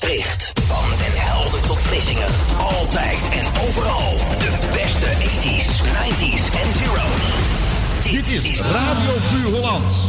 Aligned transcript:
Maastricht. 0.00 0.52
Van 0.66 0.88
Den 0.98 1.20
Helder 1.20 1.60
tot 1.60 1.78
Vlissingen. 1.80 2.28
Altijd 2.58 3.28
en 3.28 3.46
overal. 3.68 4.16
De 4.38 4.68
beste 4.72 5.06
80s, 5.06 5.80
90s 5.82 6.44
en 6.62 6.72
zeros. 6.74 7.22
Dit 8.10 8.44
is 8.44 8.60
Radio 8.60 9.12
Puur 9.30 9.60
Hollands. 9.60 10.08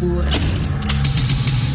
melkboeren. 0.00 0.32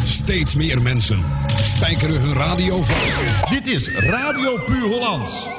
Steeds 0.06 0.56
meer 0.56 0.82
mensen 0.82 1.24
spijkeren 1.62 2.22
hun 2.22 2.34
radio 2.34 2.82
vast. 2.82 3.50
Dit 3.50 3.68
is 3.68 3.90
Radio 3.90 4.58
Puur 4.66 4.88
Hollands. 4.88 5.50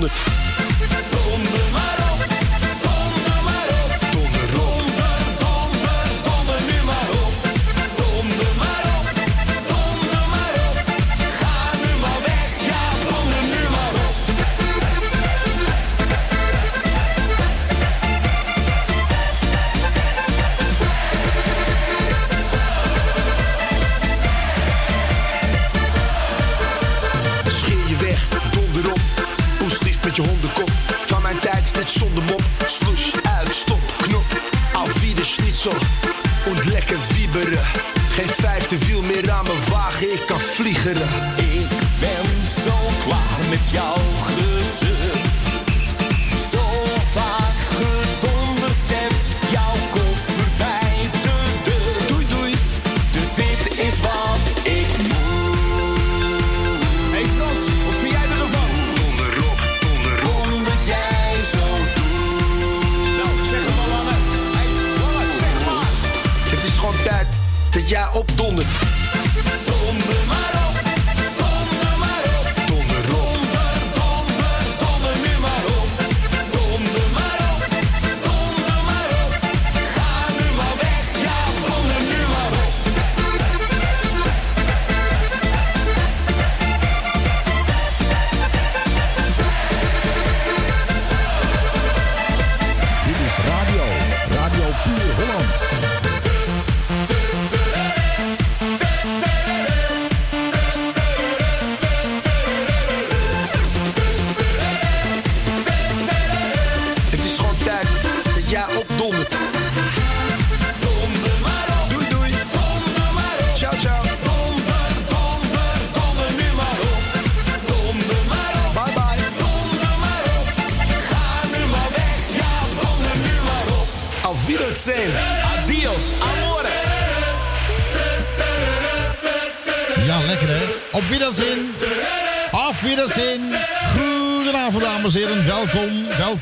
Jij 0.00 0.35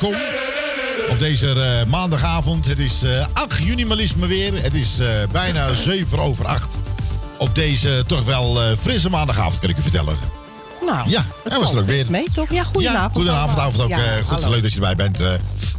Welkom. 0.00 0.18
Op 1.10 1.18
deze 1.18 1.48
eh, 1.52 1.86
maandagavond. 1.90 2.66
Het 2.66 2.78
is 2.78 3.02
eh 3.02 3.26
8 3.32 3.58
juni 3.62 3.84
maar 3.84 3.96
liefst 3.96 4.16
maar 4.16 4.28
weer. 4.28 4.62
Het 4.62 4.74
is 4.74 4.98
eh, 4.98 5.06
bijna 5.32 5.72
7 5.74 6.18
over 6.18 6.46
8. 6.46 6.76
Op 7.38 7.54
deze 7.54 8.04
toch 8.06 8.24
wel 8.24 8.62
eh, 8.62 8.76
frisse 8.80 9.10
maandagavond 9.10 9.58
kan 9.58 9.70
ik 9.70 9.76
u 9.78 9.82
vertellen. 9.82 10.16
Nou, 10.86 11.10
Ja, 11.10 11.24
hij 11.48 11.58
was 11.58 11.72
er 11.72 11.78
ook 11.78 11.86
weer. 11.86 12.06
mee 12.08 12.26
toch? 12.32 12.50
Ja, 12.52 12.62
goedenavond. 12.64 13.02
Ja, 13.12 13.16
goedenavond, 13.16 13.58
avond 13.58 13.80
ook. 13.82 13.88
Ja, 13.88 13.98
eh, 14.04 14.24
goed, 14.24 14.40
hallo. 14.40 14.50
leuk 14.50 14.62
dat 14.62 14.72
je 14.72 14.76
erbij 14.80 14.96
bent. 14.96 15.20
eh. 15.20 15.32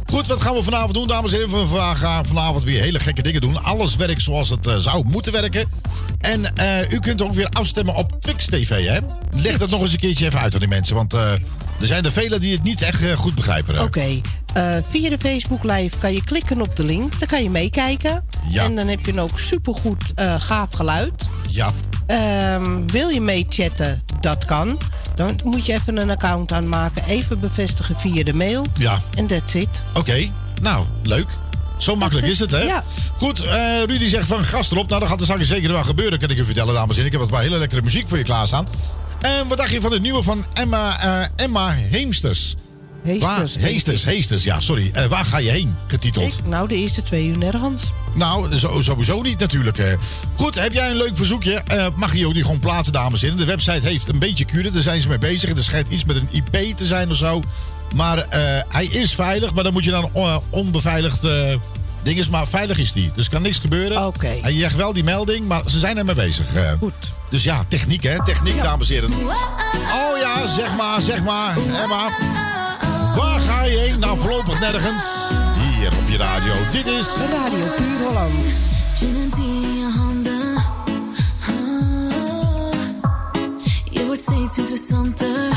goed, 0.06 0.26
wat 0.26 0.42
gaan 0.42 0.54
we 0.54 0.62
vanavond 0.62 0.94
doen, 0.94 1.06
dames 1.06 1.32
en 1.32 1.38
heren? 1.38 1.72
We 1.72 1.78
gaan 1.96 2.26
vanavond 2.26 2.64
weer 2.64 2.82
hele 2.82 3.00
gekke 3.00 3.22
dingen 3.22 3.40
doen. 3.40 3.64
Alles 3.64 3.96
werkt 3.96 4.22
zoals 4.22 4.48
het 4.48 4.66
eh, 4.66 4.76
zou 4.76 5.04
moeten 5.08 5.32
werken. 5.32 5.68
En 6.20 6.56
eh, 6.56 6.90
u 6.90 6.98
kunt 6.98 7.22
ook 7.22 7.34
weer 7.34 7.48
afstemmen 7.48 7.94
op 7.94 8.20
Twix 8.20 8.44
TV, 8.46 8.86
hè? 8.86 8.98
Leg 9.40 9.58
dat 9.58 9.70
nog 9.70 9.80
eens 9.80 9.92
een 9.92 9.98
keertje 9.98 10.26
even 10.26 10.40
uit 10.40 10.54
aan 10.54 10.60
die 10.60 10.68
mensen. 10.68 10.94
Want 10.96 11.14
eh, 11.14 11.32
er 11.80 11.86
zijn 11.86 12.04
er 12.04 12.12
velen 12.12 12.40
die 12.40 12.52
het 12.52 12.62
niet 12.62 12.82
echt 12.82 13.02
eh, 13.02 13.16
goed 13.16 13.34
begrijpen. 13.34 13.82
Oké, 13.82 14.20
eh, 14.54 14.76
via 14.90 15.10
de 15.10 15.18
Facebook 15.18 15.62
Live 15.62 15.98
kan 15.98 16.12
je 16.12 16.24
klikken 16.24 16.60
op 16.60 16.76
de 16.76 16.84
link. 16.84 17.18
Dan 17.18 17.28
kan 17.28 17.42
je 17.42 17.50
meekijken. 17.50 18.24
Ja. 18.48 18.64
En 18.64 18.76
dan 18.76 18.88
heb 18.88 19.00
je 19.06 19.12
een 19.12 19.20
ook 19.20 19.38
supergoed 19.38 20.04
eh 20.14 20.34
gaaf 20.38 20.72
geluid. 20.72 21.26
Ja, 21.50 21.72
Ehm, 22.06 22.86
wil 22.86 23.08
je 23.08 23.20
meechatten? 23.20 24.02
Dat 24.20 24.44
kan. 24.44 24.78
Dan 25.14 25.40
moet 25.44 25.66
je 25.66 25.72
even 25.72 25.96
een 25.96 26.10
account 26.10 26.52
aanmaken. 26.52 27.04
Even 27.04 27.40
bevestigen 27.40 27.96
via 27.96 28.24
de 28.24 28.34
mail. 28.34 28.66
Ja. 28.74 29.00
En 29.14 29.26
that's 29.26 29.54
it. 29.54 29.68
Oké, 29.94 30.28
nou, 30.62 30.84
leuk. 31.02 31.26
Zo 31.78 31.94
makkelijk 31.96 32.26
is 32.26 32.38
het, 32.38 32.50
hè? 32.50 32.60
Ja. 32.62 32.84
Goed, 33.16 33.38
Rudy 33.86 34.08
zegt 34.08 34.26
van 34.26 34.44
gast 34.44 34.72
erop. 34.72 34.88
Nou, 34.88 35.00
dat 35.00 35.08
gaat 35.08 35.18
er 35.18 35.24
straks 35.26 35.46
zeker 35.46 35.72
wel 35.72 35.84
gebeuren, 35.84 36.18
kan 36.18 36.30
ik 36.30 36.38
u 36.38 36.44
vertellen, 36.44 36.74
dames 36.74 36.88
en 36.88 36.94
heren. 36.94 37.06
Ik 37.06 37.12
heb 37.12 37.20
wat 37.20 37.30
paar 37.30 37.42
hele 37.42 37.58
lekkere 37.58 37.82
muziek 37.82 38.08
voor 38.08 38.18
je 38.18 38.24
klaarstaan. 38.24 38.66
En 39.26 39.48
wat 39.48 39.58
dacht 39.58 39.70
je 39.70 39.80
van 39.80 39.92
het 39.92 40.02
nieuwe 40.02 40.22
van 40.22 40.44
Emma, 40.52 41.00
eh, 41.00 41.28
Emma 41.36 41.70
Heemsters? 41.70 42.56
Heesters, 43.02 43.54
Waar, 43.54 43.62
Heesters. 43.64 44.04
Heesters, 44.04 44.44
ja, 44.44 44.60
sorry. 44.60 44.90
Eh, 44.92 45.06
waar 45.06 45.24
ga 45.24 45.38
je 45.38 45.50
heen, 45.50 45.76
getiteld? 45.86 46.32
Ik, 46.32 46.46
nou, 46.46 46.68
de 46.68 46.76
eerste 46.76 47.02
twee 47.02 47.26
uur 47.26 47.38
nergens. 47.38 47.82
Nou, 48.14 48.56
zo, 48.56 48.80
sowieso 48.80 49.22
niet 49.22 49.38
natuurlijk. 49.38 49.96
Goed, 50.36 50.54
heb 50.54 50.72
jij 50.72 50.90
een 50.90 50.96
leuk 50.96 51.16
verzoekje? 51.16 51.52
Eh, 51.52 51.86
mag 51.96 52.16
je 52.16 52.26
ook 52.26 52.34
niet 52.34 52.44
gewoon 52.44 52.58
plaatsen, 52.58 52.92
dames 52.92 53.22
en 53.22 53.28
heren. 53.28 53.46
De 53.46 53.52
website 53.52 53.86
heeft 53.86 54.08
een 54.08 54.18
beetje 54.18 54.44
kuren, 54.44 54.72
daar 54.72 54.82
zijn 54.82 55.00
ze 55.00 55.08
mee 55.08 55.18
bezig. 55.18 55.50
Er 55.50 55.62
schijnt 55.62 55.88
iets 55.88 56.04
met 56.04 56.16
een 56.16 56.28
IP 56.30 56.76
te 56.76 56.86
zijn 56.86 57.10
of 57.10 57.16
zo. 57.16 57.42
Maar 57.94 58.26
hij 58.68 58.86
is 58.86 59.14
veilig, 59.14 59.54
maar 59.54 59.64
dan 59.64 59.72
moet 59.72 59.84
je 59.84 59.90
dan 59.90 60.10
eh, 60.14 60.36
onbeveiligd 60.50 61.22
ding 62.06 62.18
is. 62.18 62.28
Maar 62.28 62.48
veilig 62.48 62.78
is 62.78 62.92
die, 62.92 63.10
dus 63.14 63.24
er 63.24 63.30
kan 63.32 63.42
niks 63.42 63.58
gebeuren. 63.58 64.06
Oké. 64.06 64.38
Hij 64.42 64.58
zegt 64.58 64.76
wel 64.76 64.92
die 64.92 65.04
melding, 65.04 65.46
maar 65.46 65.62
ze 65.66 65.78
zijn 65.78 65.98
er 65.98 66.04
mee 66.04 66.14
bezig. 66.14 66.54
eh. 66.54 66.72
Goed. 66.78 66.92
Dus 67.30 67.42
ja, 67.42 67.64
techniek 67.68 68.02
hè, 68.02 68.24
techniek, 68.24 68.62
dames 68.62 68.88
en 68.88 68.94
heren. 68.94 69.10
Oh 69.12 70.18
ja, 70.18 70.46
zeg 70.46 70.76
maar, 70.76 71.02
zeg 71.02 71.22
maar, 71.22 71.56
Emma. 71.56 72.08
Waar 73.16 73.40
ga 73.40 73.64
je 73.64 73.78
heen? 73.78 73.98
Nou, 73.98 74.18
voorlopig 74.18 74.60
nergens. 74.60 75.04
Hier 75.76 75.86
op 75.86 76.08
je 76.08 76.16
radio. 76.16 76.52
Dit 76.72 76.86
is... 76.86 77.06
Radio 77.30 77.66
Puur 77.76 78.06
Holland. 78.06 78.32
En 79.00 79.42
je 79.42 79.84
je 83.90 84.04
wordt 84.06 84.20
steeds 84.20 84.58
interessanter. 84.58 85.56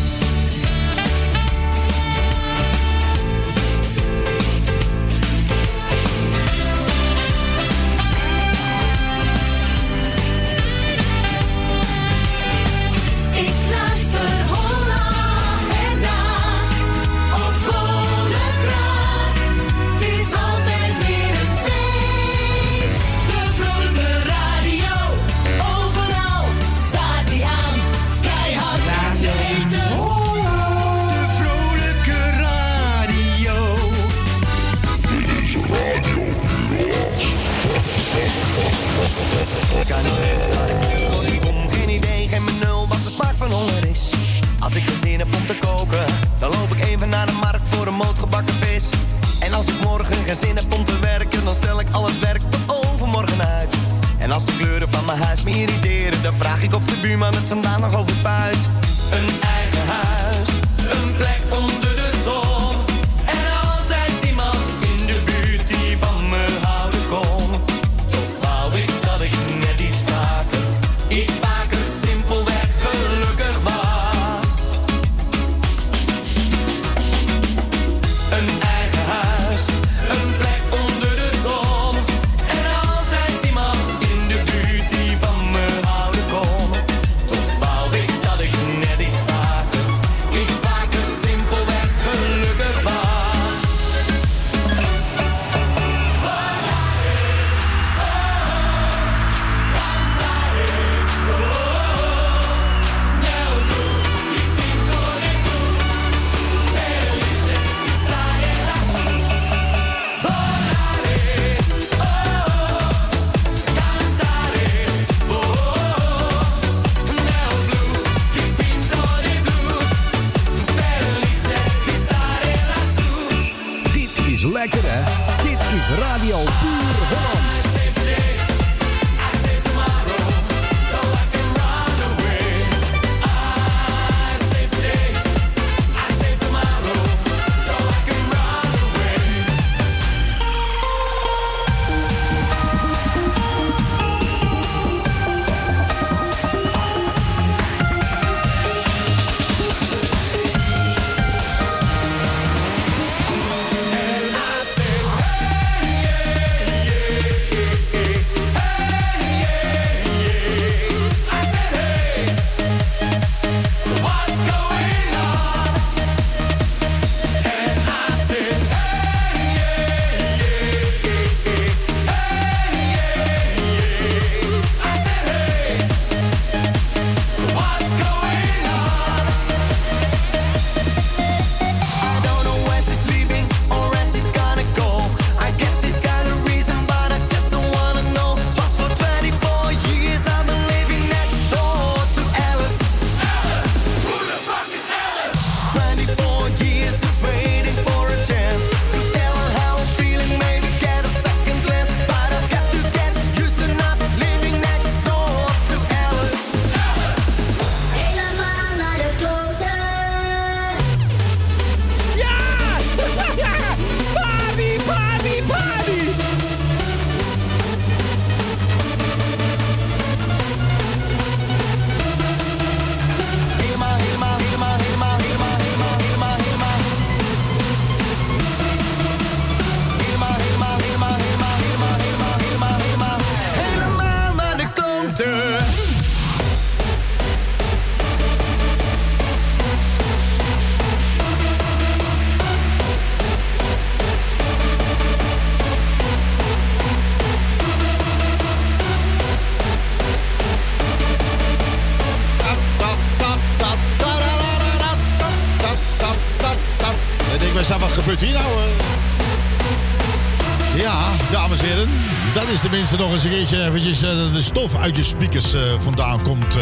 Tenminste 262.71 262.97
nog 262.97 263.11
eens 263.13 263.23
een 263.23 263.29
keertje 263.29 263.63
eventjes 263.65 264.01
eh, 264.01 264.33
de 264.33 264.41
stof 264.41 264.75
uit 264.75 264.97
je 264.97 265.03
speakers 265.03 265.53
eh, 265.53 265.61
vandaan 265.79 266.21
komt. 266.23 266.55
eh. 266.55 266.61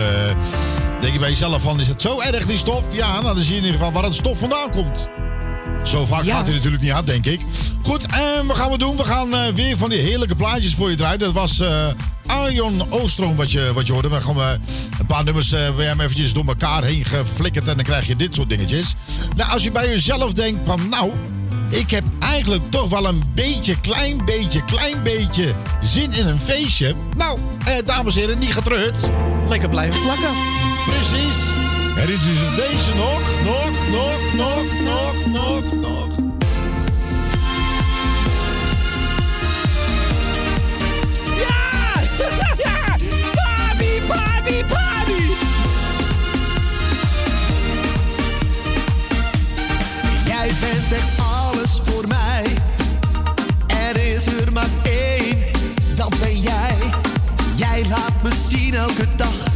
denk 1.02 1.14
je 1.14 1.20
bij 1.20 1.30
jezelf 1.30 1.62
van, 1.62 1.80
is 1.80 1.88
het 1.88 2.02
zo 2.02 2.20
erg 2.22 2.46
die 2.46 2.58
stof? 2.58 2.84
Ja, 2.92 3.22
nou 3.22 3.24
dan 3.36 3.44
zie 3.44 3.50
je 3.54 3.60
in 3.60 3.66
ieder 3.66 3.78
geval 3.80 3.92
waar 3.94 4.04
het 4.04 4.16
stof 4.16 4.38
vandaan 4.40 4.72
komt. 4.72 5.10
Zo 5.84 6.06
vaak 6.06 6.24
Ja. 6.24 6.36
gaat 6.36 6.46
hij 6.46 6.56
natuurlijk 6.56 6.82
niet 6.84 6.92
uit, 6.92 7.06
denk 7.06 7.26
ik. 7.26 7.40
Goed, 7.84 8.06
en 8.06 8.46
wat 8.46 8.58
gaan 8.58 8.72
we 8.72 8.78
doen? 8.78 8.96
We 8.98 9.04
gaan 9.04 9.54
weer 9.56 9.78
van 9.78 9.90
die 9.90 10.00
heerlijke 10.00 10.36
plaatjes 10.36 10.76
voor 10.76 10.90
je 10.90 10.96
draaien. 10.96 11.20
Dat 11.20 11.34
was 11.34 11.60
eh 11.60 11.88
Arjon 12.26 12.84
Oostroom 12.92 13.36
wat 13.36 13.52
je, 13.52 13.72
wat 13.74 13.88
je 13.88 13.94
hoorde. 13.94 14.10
We 14.10 14.22
gaan 14.22 14.38
een 15.00 15.06
paar 15.08 15.24
nummers 15.24 15.50
bij 15.50 15.86
hem 15.86 16.00
eventjes 16.02 16.34
door 16.34 16.46
elkaar 16.48 16.84
heen 16.84 17.06
geflikkerd. 17.06 17.68
En 17.68 17.76
dan 17.76 17.84
krijg 17.86 18.08
je 18.08 18.16
dit 18.16 18.36
soort 18.36 18.50
dingetjes. 18.50 18.96
Nou, 19.36 19.52
als 19.52 19.64
je 19.64 19.72
bij 19.72 19.88
jezelf 19.90 20.34
denkt 20.34 20.60
van... 20.66 20.90
Nou, 20.90 21.12
ik 21.70 21.92
heb 21.92 22.04
eigenlijk 22.30 22.72
toch 22.72 22.90
wel 22.90 23.06
een 23.06 23.24
beetje, 23.34 23.80
klein 23.80 24.26
beetje, 24.26 24.66
klein 24.66 25.04
beetje 25.04 25.54
zin 25.82 26.12
in 26.14 26.28
een 26.28 26.40
feestje. 26.40 26.96
Nou, 27.16 27.40
eh, 27.66 27.76
dames 27.86 28.16
en 28.16 28.22
heren, 28.22 28.40
niet 28.40 28.54
getreurd. 28.54 29.10
Lekker 29.48 29.70
blijven 29.70 30.02
plakken. 30.02 30.30
Precies. 30.86 31.38
En 31.98 32.06
dit 32.06 32.20
is 32.20 32.56
deze 32.56 32.96
nog, 32.96 33.22
nog, 33.44 33.72
nog, 33.92 34.34
nog, 34.34 34.64
nog, 34.82 35.26
nog, 35.26 35.74
nog. 35.82 36.09
Echt 50.92 51.20
alles 51.20 51.82
voor 51.84 52.08
mij. 52.08 52.44
Er 53.68 53.98
is 53.98 54.26
er 54.26 54.54
maar 54.54 54.70
één, 54.84 55.38
dat 55.96 56.20
ben 56.20 56.40
jij. 56.40 56.76
Jij 57.56 57.86
laat 57.90 58.24
me 58.24 58.30
zien 58.48 58.74
elke 58.74 59.06
dag. 59.16 59.49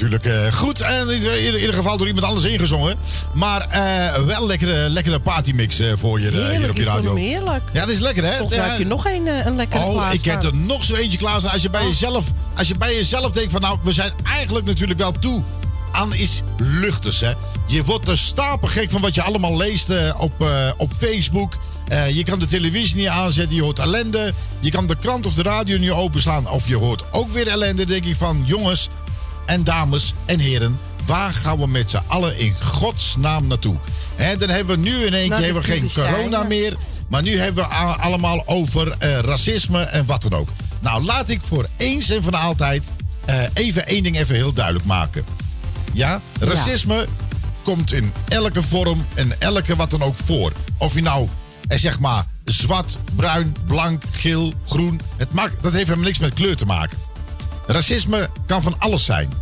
Natuurlijk. 0.00 0.24
eh, 0.24 0.52
goed, 0.52 0.80
en 0.80 1.08
in 1.08 1.14
ieder, 1.14 1.38
in 1.38 1.58
ieder 1.58 1.74
geval 1.74 1.96
door 1.96 2.06
iemand 2.06 2.26
anders 2.26 2.46
ingezongen. 2.46 2.96
Maar 3.32 3.68
eh, 3.68 4.22
wel 4.22 4.46
lekkere, 4.46 4.88
lekkere 4.88 5.20
partymix 5.20 5.78
eh, 5.78 5.92
voor 5.96 6.20
je 6.20 6.28
eh, 6.30 6.56
hier 6.58 6.70
op 6.70 6.76
je 6.76 6.84
radio. 6.84 7.14
heerlijk. 7.14 7.62
Ja, 7.72 7.80
dat 7.80 7.88
is 7.94 8.00
lekker 8.00 8.24
hè? 8.24 8.38
Ja. 8.38 8.46
heb 8.48 8.78
je 8.78 8.86
nog 8.86 9.06
een, 9.06 9.26
eh, 9.26 9.46
een 9.46 9.56
lekkere 9.56 9.84
Oh, 9.84 10.08
ik 10.12 10.24
heb 10.24 10.42
er 10.42 10.56
nog 10.56 10.84
zo 10.84 10.94
eentje 10.94 11.18
klaar 11.18 11.40
staan. 11.40 11.52
Als 11.52 11.62
je 11.62 11.70
bij 11.70 11.86
jezelf, 11.86 12.24
als 12.56 12.68
je 12.68 12.74
bij 12.74 12.94
jezelf 12.94 13.32
denkt 13.32 13.52
van 13.52 13.60
nou, 13.60 13.78
we 13.82 13.92
zijn 13.92 14.12
eigenlijk 14.24 14.66
natuurlijk 14.66 14.98
wel 14.98 15.12
toe 15.12 15.42
aan 15.92 16.14
is 16.14 16.42
luchters 16.58 17.20
hè. 17.20 17.32
Je 17.66 17.84
wordt 17.84 18.08
er 18.08 18.18
stapelgek 18.18 18.90
van 18.90 19.00
wat 19.00 19.14
je 19.14 19.22
allemaal 19.22 19.56
leest 19.56 19.88
eh, 19.90 20.14
op, 20.18 20.32
eh, 20.40 20.70
op 20.76 20.92
Facebook. 20.98 21.58
Eh, 21.88 22.10
je 22.10 22.24
kan 22.24 22.38
de 22.38 22.46
televisie 22.46 22.96
niet 22.96 23.06
aanzetten, 23.06 23.56
je 23.56 23.62
hoort 23.62 23.78
ellende. 23.78 24.32
Je 24.60 24.70
kan 24.70 24.86
de 24.86 24.96
krant 24.96 25.26
of 25.26 25.34
de 25.34 25.42
radio 25.42 25.78
niet 25.78 25.90
openslaan 25.90 26.48
of 26.50 26.68
je 26.68 26.76
hoort 26.76 27.04
ook 27.12 27.30
weer 27.30 27.48
ellende. 27.48 27.84
denk 27.84 28.04
ik 28.04 28.16
van 28.16 28.42
jongens 28.46 28.88
en 29.50 29.64
dames 29.64 30.14
en 30.24 30.38
heren, 30.38 30.78
waar 31.06 31.32
gaan 31.32 31.58
we 31.58 31.66
met 31.66 31.90
z'n 31.90 32.02
allen 32.06 32.38
in 32.38 32.54
godsnaam 32.60 33.46
naartoe? 33.46 33.76
Hè, 34.16 34.36
dan 34.36 34.48
hebben 34.48 34.76
we 34.76 34.82
nu 34.82 35.04
in 35.04 35.14
één 35.14 35.28
keer 35.28 35.38
de 35.38 35.44
hebben 35.44 35.62
we 35.62 35.68
geen 35.68 35.90
corona 35.94 36.42
meer. 36.42 36.76
Maar 37.08 37.22
nu 37.22 37.38
hebben 37.38 37.68
we 37.68 37.74
allemaal 37.74 38.42
over 38.46 38.94
eh, 38.98 39.18
racisme 39.18 39.82
en 39.82 40.06
wat 40.06 40.22
dan 40.22 40.32
ook. 40.32 40.48
Nou, 40.80 41.04
laat 41.04 41.28
ik 41.28 41.40
voor 41.42 41.68
eens 41.76 42.10
en 42.10 42.22
voor 42.22 42.36
altijd 42.36 42.90
eh, 43.24 43.42
even 43.54 43.86
één 43.86 44.02
ding 44.02 44.18
even 44.18 44.34
heel 44.34 44.52
duidelijk 44.52 44.84
maken. 44.84 45.24
Ja, 45.92 46.20
racisme 46.40 47.06
komt 47.62 47.92
in 47.92 48.12
elke 48.28 48.62
vorm 48.62 49.06
en 49.14 49.40
elke 49.40 49.76
wat 49.76 49.90
dan 49.90 50.02
ook 50.02 50.16
voor. 50.24 50.52
Of 50.76 50.94
je 50.94 51.02
nou, 51.02 51.28
eh, 51.68 51.78
zeg 51.78 51.98
maar, 52.00 52.24
zwart, 52.44 52.96
bruin, 53.16 53.56
blank, 53.66 54.02
geel, 54.10 54.52
groen. 54.66 55.00
Het 55.16 55.32
maakt, 55.32 55.62
dat 55.62 55.72
heeft 55.72 55.84
helemaal 55.84 56.06
niks 56.06 56.18
met 56.18 56.34
kleur 56.34 56.56
te 56.56 56.66
maken. 56.66 56.98
Racisme 57.66 58.28
kan 58.46 58.62
van 58.62 58.74
alles 58.78 59.04
zijn. 59.04 59.32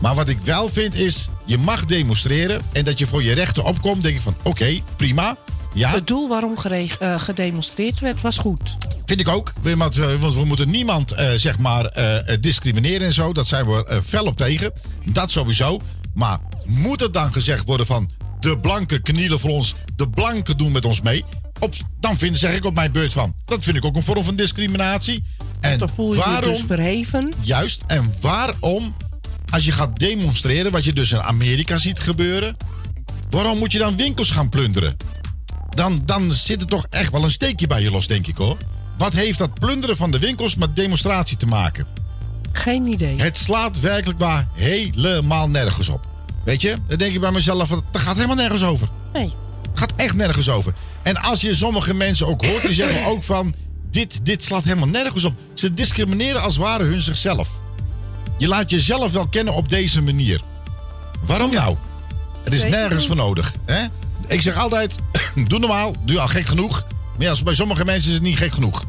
Maar 0.00 0.14
wat 0.14 0.28
ik 0.28 0.40
wel 0.40 0.68
vind 0.68 0.94
is, 0.94 1.28
je 1.44 1.58
mag 1.58 1.84
demonstreren 1.84 2.60
en 2.72 2.84
dat 2.84 2.98
je 2.98 3.06
voor 3.06 3.22
je 3.22 3.32
rechten 3.32 3.64
opkomt, 3.64 4.02
denk 4.02 4.14
ik 4.16 4.20
van 4.20 4.36
oké, 4.42 4.80
prima. 4.96 5.36
Ja, 5.74 5.90
Het 5.90 6.06
doel 6.06 6.28
waarom 6.28 6.56
eh, 6.56 7.20
gedemonstreerd 7.20 8.00
werd, 8.00 8.20
was 8.20 8.38
goed. 8.38 8.76
vind 9.06 9.20
ik 9.20 9.28
ook. 9.28 9.52
Want 9.62 9.94
we, 9.94 10.18
want 10.18 10.34
we 10.34 10.44
moeten 10.44 10.70
niemand 10.70 11.12
eh, 11.12 11.30
zeg 11.34 11.58
maar 11.58 11.84
eh, 11.84 12.32
eh, 12.32 12.40
discrimineren 12.40 13.06
en 13.06 13.12
zo. 13.12 13.32
Dat 13.32 13.46
zijn 13.46 13.66
we 13.66 13.86
eh, 13.86 13.98
fel 14.06 14.24
op 14.24 14.36
tegen. 14.36 14.72
Dat 15.04 15.30
sowieso. 15.30 15.80
Maar 16.14 16.38
moet 16.66 17.00
het 17.00 17.12
dan 17.12 17.32
gezegd 17.32 17.64
worden 17.66 17.86
van 17.86 18.10
de 18.40 18.58
blanken 18.58 19.02
knielen 19.02 19.40
voor 19.40 19.50
ons, 19.50 19.74
de 19.96 20.08
blanken 20.08 20.56
doen 20.56 20.72
met 20.72 20.84
ons 20.84 21.00
mee? 21.00 21.24
Op, 21.62 21.74
dan 22.00 22.16
vind, 22.16 22.38
zeg 22.38 22.54
ik 22.54 22.64
op 22.64 22.74
mijn 22.74 22.92
beurt 22.92 23.12
van, 23.12 23.34
dat 23.44 23.64
vind 23.64 23.76
ik 23.76 23.84
ook 23.84 23.96
een 23.96 24.02
vorm 24.02 24.24
van 24.24 24.36
discriminatie. 24.36 25.24
En 25.60 25.78
Dan 25.78 25.88
voel 25.94 26.12
je 26.12 26.18
je 26.18 26.24
waarom, 26.24 26.52
dus 26.52 26.62
verheven. 26.66 27.32
Juist. 27.40 27.82
En 27.86 28.14
waarom, 28.20 28.94
als 29.50 29.64
je 29.64 29.72
gaat 29.72 29.98
demonstreren, 29.98 30.72
wat 30.72 30.84
je 30.84 30.92
dus 30.92 31.12
in 31.12 31.22
Amerika 31.22 31.78
ziet 31.78 32.00
gebeuren, 32.00 32.56
waarom 33.30 33.58
moet 33.58 33.72
je 33.72 33.78
dan 33.78 33.96
winkels 33.96 34.30
gaan 34.30 34.48
plunderen? 34.48 34.96
Dan, 35.70 36.02
dan 36.04 36.32
zit 36.32 36.60
er 36.60 36.66
toch 36.66 36.86
echt 36.90 37.12
wel 37.12 37.24
een 37.24 37.30
steekje 37.30 37.66
bij 37.66 37.82
je 37.82 37.90
los, 37.90 38.06
denk 38.06 38.26
ik 38.26 38.36
hoor. 38.36 38.56
Wat 38.98 39.12
heeft 39.12 39.38
dat 39.38 39.54
plunderen 39.54 39.96
van 39.96 40.10
de 40.10 40.18
winkels 40.18 40.54
met 40.54 40.76
demonstratie 40.76 41.36
te 41.36 41.46
maken? 41.46 41.86
Geen 42.52 42.86
idee. 42.86 43.20
Het 43.20 43.36
slaat 43.36 43.80
werkelijk 43.80 44.18
waar 44.18 44.48
helemaal 44.54 45.48
nergens 45.48 45.88
op. 45.88 46.06
Weet 46.44 46.60
je, 46.60 46.76
dan 46.88 46.98
denk 46.98 47.14
ik 47.14 47.20
bij 47.20 47.32
mezelf, 47.32 47.68
van, 47.68 47.84
dat 47.90 48.00
gaat 48.00 48.14
helemaal 48.14 48.36
nergens 48.36 48.62
over. 48.62 48.88
Nee. 49.12 49.32
Gaat 49.74 49.92
echt 49.96 50.14
nergens 50.14 50.48
over. 50.48 50.72
En 51.02 51.16
als 51.16 51.40
je 51.40 51.54
sommige 51.54 51.94
mensen 51.94 52.26
ook 52.26 52.44
hoort, 52.44 52.62
die 52.62 52.72
zeggen 52.72 53.04
ook 53.04 53.22
van... 53.22 53.54
Dit, 53.90 54.26
dit 54.26 54.44
slaat 54.44 54.64
helemaal 54.64 54.88
nergens 54.88 55.24
op. 55.24 55.34
Ze 55.54 55.74
discrimineren 55.74 56.42
als 56.42 56.56
ware 56.56 56.84
hun 56.84 57.00
zichzelf. 57.00 57.48
Je 58.38 58.48
laat 58.48 58.70
jezelf 58.70 59.12
wel 59.12 59.26
kennen 59.26 59.54
op 59.54 59.68
deze 59.68 60.02
manier. 60.02 60.40
Waarom 61.26 61.52
nou? 61.52 61.76
Het 62.44 62.52
is 62.52 62.64
nergens 62.64 63.06
voor 63.06 63.16
nodig. 63.16 63.54
Hè? 63.64 63.86
Ik 64.26 64.42
zeg 64.42 64.58
altijd, 64.58 64.96
doe 65.48 65.58
normaal, 65.58 65.94
doe 66.04 66.20
al 66.20 66.28
gek 66.28 66.46
genoeg. 66.46 66.86
Maar 67.16 67.26
ja, 67.26 67.42
bij 67.44 67.54
sommige 67.54 67.84
mensen 67.84 68.08
is 68.08 68.14
het 68.14 68.24
niet 68.24 68.36
gek 68.36 68.52
genoeg. 68.52 68.84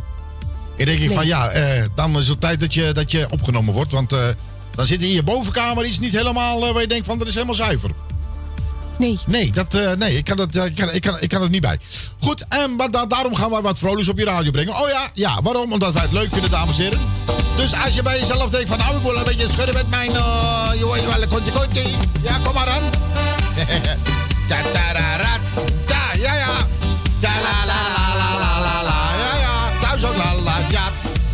Ik 0.76 0.86
denk 0.86 1.02
ik 1.02 1.12
van 1.12 1.26
ja, 1.26 1.50
eh, 1.50 1.86
dan 1.96 2.18
is 2.18 2.28
het 2.28 2.42
tijd 2.42 2.60
dat 2.60 2.74
je, 2.74 2.92
dat 2.94 3.12
je 3.12 3.28
opgenomen 3.30 3.74
wordt. 3.74 3.92
Want 3.92 4.14
eh, 4.14 4.28
dan 4.76 4.86
zit 4.86 5.02
in 5.02 5.10
je 5.10 5.24
bovenkamer 5.24 5.86
iets 5.86 6.00
niet 6.00 6.14
helemaal 6.14 6.68
eh, 6.68 6.74
waar 6.74 6.82
je 6.82 6.88
denkt 6.88 7.06
van 7.06 7.18
dat 7.18 7.28
is 7.28 7.34
helemaal 7.34 7.56
zuiver. 7.56 7.92
Nee. 8.98 9.20
Nee, 9.26 9.52
dat, 9.52 9.74
eh, 9.76 9.92
nee 9.92 10.18
ik, 10.18 10.24
kan 10.26 10.38
dat, 10.38 10.56
eh, 10.56 10.66
ik, 10.66 10.76
kan, 10.76 10.92
ik, 10.92 11.02
kan, 11.02 11.16
ik 11.20 11.30
kan 11.30 11.42
het 11.42 11.52
niet 11.52 11.62
bij. 11.62 11.80
Goed, 12.20 12.46
en 12.50 12.76
maar 12.76 12.92
da- 12.92 13.06
daarom 13.06 13.36
gaan 13.36 13.50
wij 13.50 13.62
wat 13.62 13.80
vrolijks 13.80 14.10
op 14.10 14.18
je 14.18 14.26
radio 14.26 14.52
brengen. 14.52 14.74
Oh 14.82 14.90
ja, 14.90 15.10
ja, 15.14 15.42
waarom? 15.42 15.72
Omdat 15.74 15.94
wij 15.94 16.02
het 16.02 16.12
leuk 16.12 16.30
vinden, 16.32 16.50
dames 16.50 16.78
en 16.78 16.84
heren. 16.84 17.00
Dus 17.56 17.74
als 17.86 17.96
je 17.96 18.02
bij 18.02 18.20
jezelf 18.20 18.50
denkt 18.50 18.70
van, 18.70 18.78
nou, 18.78 18.96
ik 18.98 19.02
wil 19.04 19.16
een 19.16 19.24
beetje 19.24 19.48
schudden 19.52 19.76
met 19.76 19.90
mijn, 19.90 20.10
eh 20.16 20.70
je 20.78 20.92
weet 20.92 21.06
wel, 21.06 21.28
konti 21.28 21.52
konti. 21.52 21.84
Ja, 22.22 22.38
kom 22.44 22.54
maar 22.54 22.68
aan. 22.70 22.84
Ta 24.48 24.56
ta 24.72 24.92
ra 24.92 25.16
ra 25.16 25.40
ta, 25.86 26.02
ja 26.18 26.34
ja. 26.36 26.58
Ta 27.20 27.30
la 27.44 27.66
la 27.66 27.80
la 27.96 28.18
la 28.60 28.84
la 28.84 29.00
ja 29.18 29.38
ja. 29.40 29.72
Thuis 29.82 30.04
ook 30.06 30.16
ja. 30.16 30.34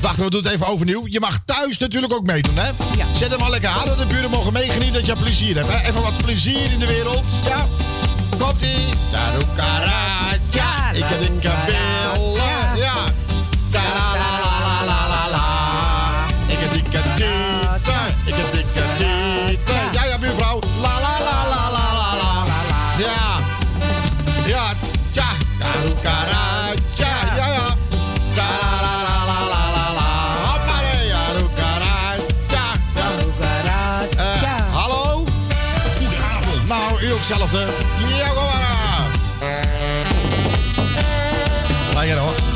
Wacht, 0.02 0.18
we 0.18 0.30
doen 0.30 0.44
het 0.44 0.52
even 0.52 0.68
overnieuw. 0.68 1.02
Je 1.06 1.20
mag 1.20 1.40
thuis 1.46 1.78
natuurlijk 1.78 2.14
ook 2.14 2.26
meedoen, 2.26 2.58
hè? 2.58 2.72
Zet 3.16 3.32
hem 3.32 3.42
al 3.42 3.50
lekker 3.50 3.70
aan, 3.70 3.86
dat 3.86 3.98
de 3.98 4.06
buren 4.06 4.30
mogen 4.30 4.54
meegenieten 4.54 4.94
dat 4.94 5.06
je 5.06 5.16
plezier 5.16 5.56
hebt, 5.56 5.68
hè? 5.68 5.88
Even 5.88 6.02
wat 6.02 6.18
plezier 6.18 6.72
in 6.72 6.80
de 6.80 6.88
wereld, 6.88 7.26
ja? 7.46 7.68
Komt-ie. 8.38 8.70
Ik 10.94 11.04
heb 11.04 11.20
dikke 11.20 11.52
billen, 11.66 12.29
Nou, 37.52 37.66
u 37.66 38.14
ook 38.30 38.40
zelf, 41.94 42.04
hè? 42.04 42.04
Ja, 42.06 42.49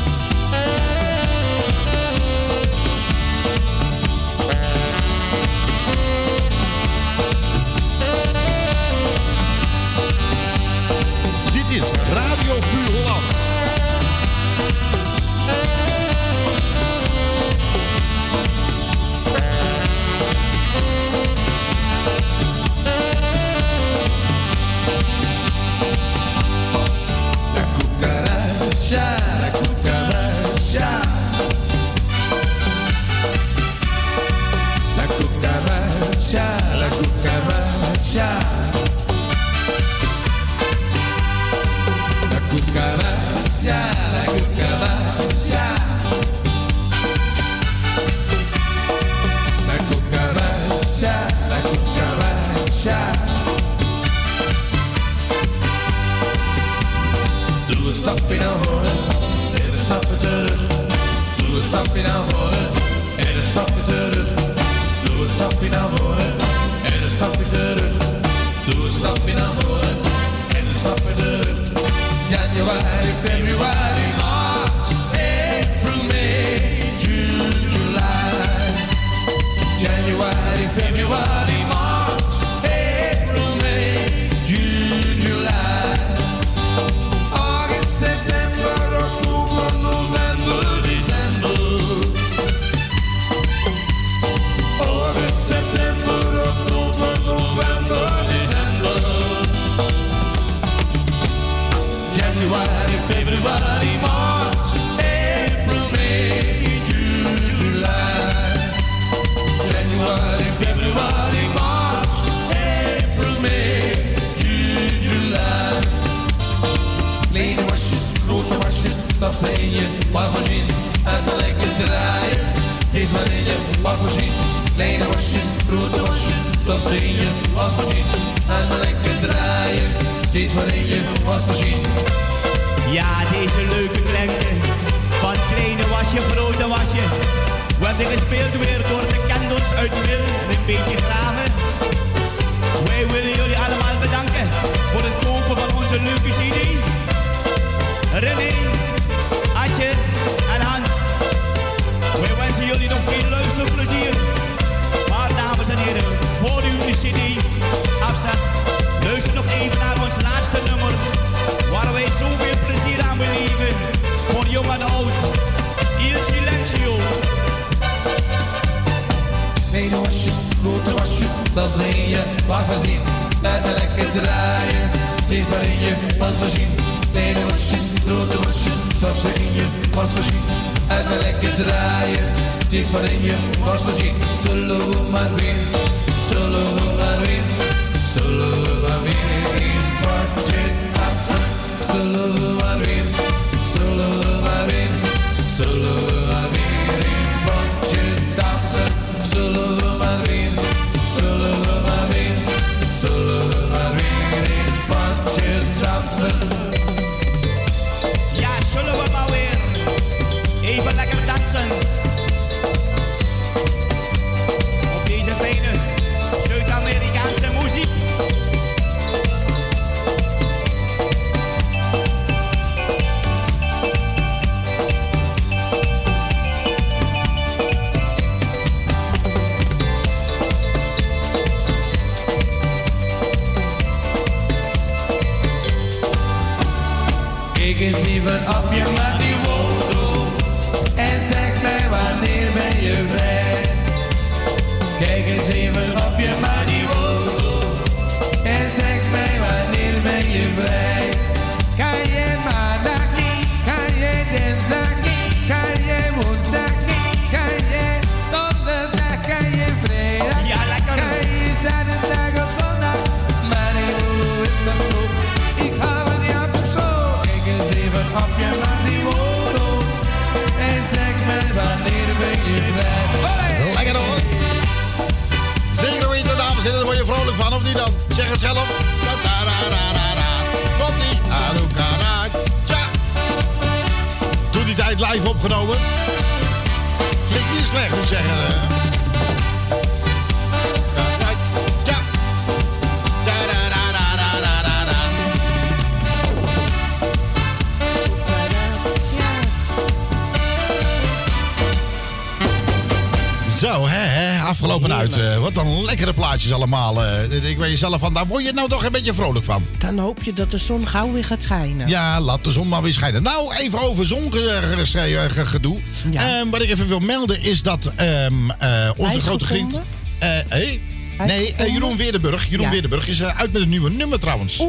afgelopen 304.74 305.20
uit. 305.20 305.34
eh, 305.34 305.38
wat 305.38 305.56
een 305.56 305.84
lekkere 305.84 306.12
plaatjes 306.12 306.52
allemaal. 306.52 307.04
eh. 307.04 307.50
ik 307.50 307.58
weet 307.58 307.70
jezelf 307.70 308.00
van, 308.00 308.14
daar 308.14 308.26
word 308.26 308.44
je 308.44 308.52
nou 308.52 308.68
toch 308.68 308.84
een 308.84 308.92
beetje 308.92 309.14
vrolijk 309.14 309.44
van. 309.44 309.62
Dan 309.78 309.98
hoop 309.98 310.22
je 310.22 310.32
dat 310.32 310.50
de 310.50 310.58
zon 310.58 310.86
gauw 310.86 311.12
weer 311.12 311.24
gaat 311.24 311.42
schijnen. 311.42 311.88
Ja, 311.88 312.20
laat 312.20 312.44
de 312.44 312.50
zon 312.50 312.68
maar 312.68 312.82
weer 312.82 312.92
schijnen. 312.92 313.22
Nou, 313.22 313.54
even 313.54 313.80
over 313.80 314.06
zongedoe. 314.06 315.78
Ehm, 316.14 316.48
wat 316.50 316.62
ik 316.62 316.70
even 316.70 316.88
wil 316.88 316.98
melden 317.00 317.42
is 317.42 317.62
dat 317.62 317.90
ehm, 317.96 318.50
eh, 318.58 318.90
onze 318.96 319.20
grote 319.20 319.44
vriend... 319.44 319.82
hey? 320.18 320.80
Nee? 321.26 321.54
Jeroen 321.72 321.96
Weerdenburg. 321.96 322.48
Jeroen 322.48 322.64
Ja. 322.64 322.70
Weerdenburg 322.70 323.08
is 323.08 323.22
uit 323.22 323.52
met 323.52 323.62
een 323.62 323.68
nieuwe 323.68 323.90
nummer 323.90 324.20
trouwens. 324.20 324.62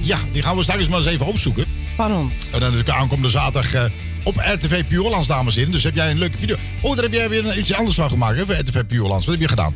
Ja, 0.00 0.18
die 0.32 0.42
gaan 0.42 0.56
we 0.56 0.62
straks 0.62 0.88
maar 0.88 0.98
eens 0.98 1.06
even 1.08 1.26
opzoeken. 1.26 1.64
En 2.52 2.60
dan 2.60 2.74
is 2.74 2.84
de 2.84 2.92
aankomende 2.92 3.28
zaterdag 3.28 3.74
eh, 3.74 3.84
op 4.22 4.36
RTV 4.36 4.84
Puurlands, 4.84 5.26
dames 5.26 5.52
en 5.52 5.58
heren. 5.58 5.72
Dus 5.72 5.84
heb 5.84 5.94
jij 5.94 6.10
een 6.10 6.18
leuke 6.18 6.38
video. 6.38 6.56
Oh, 6.80 6.94
daar 6.94 7.04
heb 7.04 7.12
jij 7.12 7.28
weer 7.28 7.58
iets 7.58 7.74
anders 7.74 7.96
van 7.96 8.10
gemaakt, 8.10 8.36
hè, 8.36 8.46
voor 8.46 8.54
RTV 8.54 8.84
Puurlands. 8.84 9.26
Wat 9.26 9.34
heb 9.34 9.42
je 9.42 9.48
gedaan? 9.48 9.74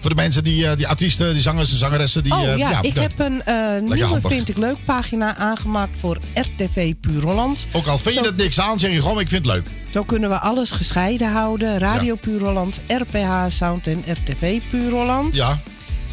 Voor 0.00 0.10
de 0.10 0.16
mensen, 0.16 0.44
die, 0.44 0.66
eh, 0.66 0.76
die 0.76 0.88
artiesten, 0.88 1.32
die 1.32 1.42
zangers 1.42 1.70
en 1.70 1.76
zangeressen. 1.76 2.22
Die, 2.22 2.32
oh 2.32 2.48
eh, 2.48 2.56
ja, 2.56 2.82
ik 2.82 2.94
heb 2.94 3.18
een 3.18 3.42
nieuwe 3.84 4.04
handig. 4.04 4.30
Vind 4.30 4.48
ik 4.48 4.56
Leuk 4.56 4.76
pagina 4.84 5.36
aangemaakt 5.36 5.98
voor 6.00 6.18
RTV 6.34 6.94
Puur 7.00 7.22
Hollands. 7.22 7.66
Ook 7.72 7.86
al 7.86 7.98
vind 7.98 8.14
je 8.14 8.22
dat 8.22 8.36
niks 8.36 8.60
aan, 8.60 8.78
zeg 8.78 8.92
je 8.92 9.02
gewoon, 9.02 9.20
ik 9.20 9.28
vind 9.28 9.44
het 9.44 9.54
leuk. 9.54 9.66
Zo 9.90 10.02
kunnen 10.02 10.30
we 10.30 10.38
alles 10.38 10.70
gescheiden 10.70 11.32
houden. 11.32 11.78
Radio 11.78 12.14
Ja. 12.14 12.20
Puur 12.20 12.44
Hollands, 12.44 12.78
RPH 12.88 13.30
Sound 13.48 13.86
en 13.86 14.04
RTV 14.06 14.60
Puur 14.70 14.90
Hollands. 14.90 15.36
Ja. 15.36 15.60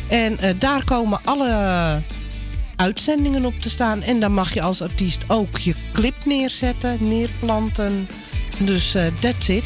En 0.08 0.38
daar 0.60 0.84
komen 0.84 1.20
alle 1.24 2.02
uitzendingen 2.76 3.46
op 3.46 3.62
te 3.62 3.70
staan. 3.70 4.02
En 4.02 4.20
dan 4.20 4.34
mag 4.34 4.54
je 4.54 4.62
als 4.62 4.82
artiest 4.82 5.24
ook 5.28 5.58
je 5.58 5.74
clip 5.94 6.16
neerzetten, 6.26 6.98
neerplanten. 7.00 8.08
Dus 8.58 8.96
eh 8.96 9.06
that's 9.20 9.48
it. 9.48 9.64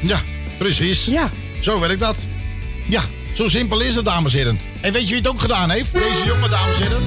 Ja, 0.00 0.18
precies. 0.58 1.04
Ja. 1.04 1.30
Zo 1.60 1.80
werkt 1.80 2.00
dat. 2.00 2.16
Ja, 2.88 3.02
zo 3.32 3.48
simpel 3.48 3.80
is 3.80 3.94
het, 3.94 4.04
dames 4.04 4.32
en 4.32 4.38
heren. 4.38 4.60
En 4.80 4.92
weet 4.92 5.02
je 5.02 5.14
wie 5.14 5.22
het 5.22 5.28
ook 5.30 5.40
gedaan 5.40 5.70
heeft? 5.70 5.92
Deze 5.92 6.24
jonge 6.26 6.48
dames 6.48 6.76
en 6.76 6.82
heren. 6.82 7.02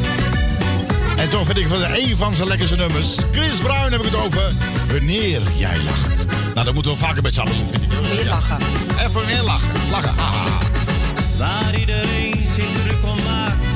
En 1.17 1.29
toch 1.29 1.45
vind 1.45 1.57
ik 1.57 1.67
van 1.67 1.83
een 1.83 2.15
van 2.15 2.35
zijn 2.35 2.47
lekkerste 2.47 2.75
nummers. 2.75 3.15
Chris 3.31 3.57
Bruin 3.57 3.91
heb 3.91 4.01
ik 4.01 4.11
het 4.11 4.15
over. 4.15 4.51
Wanneer 4.91 5.41
jij 5.55 5.77
lacht. 5.83 6.25
Nou, 6.53 6.65
dat 6.65 6.73
moeten 6.73 6.91
we 6.91 6.97
vaker 6.97 7.21
met 7.21 7.33
z'n 7.33 7.39
allen 7.39 7.57
doen, 7.57 7.67
vind 7.71 7.83
ik. 7.83 7.89
Meer 8.01 8.25
lachen. 8.25 8.57
Even 9.05 9.25
meer 9.25 9.41
lachen. 9.41 9.69
Lachen. 9.91 10.17
Ah. 10.17 10.59
Waar 11.37 11.79
iedereen 11.79 12.47
zich 12.55 12.71
druk 12.83 13.03
om 13.03 13.23
maakt. 13.23 13.66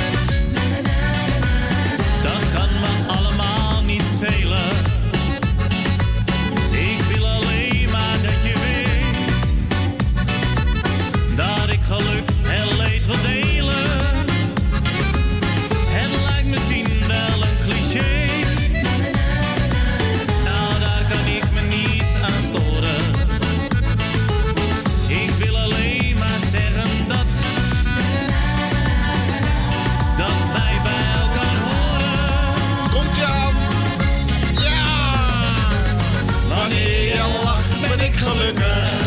Lacht 38.23 38.55
ben 38.55 39.00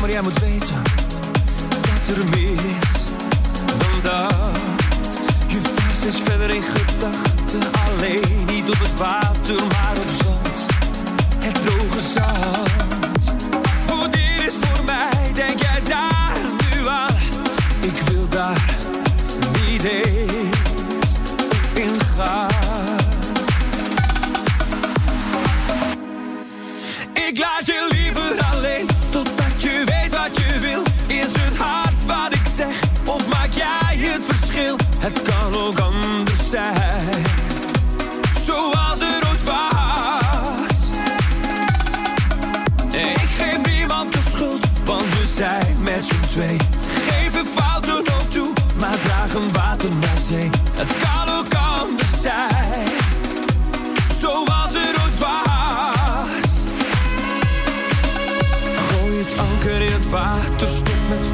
Maar 0.00 0.10
jij 0.10 0.22
moet 0.22 0.38
weten 0.38 0.82
dat 1.70 2.16
er 2.16 2.24
meer 2.24 2.52
is 2.52 3.04
dan 3.66 4.00
dat. 4.02 4.58
Je 5.46 5.60
vaart 5.74 6.04
is 6.04 6.20
verder 6.20 6.54
in 6.54 6.62
gedachten. 6.62 7.62
Alleen 7.86 8.44
niet 8.46 8.68
op 8.68 8.78
het 8.78 8.98
water, 8.98 9.54
maar 9.54 9.96
op 9.96 10.10
zand. 10.22 10.66
Het 11.38 11.54
droge 11.62 12.00
zand. 12.00 12.95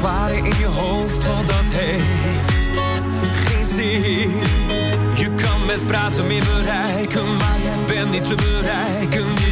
ware 0.03 0.37
in 0.37 0.57
je 0.59 0.65
hoofd, 0.65 1.25
want 1.25 1.47
dat 1.47 1.65
heeft 1.65 3.35
geen 3.35 3.65
zin. 3.65 4.31
Je 5.15 5.29
kan 5.35 5.65
met 5.65 5.87
praten 5.87 6.27
meer 6.27 6.43
bereiken, 6.43 7.35
maar 7.35 7.57
jij 7.63 7.77
bent 7.87 8.11
niet 8.11 8.25
te 8.25 8.35
bereiken. 8.35 9.42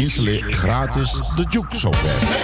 Installeer 0.00 0.52
gratis 0.52 1.10
de 1.36 1.44
Juke 1.48 1.76
software. 1.76 2.39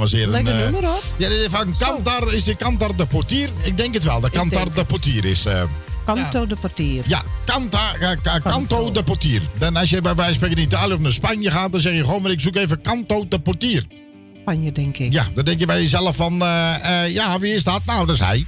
Dames 0.00 0.12
en 0.12 0.18
heren. 0.18 0.32
Lekker 0.32 0.54
Eh, 0.54 0.60
nummer, 0.70 0.84
hoor. 0.90 1.02
Ja, 1.16 1.28
dit 1.28 1.38
is 1.38 1.46
van 1.50 1.74
Cantar, 1.78 2.34
is 2.34 2.44
de 2.44 2.56
Cantar 2.56 2.96
de 2.96 3.06
Portier? 3.06 3.48
Ik 3.62 3.76
denk 3.76 3.94
het 3.94 4.02
wel, 4.04 4.20
de 4.20 4.30
Cantar 4.30 4.64
denk 4.64 4.74
de 4.76 4.84
Portier 4.84 5.24
is... 5.24 5.44
eh, 5.44 5.62
Canto 6.06 6.46
de 6.46 6.56
portier. 6.56 7.04
ja, 7.06 7.22
Canta, 7.44 7.94
eh, 7.94 8.10
ca- 8.22 8.38
Canto 8.40 8.92
de 8.92 9.02
Portier. 9.02 9.42
Dan 9.58 9.76
als 9.76 9.90
je 9.90 10.00
bij 10.00 10.14
wijze 10.14 10.30
van 10.30 10.34
spreken 10.34 10.56
in 10.58 10.62
Italië 10.64 10.92
of 10.92 10.98
naar 11.00 11.12
Spanje 11.12 11.50
gaat, 11.50 11.72
dan 11.72 11.80
zeg 11.80 11.94
je 11.94 12.04
gewoon, 12.04 12.22
maar 12.22 12.30
ik 12.30 12.40
zoek 12.40 12.56
even 12.56 12.82
Canto 12.82 13.26
de 13.28 13.38
Portier. 13.40 13.86
Spanje, 14.40 14.72
denk 14.72 14.96
ik. 14.98 15.12
Ja, 15.12 15.26
dan 15.34 15.44
denk 15.44 15.60
je 15.60 15.66
bij 15.66 15.80
jezelf 15.82 16.16
van, 16.16 16.42
eh, 16.42 17.04
eh, 17.04 17.12
ja, 17.12 17.38
wie 17.38 17.54
is 17.54 17.64
dat? 17.64 17.80
Nou, 17.84 18.06
dat 18.06 18.14
is 18.14 18.20
hij. 18.20 18.44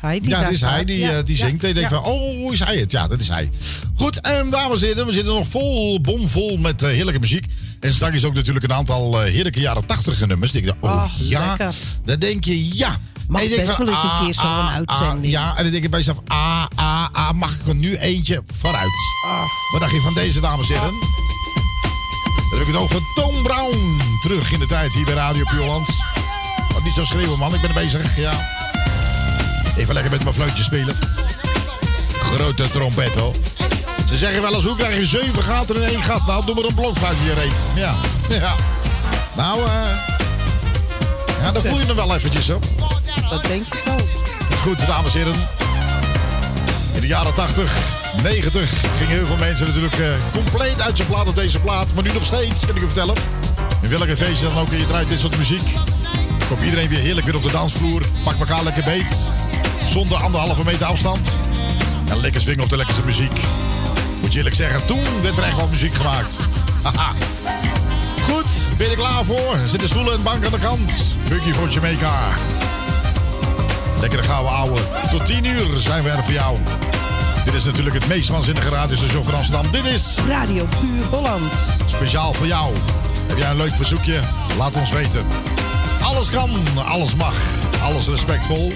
Hij 0.00 0.20
die 0.20 0.28
ja, 0.30 0.42
dat 0.42 0.50
is 0.52 0.60
hij 0.60 0.84
die, 0.84 0.98
Ja, 0.98 1.10
eh, 1.18 1.24
die 1.24 1.36
ja, 1.36 1.46
zingt. 1.46 1.62
En 1.62 1.68
je 1.68 1.74
denkt 1.74 1.90
ja. 1.90 1.96
van, 2.02 2.04
oh, 2.12 2.52
is 2.52 2.60
hij 2.64 2.76
het? 2.76 2.90
Ja, 2.90 3.08
dat 3.08 3.20
is 3.20 3.28
hij. 3.28 3.50
Goed, 3.96 4.20
en 4.20 4.50
dames 4.50 4.80
en 4.82 4.86
heren, 4.86 5.06
we 5.06 5.12
zitten 5.12 5.34
nog 5.34 5.48
vol, 5.48 6.00
bomvol 6.00 6.56
met 6.56 6.82
eh, 6.82 6.90
heerlijke 6.90 7.20
muziek. 7.20 7.46
En 7.84 7.94
straks 7.94 8.14
is 8.14 8.24
ook 8.24 8.34
natuurlijk 8.34 8.64
een 8.64 8.72
aantal 8.72 9.22
eh, 9.22 9.32
heerlijke 9.32 9.60
jaren 9.60 9.86
tachtig 9.86 10.26
nummers. 10.26 10.52
Dan 10.52 10.62
denk 10.62 10.74
je, 10.74 10.86
oh 10.86 10.92
Oh, 10.94 11.10
ja, 11.16 11.46
lekker. 11.48 11.74
dan 12.04 12.18
denk 12.18 12.44
je 12.44 12.76
ja. 12.76 12.98
Mag 13.28 13.40
En 13.42 13.48
je 13.48 13.56
denkt 13.56 13.66
best 13.66 13.78
wel 13.78 13.88
eens 13.88 14.02
een 14.02 14.08
ah, 14.08 14.22
keer 14.24 14.34
zo'n 14.34 14.44
ah, 14.44 14.74
uitzending. 14.74 15.24
ah, 15.24 15.30
ja, 15.30 15.56
en 15.56 15.62
dan 15.62 15.70
denk 15.72 15.82
je 15.82 15.88
bij 15.88 15.98
jezelf, 15.98 16.18
ah, 16.26 16.64
ah, 16.74 17.06
ah, 17.12 17.30
mag 17.32 17.54
ik 17.54 17.66
er 17.66 17.74
nu 17.74 17.96
eentje 17.96 18.42
vooruit? 18.60 18.90
Wat 19.72 19.80
dacht 19.80 19.92
je 19.92 20.00
van 20.00 20.14
deze, 20.14 20.40
dames 20.40 20.68
en 20.68 20.74
heren? 20.74 20.90
Dan 22.50 22.58
heb 22.58 22.60
ik 22.60 22.66
het 22.66 22.76
over 22.82 23.00
Tom 23.14 23.42
Brown. 23.42 23.96
Terug 24.22 24.52
in 24.52 24.58
de 24.58 24.66
tijd 24.66 24.92
hier 24.92 25.04
bij 25.04 25.14
Radio 25.14 25.44
Puurland. 25.44 25.88
Wat 26.72 26.84
niet 26.84 26.94
zo 26.94 27.04
schreeuwen, 27.04 27.38
man. 27.38 27.54
Ik 27.54 27.60
ben 27.60 27.70
er 27.70 27.82
bezig, 27.82 28.16
ja. 28.16 28.32
Even 29.76 29.94
lekker 29.94 30.12
met 30.12 30.22
mijn 30.22 30.34
fluitje 30.34 30.62
spelen. 30.62 30.94
Grote 32.34 32.70
trompet, 32.70 33.14
hoor. 33.14 33.34
Ze 34.14 34.20
zeggen 34.20 34.42
wel 34.42 34.54
eens, 34.54 34.64
hoe 34.64 34.76
krijg 34.76 34.96
je 34.96 35.04
zeven 35.04 35.42
gaten 35.42 35.76
in 35.76 35.82
één 35.82 36.02
gat? 36.02 36.26
Nou, 36.26 36.44
doe 36.44 36.54
maar 36.54 36.64
een 36.64 36.74
blokfluitje 36.74 37.24
hier 37.24 37.34
reet. 37.34 37.54
Ja, 37.76 37.94
ja. 38.28 38.54
Nou, 39.36 39.64
eh... 39.64 39.96
ja, 41.40 41.52
dan 41.52 41.62
voel 41.62 41.78
je 41.78 41.84
hem 41.84 41.96
wel 41.96 42.14
eventjes, 42.14 42.48
hoor. 42.48 42.58
Dat 43.30 43.42
denk 43.42 43.62
ik 43.62 43.82
ook. 43.88 44.00
Goed, 44.62 44.86
dames 44.86 45.14
en 45.14 45.18
heren. 45.18 45.34
In 46.94 47.00
de 47.00 47.06
jaren 47.06 47.34
80, 47.34 47.72
90 48.22 48.70
gingen 48.98 49.14
heel 49.14 49.26
veel 49.26 49.36
mensen 49.36 49.66
natuurlijk 49.66 49.98
eh, 49.98 50.06
compleet 50.32 50.80
uit 50.80 50.96
zijn 50.96 51.08
plaat 51.08 51.28
op 51.28 51.34
deze 51.34 51.60
plaat. 51.60 51.94
Maar 51.94 52.02
nu 52.02 52.12
nog 52.12 52.24
steeds, 52.24 52.66
kan 52.66 52.76
ik 52.76 52.82
u 52.82 52.84
vertellen. 52.84 53.14
In 53.80 53.88
welke 53.88 54.16
feestje 54.16 54.48
dan 54.48 54.58
ook 54.58 54.70
je 54.70 54.86
draait 54.86 55.08
dit 55.08 55.20
soort 55.20 55.38
muziek. 55.38 55.68
Komt 56.48 56.62
iedereen 56.64 56.88
weer 56.88 57.00
heerlijk 57.00 57.26
weer 57.26 57.36
op 57.36 57.42
de 57.42 57.50
dansvloer. 57.50 58.02
Pak 58.24 58.38
elkaar 58.38 58.64
lekker 58.64 58.84
beet. 58.84 59.16
Zonder 59.86 60.22
anderhalve 60.22 60.64
meter 60.64 60.86
afstand. 60.86 61.28
En 62.10 62.20
lekker 62.20 62.40
swingen 62.40 62.64
op 62.64 62.70
de 62.70 62.76
lekkerste 62.76 63.04
muziek. 63.04 63.40
Moet 64.24 64.32
je 64.32 64.38
eerlijk 64.38 64.56
zeggen, 64.56 64.86
toen 64.86 65.22
werd 65.22 65.36
er 65.36 65.42
echt 65.42 65.56
wel 65.56 65.68
muziek 65.68 65.94
gemaakt. 65.94 66.36
Haha. 66.82 67.12
Ben 68.76 68.86
je 68.86 68.92
er 68.92 68.96
klaar 68.96 69.24
voor? 69.24 69.56
Zitten 69.64 69.88
stoelen 69.88 70.14
en 70.14 70.22
bank 70.22 70.44
aan 70.44 70.52
de 70.52 70.58
kant. 70.58 71.14
Buggy 71.28 71.52
voor 71.52 71.68
Jamaica. 71.68 72.12
Lekkere 74.00 74.22
gouden 74.22 74.52
ouwe. 74.52 74.78
Tot 75.10 75.26
10 75.26 75.44
uur 75.44 75.78
zijn 75.78 76.02
we 76.02 76.10
er 76.10 76.22
voor 76.22 76.32
jou. 76.32 76.58
Dit 77.44 77.54
is 77.54 77.64
natuurlijk 77.64 77.94
het 77.94 78.08
meest 78.08 78.28
waanzinnige 78.28 78.68
radiostation 78.68 79.24
van 79.24 79.34
Amsterdam. 79.34 79.70
Dit 79.70 79.84
is 79.84 80.18
Radio 80.28 80.66
Puur 80.80 81.04
Holland. 81.10 81.52
speciaal 81.86 82.32
voor 82.32 82.46
jou. 82.46 82.74
Heb 83.26 83.38
jij 83.38 83.50
een 83.50 83.56
leuk 83.56 83.72
verzoekje? 83.72 84.20
Laat 84.58 84.74
ons 84.74 84.90
weten. 84.90 85.26
Alles 86.02 86.30
kan, 86.30 86.50
alles 86.84 87.14
mag, 87.14 87.34
alles 87.82 88.06
respectvol. 88.06 88.72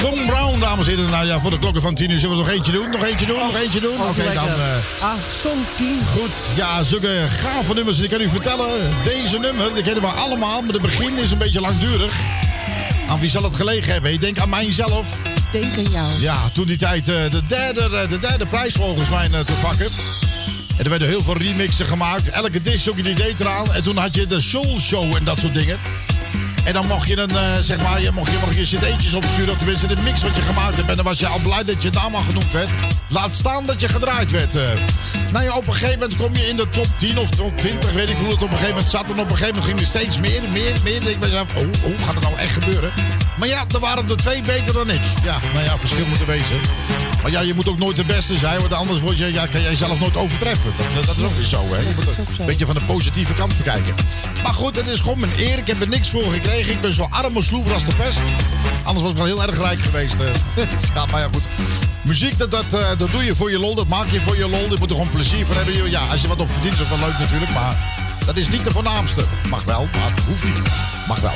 Tom 0.00 0.26
Brown, 0.26 0.60
dames 0.60 0.86
en 0.86 0.94
heren. 0.96 1.10
Nou 1.10 1.26
ja, 1.26 1.38
voor 1.40 1.50
de 1.50 1.58
klokken 1.58 1.82
van 1.82 1.94
10 1.94 2.10
uur 2.10 2.18
zullen 2.18 2.36
we 2.36 2.42
nog 2.42 2.52
eentje 2.52 2.72
doen. 2.72 2.90
Nog 2.90 3.04
eentje 3.04 3.26
doen, 3.26 3.38
nog 3.38 3.56
eentje 3.56 3.80
doen. 3.80 4.00
Oké, 4.08 4.32
dan... 4.34 4.48
eh, 4.48 4.76
Ah, 5.02 5.12
som 5.42 5.58
10. 5.76 6.00
Goed, 6.12 6.34
ja, 6.56 6.82
zulke 6.82 7.26
gave 7.28 7.74
nummers. 7.74 7.98
En 7.98 8.04
ik 8.04 8.10
kan 8.10 8.20
u 8.20 8.28
vertellen, 8.28 8.90
deze 9.04 9.38
nummer, 9.38 9.74
die 9.74 9.82
kennen 9.82 10.02
we 10.02 10.08
allemaal. 10.08 10.62
Maar 10.62 10.72
het 10.72 10.82
begin 10.82 11.18
is 11.18 11.30
een 11.30 11.38
beetje 11.38 11.60
langdurig. 11.60 12.14
Aan 13.08 13.20
wie 13.20 13.30
zal 13.30 13.42
het 13.42 13.54
gelegen 13.54 13.92
hebben? 13.92 14.12
Ik 14.12 14.20
denk 14.20 14.38
aan 14.38 14.48
mijzelf. 14.48 15.06
Denk 15.52 15.76
aan 15.76 15.90
jou. 15.90 16.20
Ja, 16.20 16.36
toen 16.52 16.66
die 16.66 16.76
tijd 16.76 17.08
eh, 17.08 17.30
de, 17.30 17.42
derde, 17.46 17.80
eh, 17.96 18.08
de 18.08 18.18
derde 18.18 18.46
prijs 18.46 18.74
volgens 18.74 19.08
mij 19.08 19.28
te 19.28 19.52
pakken. 19.62 19.86
En 20.76 20.84
er 20.84 20.90
werden 20.90 21.08
heel 21.08 21.22
veel 21.22 21.36
remixen 21.36 21.86
gemaakt. 21.86 22.28
Elke 22.28 22.62
disc 22.62 22.94
die 22.94 23.14
deed 23.14 23.40
eraan. 23.40 23.72
En 23.72 23.82
toen 23.82 23.96
had 23.96 24.14
je 24.14 24.26
de 24.26 24.40
Soul 24.40 24.78
Show 24.80 25.14
en 25.16 25.24
dat 25.24 25.38
soort 25.38 25.54
dingen. 25.54 25.78
En 26.64 26.72
dan 26.72 26.86
mocht 26.86 27.08
je 27.08 27.18
een, 27.18 27.30
eh, 27.30 27.42
zeg 27.60 27.82
maar, 27.82 28.00
je 28.00 28.10
mocht 28.10 28.30
je, 28.30 28.38
mocht 28.40 28.56
je 28.56 28.76
cd'tjes 28.76 29.14
opsturen. 29.14 29.50
Of 29.52 29.58
tenminste 29.58 29.86
de 29.86 29.96
mix 30.04 30.22
wat 30.22 30.36
je 30.36 30.42
gemaakt 30.42 30.76
hebt. 30.76 30.88
En 30.88 30.96
dan 30.96 31.04
was 31.04 31.18
je 31.18 31.26
al 31.26 31.38
blij 31.38 31.64
dat 31.64 31.82
je 31.82 31.90
naam 31.90 32.14
al 32.14 32.22
genoemd 32.22 32.52
werd. 32.52 32.68
Laat 33.08 33.36
staan 33.36 33.66
dat 33.66 33.80
je 33.80 33.88
gedraaid 33.88 34.30
werd. 34.30 34.54
eh. 34.56 34.62
Nou 35.32 35.44
ja, 35.44 35.56
op 35.56 35.66
een 35.66 35.72
gegeven 35.74 35.98
moment 35.98 36.16
kom 36.18 36.34
je 36.34 36.48
in 36.48 36.56
de 36.56 36.68
top 36.68 36.86
10 36.96 37.18
of 37.18 37.30
top 37.30 37.58
20. 37.58 37.92
Weet 37.92 38.08
ik 38.08 38.16
hoe 38.16 38.26
het 38.26 38.34
op 38.34 38.42
een 38.42 38.48
gegeven 38.48 38.68
moment 38.74 38.90
zat. 38.90 39.04
En 39.04 39.10
op 39.10 39.18
een 39.18 39.36
gegeven 39.36 39.48
moment 39.48 39.64
ging 39.64 39.78
er 39.80 39.86
steeds 39.86 40.18
meer, 40.18 40.42
meer, 40.52 40.72
meer. 40.82 41.00
En 41.02 41.08
ik 41.08 41.20
ben 41.20 41.30
zelf, 41.30 41.46
oh, 41.54 41.62
oh, 41.62 42.04
gaat 42.04 42.14
het 42.14 42.22
nou 42.22 42.36
echt 42.38 42.52
gebeuren? 42.52 42.92
Maar 43.38 43.48
ja, 43.48 43.64
er 43.74 43.80
waren 43.80 44.08
er 44.08 44.16
twee 44.16 44.42
beter 44.42 44.72
dan 44.72 44.90
ik. 44.90 45.00
Ja, 45.24 45.38
nou 45.52 45.64
ja, 45.64 45.78
verschil 45.78 46.06
moet 46.06 46.20
er 46.20 46.26
wezen. 46.26 46.60
Maar 47.22 47.30
ja, 47.30 47.40
je 47.40 47.54
moet 47.54 47.68
ook 47.68 47.78
nooit 47.78 47.96
de 47.96 48.04
beste 48.04 48.36
zijn. 48.36 48.58
Want 48.60 48.72
anders 48.72 49.00
word 49.00 49.18
je, 49.18 49.32
ja, 49.32 49.46
kan 49.46 49.60
jij 49.62 49.74
zelf 49.74 50.00
nooit 50.00 50.16
overtreffen. 50.16 50.72
Dat, 50.76 50.86
eh, 50.86 51.06
dat 51.06 51.16
is 51.16 51.22
ook 51.24 51.34
weer 51.36 51.46
zo, 51.46 51.62
hè. 51.62 51.78
Je 51.78 51.92
moet 51.96 52.06
het 52.16 52.38
een 52.38 52.46
beetje 52.46 52.66
van 52.66 52.74
de 52.74 52.80
positieve 52.80 53.32
kant 53.34 53.56
bekijken. 53.56 53.94
Maar 54.42 54.52
goed, 54.54 54.76
het 54.76 54.86
is 54.86 55.00
gewoon 55.00 55.20
mijn 55.20 55.32
eer. 55.38 55.58
Ik 55.58 55.66
heb 55.66 55.80
er 55.80 55.88
niks 55.88 56.10
voor 56.10 56.22
gekregen. 56.22 56.48
Ik 56.58 56.80
ben 56.80 56.92
zo 56.92 57.06
arm 57.10 57.36
als 57.36 57.44
sloeber 57.46 57.72
als 57.74 57.84
de 57.84 57.94
pest. 57.94 58.18
Anders 58.82 59.02
was 59.02 59.10
ik 59.12 59.16
wel 59.18 59.26
heel 59.26 59.42
erg 59.42 59.58
rijk 59.58 59.78
geweest. 59.80 60.14
eh. 60.20 60.64
ja, 60.94 61.04
maar 61.10 61.20
ja, 61.20 61.28
goed. 61.32 61.42
Muziek, 62.02 62.38
dat, 62.38 62.50
dat, 62.50 62.72
eh, 62.74 62.88
dat 62.98 63.10
doe 63.10 63.24
je 63.24 63.34
voor 63.34 63.50
je 63.50 63.58
lol. 63.58 63.74
Dat 63.74 63.86
maak 63.88 64.06
je 64.10 64.20
voor 64.20 64.36
je 64.36 64.48
lol. 64.48 64.60
Je 64.62 64.76
moet 64.78 64.90
er 64.90 64.96
gewoon 64.96 65.10
plezier 65.10 65.46
van 65.46 65.56
hebben. 65.56 65.90
Ja, 65.90 66.00
als 66.10 66.20
je 66.20 66.28
wat 66.28 66.38
op 66.38 66.50
verdient, 66.50 66.72
is 66.72 66.78
dat 66.78 66.88
wel 66.98 67.08
leuk 67.08 67.18
natuurlijk. 67.18 67.50
Maar 67.52 67.76
dat 68.26 68.36
is 68.36 68.48
niet 68.48 68.64
de 68.64 68.70
voornaamste. 68.70 69.24
Mag 69.48 69.64
wel, 69.64 69.88
maar 69.98 70.12
hoeft 70.28 70.44
niet. 70.44 70.62
Mag 71.08 71.20
wel. 71.20 71.32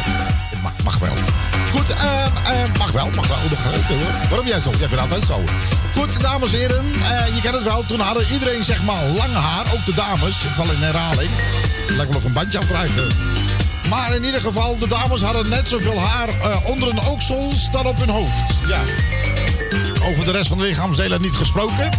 Mag, 0.62 0.72
mag 0.84 0.98
wel. 0.98 1.14
Goed, 1.72 1.90
ehm, 1.90 2.36
ehm, 2.46 2.70
mag 2.78 2.90
wel, 2.92 3.10
mag 3.14 3.26
wel. 3.26 3.36
Wel. 3.88 4.28
Waarom 4.28 4.46
jij 4.46 4.60
zo? 4.60 4.70
Jij 4.78 4.88
bent 4.88 5.00
altijd 5.00 5.24
zo. 5.26 5.42
Goed, 5.96 6.20
dames 6.20 6.52
en 6.52 6.58
heren. 6.58 6.84
eh, 7.02 7.34
je 7.34 7.40
kent 7.42 7.54
het 7.54 7.64
wel. 7.64 7.84
Toen 7.86 8.00
hadden 8.00 8.24
iedereen 8.32 8.64
zeg 8.64 8.82
maar 8.82 9.02
lang 9.16 9.32
haar. 9.32 9.64
Ook 9.74 9.84
de 9.84 9.94
dames. 9.94 10.28
Ik 10.42 10.50
val 10.56 10.70
in 10.70 10.82
herhaling. 10.82 11.30
Lijkt 11.88 12.08
wel 12.08 12.16
of 12.16 12.24
een 12.24 12.32
bandje 12.32 12.58
afdraait. 12.58 12.90
Maar 13.88 14.14
in 14.14 14.24
ieder 14.24 14.40
geval, 14.40 14.78
de 14.78 14.88
dames 14.88 15.22
hadden 15.22 15.48
net 15.48 15.68
zoveel 15.68 16.00
haar 16.00 16.28
eh, 16.28 16.66
onder 16.66 16.88
een 16.88 17.00
ooksel 17.00 17.52
dan 17.70 17.86
op 17.86 17.98
hun 17.98 18.08
hoofd. 18.08 18.54
Ja. 18.66 18.80
Over 20.04 20.24
de 20.24 20.30
rest 20.30 20.48
van 20.48 20.58
de 20.58 20.64
lichaamsdelen 20.64 21.22
niet 21.22 21.34
gesproken. 21.34 21.76
Daar 21.76 21.90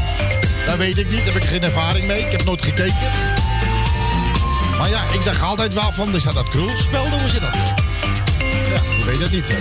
Dat 0.66 0.78
weet 0.78 0.98
ik 0.98 1.10
niet. 1.10 1.18
Daar 1.26 1.34
heb 1.34 1.44
ik 1.44 1.50
geen 1.50 1.64
ervaring 1.64 2.08
mee. 2.08 2.20
Ik 2.26 2.32
heb 2.32 2.44
nooit 2.44 2.62
gekeken. 2.64 2.96
Maar 4.78 4.90
ja, 4.90 5.04
ik 5.14 5.24
dacht 5.24 5.42
altijd 5.42 5.74
wel 5.74 5.92
van... 5.92 6.16
Is 6.16 6.24
dat 6.24 6.34
dat 6.34 6.50
krulspel? 6.50 7.10
Hoe 7.10 7.30
zit 7.30 7.42
dat? 7.42 7.56
Ja, 7.56 8.82
ik 8.98 9.06
weet 9.06 9.20
het 9.20 9.32
niet. 9.32 9.48
hè. 9.48 9.56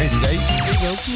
Geen 0.00 0.18
idee. 0.18 0.38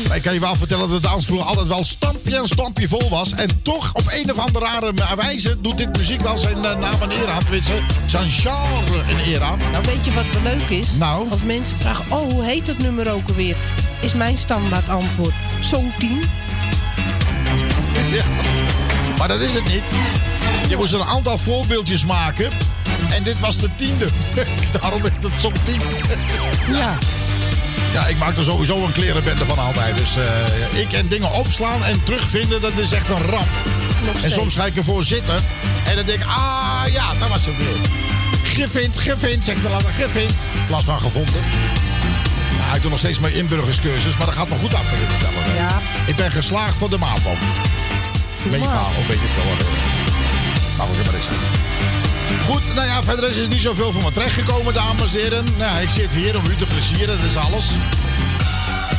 Maar 0.08 0.16
ik 0.16 0.22
kan 0.22 0.34
je 0.34 0.40
wel 0.40 0.54
vertellen 0.54 0.88
dat 0.90 1.02
de 1.02 1.08
dansvloer 1.08 1.42
altijd 1.42 1.68
wel 1.68 1.84
stampje 1.84 2.36
en 2.36 2.48
stampje 2.48 2.88
vol 2.88 3.08
was. 3.08 3.32
En 3.32 3.62
toch, 3.62 3.90
op 3.92 4.02
een 4.06 4.30
of 4.30 4.38
andere 4.38 4.64
rare 4.64 4.92
wijze, 5.16 5.60
doet 5.60 5.78
dit 5.78 5.96
muziek 5.96 6.20
wel 6.20 6.36
zijn 6.36 6.64
eh, 6.64 6.76
naam 6.76 7.02
en 7.02 7.10
eer 7.10 7.28
aan. 7.28 7.42
Tenminste, 7.42 7.72
zijn 8.06 8.30
genre 8.30 8.98
een 9.08 9.32
eer 9.32 9.42
aan. 9.42 9.58
Nou, 9.72 9.84
weet 9.84 10.04
je 10.04 10.12
wat 10.12 10.24
wel 10.32 10.42
leuk 10.42 10.68
is? 10.68 10.90
Nou? 10.92 11.30
Als 11.30 11.40
mensen 11.40 11.76
vragen, 11.78 12.04
oh, 12.16 12.32
hoe 12.32 12.44
heet 12.44 12.66
dat 12.66 12.78
nummer 12.78 13.12
ook 13.12 13.28
alweer? 13.28 13.56
Is 14.00 14.14
mijn 14.14 14.38
standaard 14.38 14.88
antwoord. 14.88 15.34
Song 15.62 15.92
10. 15.98 16.20
Ja. 18.10 18.24
Maar 19.18 19.28
dat 19.28 19.40
is 19.40 19.54
het 19.54 19.64
niet. 19.64 19.82
Je 20.68 20.76
moest 20.76 20.92
een 20.92 21.04
aantal 21.04 21.38
voorbeeldjes 21.38 22.04
maken. 22.04 22.50
En 23.10 23.22
dit 23.22 23.40
was 23.40 23.58
de 23.58 23.68
tiende. 23.76 24.08
Daarom 24.80 25.04
is 25.04 25.10
het 25.20 25.40
zo'n 25.40 25.52
tien. 25.64 25.80
Ja. 26.68 26.98
Ja, 27.94 28.06
ik 28.06 28.18
maak 28.18 28.36
er 28.36 28.44
sowieso 28.44 28.84
een 28.84 28.92
klerenbende 28.92 29.44
van 29.44 29.58
altijd. 29.58 29.96
Dus 29.96 30.16
eh, 30.16 30.80
ik 30.80 30.92
en 30.92 31.08
dingen 31.08 31.32
opslaan 31.32 31.84
en 31.84 32.04
terugvinden, 32.04 32.60
dat 32.60 32.72
is 32.76 32.92
echt 32.92 33.08
een 33.08 33.22
ramp. 33.22 33.48
En 34.22 34.30
soms 34.30 34.54
ga 34.54 34.66
ik 34.66 34.76
ervoor 34.76 35.04
zitten. 35.04 35.34
En 35.84 35.96
dan 35.96 36.04
denk 36.04 36.20
ik, 36.20 36.26
ah 36.26 36.82
ja, 36.92 37.14
dat 37.18 37.28
was 37.28 37.46
het 37.46 37.56
weer. 37.56 37.76
Gevind, 38.42 38.98
gevind, 38.98 39.44
zeg 39.44 39.56
ik 39.56 39.62
dan 39.62 39.72
later, 39.72 39.92
gevind. 39.92 40.46
In 40.52 40.66
plaats 40.66 40.84
van 40.84 41.00
gevonden. 41.00 41.40
Ja, 42.58 42.74
ik 42.74 42.80
doe 42.80 42.90
nog 42.90 42.98
steeds 42.98 43.18
mijn 43.18 43.34
inburgerscursus, 43.34 44.16
maar 44.16 44.26
dat 44.26 44.34
gaat 44.34 44.48
me 44.48 44.56
goed 44.56 44.74
af 44.74 44.88
te 44.88 44.96
vertellen. 44.96 45.54
Ja. 45.54 45.80
Ik 46.06 46.16
ben 46.16 46.32
geslaagd 46.32 46.76
voor 46.76 46.90
de 46.90 46.98
MAVO. 46.98 47.30
MEVA, 48.50 48.82
of 48.98 49.06
weet 49.06 49.16
ik 49.16 49.30
veel 49.34 49.44
wat. 49.44 49.66
Nou, 50.76 50.88
goed, 50.88 51.04
maar 51.04 51.14
aan. 51.14 51.73
Goed, 52.46 52.74
nou 52.74 52.86
ja, 52.86 53.02
verder 53.02 53.30
is 53.30 53.36
er 53.36 53.48
niet 53.48 53.60
zoveel 53.60 53.92
van 53.92 54.02
me 54.02 54.12
terechtgekomen, 54.12 54.74
dames 54.74 55.14
en 55.14 55.20
heren. 55.20 55.44
Nou, 55.58 55.82
ik 55.82 55.88
zit 55.88 56.14
hier 56.14 56.36
om 56.36 56.44
u 56.44 56.56
te 56.56 56.66
plezieren, 56.66 57.18
dat 57.18 57.26
is 57.26 57.36
alles. 57.36 57.64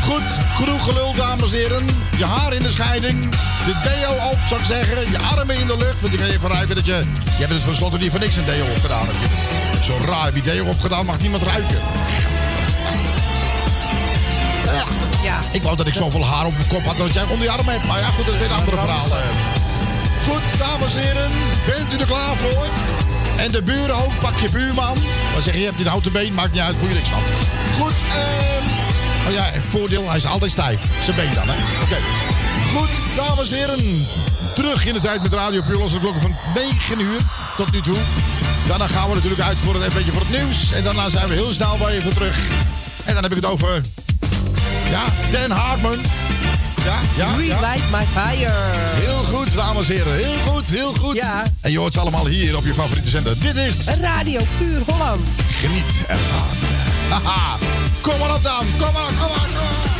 Goed, 0.04 0.24
genoeg 0.56 0.84
gelul, 0.84 1.14
dames 1.14 1.52
en 1.52 1.58
heren. 1.58 1.86
Je 2.18 2.26
haar 2.26 2.54
in 2.54 2.64
de 2.64 2.72
scheiding, 2.72 3.32
de 3.66 3.74
deo 3.84 4.30
op, 4.32 4.38
zou 4.48 4.60
ik 4.60 4.66
zeggen. 4.66 5.12
Je 5.12 5.18
armen 5.20 5.58
in 5.60 5.68
de 5.68 5.78
lucht, 5.78 6.02
want 6.02 6.14
ik 6.14 6.20
ga 6.20 6.26
even 6.26 6.50
ruiken 6.50 6.76
dat 6.76 6.86
je... 6.86 7.04
Je 7.24 7.44
hebt 7.44 7.54
het 7.54 7.64
tenslotte 7.66 7.98
niet 7.98 8.12
voor 8.12 8.20
niks 8.20 8.36
een 8.36 8.46
deo 8.46 8.66
opgedaan. 8.66 9.06
heb 9.06 9.16
je. 9.16 9.84
Zo 9.84 9.98
raar, 10.06 10.26
heb 10.26 10.36
je 10.36 10.42
deo 10.42 10.66
opgedaan, 10.66 11.06
mag 11.06 11.20
niemand 11.20 11.44
ruiken. 11.44 11.78
Ja. 15.24 15.40
Ik 15.52 15.64
wou 15.64 15.76
dat 15.76 15.88
ik 15.88 15.94
zoveel 15.94 16.26
haar 16.26 16.46
op 16.46 16.54
mijn 16.54 16.68
kop 16.68 16.86
had 16.86 16.98
dat 16.98 17.14
jij 17.14 17.24
onder 17.24 17.44
je 17.44 17.52
arm 17.52 17.68
hebt. 17.68 17.86
Maar 17.88 18.00
ja, 18.00 18.08
goed, 18.08 18.26
dat 18.26 18.34
is 18.34 18.40
weer 18.40 18.50
een 18.50 18.56
andere 18.56 18.78
verhaal. 18.78 19.08
Goed, 20.28 20.60
dames 20.60 20.96
en 20.96 21.02
heren, 21.02 21.32
bent 21.66 21.94
u 21.94 21.98
er 21.98 22.06
klaar 22.06 22.36
voor? 22.36 22.68
En 23.38 23.52
de 23.52 23.62
buren 23.62 23.96
ook, 23.96 24.20
pak 24.20 24.36
je 24.36 24.50
buurman. 24.50 24.98
Dan 25.34 25.42
zeg 25.42 25.54
je, 25.54 25.66
hebt 25.66 25.80
een 25.80 25.88
houten 25.88 26.12
been, 26.12 26.34
maakt 26.34 26.52
niet 26.52 26.62
uit, 26.62 26.76
voel 26.80 26.88
je 26.88 26.94
niks 26.94 27.10
van. 27.10 27.22
Goed, 27.80 27.94
ehm... 28.10 28.66
Oh 29.28 29.34
ja, 29.34 29.52
voordeel, 29.70 30.08
hij 30.08 30.16
is 30.16 30.26
altijd 30.26 30.52
stijf. 30.52 30.82
Zijn 31.00 31.16
been 31.16 31.34
dan, 31.34 31.48
hè? 31.48 31.56
Oké. 31.84 31.98
Goed, 32.76 32.90
dames 33.16 33.52
en 33.52 33.58
heren. 33.58 34.08
Terug 34.56 34.86
in 34.86 34.94
de 34.94 35.00
tijd 35.00 35.22
met 35.22 35.34
Radio 35.34 35.62
Puur 35.62 35.78
Losse 35.78 36.00
klokken 36.00 36.22
van 36.22 36.36
9 36.56 37.00
uur 37.00 37.20
tot 37.58 37.72
nu 37.72 37.82
toe. 37.82 37.98
Daarna 38.68 38.88
gaan 38.88 39.10
we 39.10 39.16
natuurlijk 39.16 39.42
uit 39.42 39.58
voor 39.64 39.74
het, 39.74 39.84
een 39.84 39.94
beetje 39.94 40.12
voor 40.12 40.22
het 40.22 40.30
nieuws. 40.30 40.72
En 40.72 40.84
daarna 40.84 41.10
zijn 41.10 41.28
we 41.28 41.34
heel 41.34 41.52
snel 41.52 41.78
bij 41.78 41.94
je 41.94 42.02
voor 42.02 42.14
terug. 42.14 42.38
En 43.06 43.14
dan 43.14 43.24
heb 43.24 43.32
ik 43.32 43.38
het 43.38 43.52
over... 43.52 43.82
Ja, 44.90 45.04
Dan 45.32 45.52
Hartman. 45.52 46.00
Ja, 46.86 47.00
ja. 47.16 47.36
Relight 47.36 47.92
my 47.92 48.06
fire. 48.14 48.52
Heel 48.96 49.24
goed, 49.24 49.54
dames 49.54 49.90
en 49.90 49.96
heren. 49.96 50.14
Heel 50.14 50.38
goed, 50.48 50.70
heel 50.70 50.94
goed. 50.94 51.16
Ja. 51.16 51.44
En 51.62 51.72
je 51.72 51.78
hoort 51.78 51.94
ze 51.94 52.00
allemaal 52.00 52.28
hier 52.28 52.58
op 52.58 52.66
je 52.66 52.74
favoriete 52.74 53.10
zender. 53.10 53.40
Dit 53.40 53.56
is... 53.56 53.86
Radio 54.02 54.42
Puur 54.58 54.82
Holland. 54.86 55.30
Geniet 55.50 56.00
ervan. 56.08 56.48
Haha. 57.10 57.58
Kom 58.02 58.20
maar 58.20 58.36
op 58.36 58.44
dan. 58.44 58.66
Kom 58.80 58.94
maar 58.94 59.04
op, 59.04 59.08
kom 59.08 59.18
maar 59.18 59.30
op, 59.30 59.46
kom 59.46 59.68
maar 59.68 59.86
op. 59.86 59.95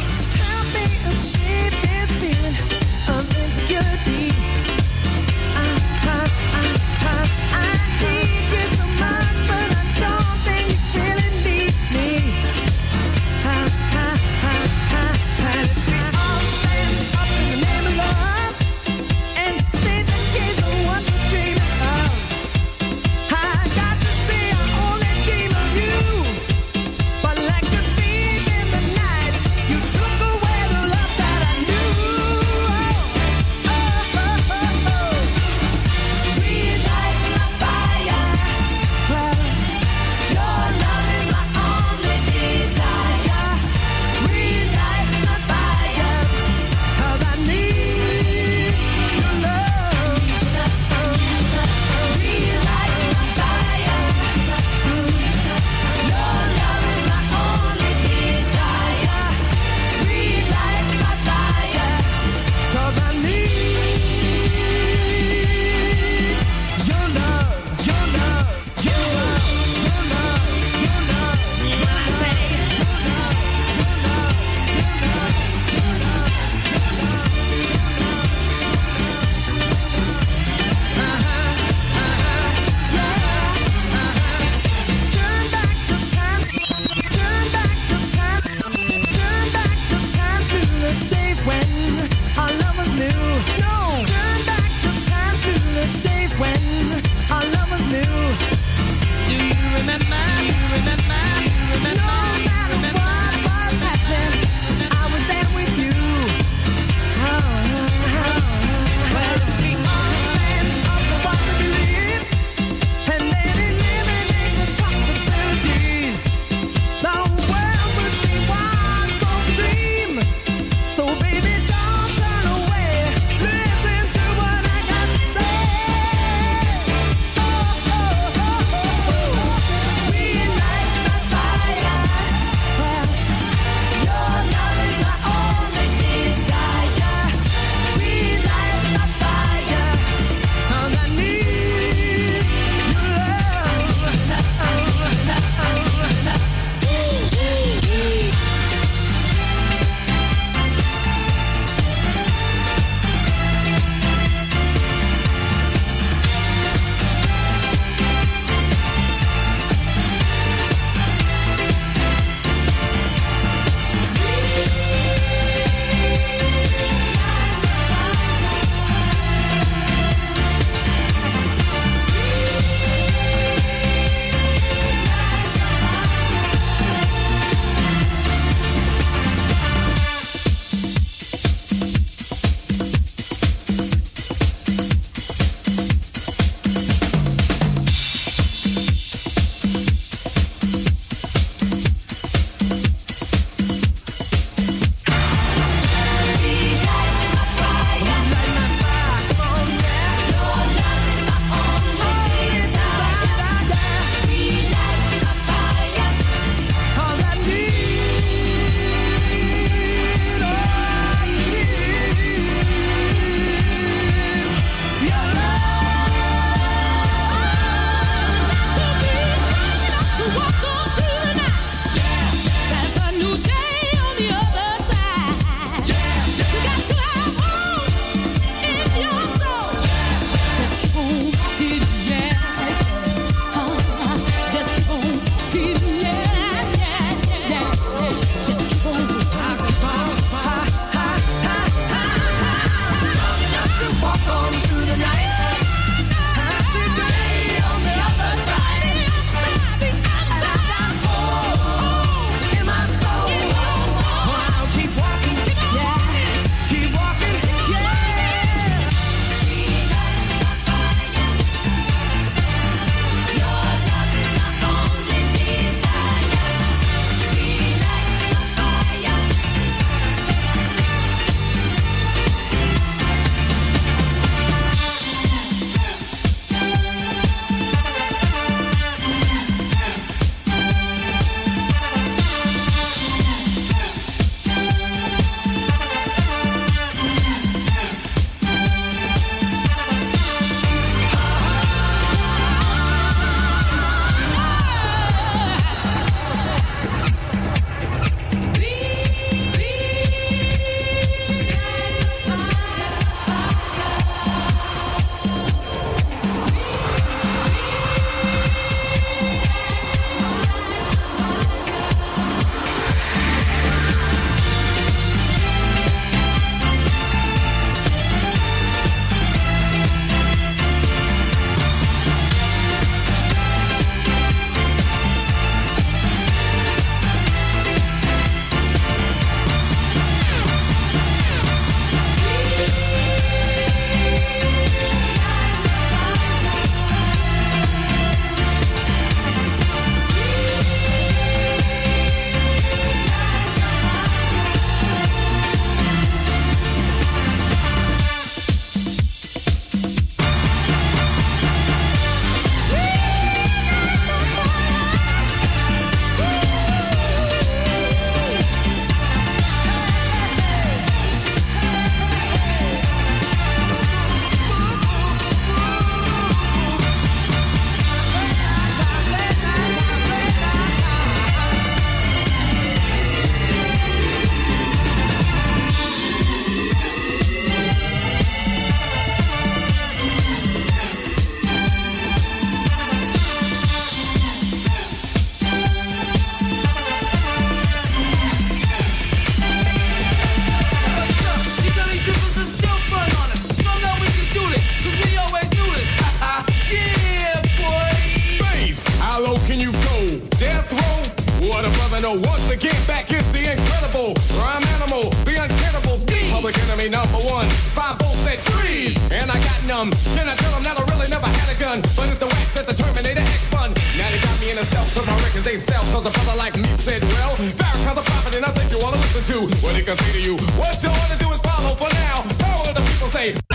of 423.34 423.55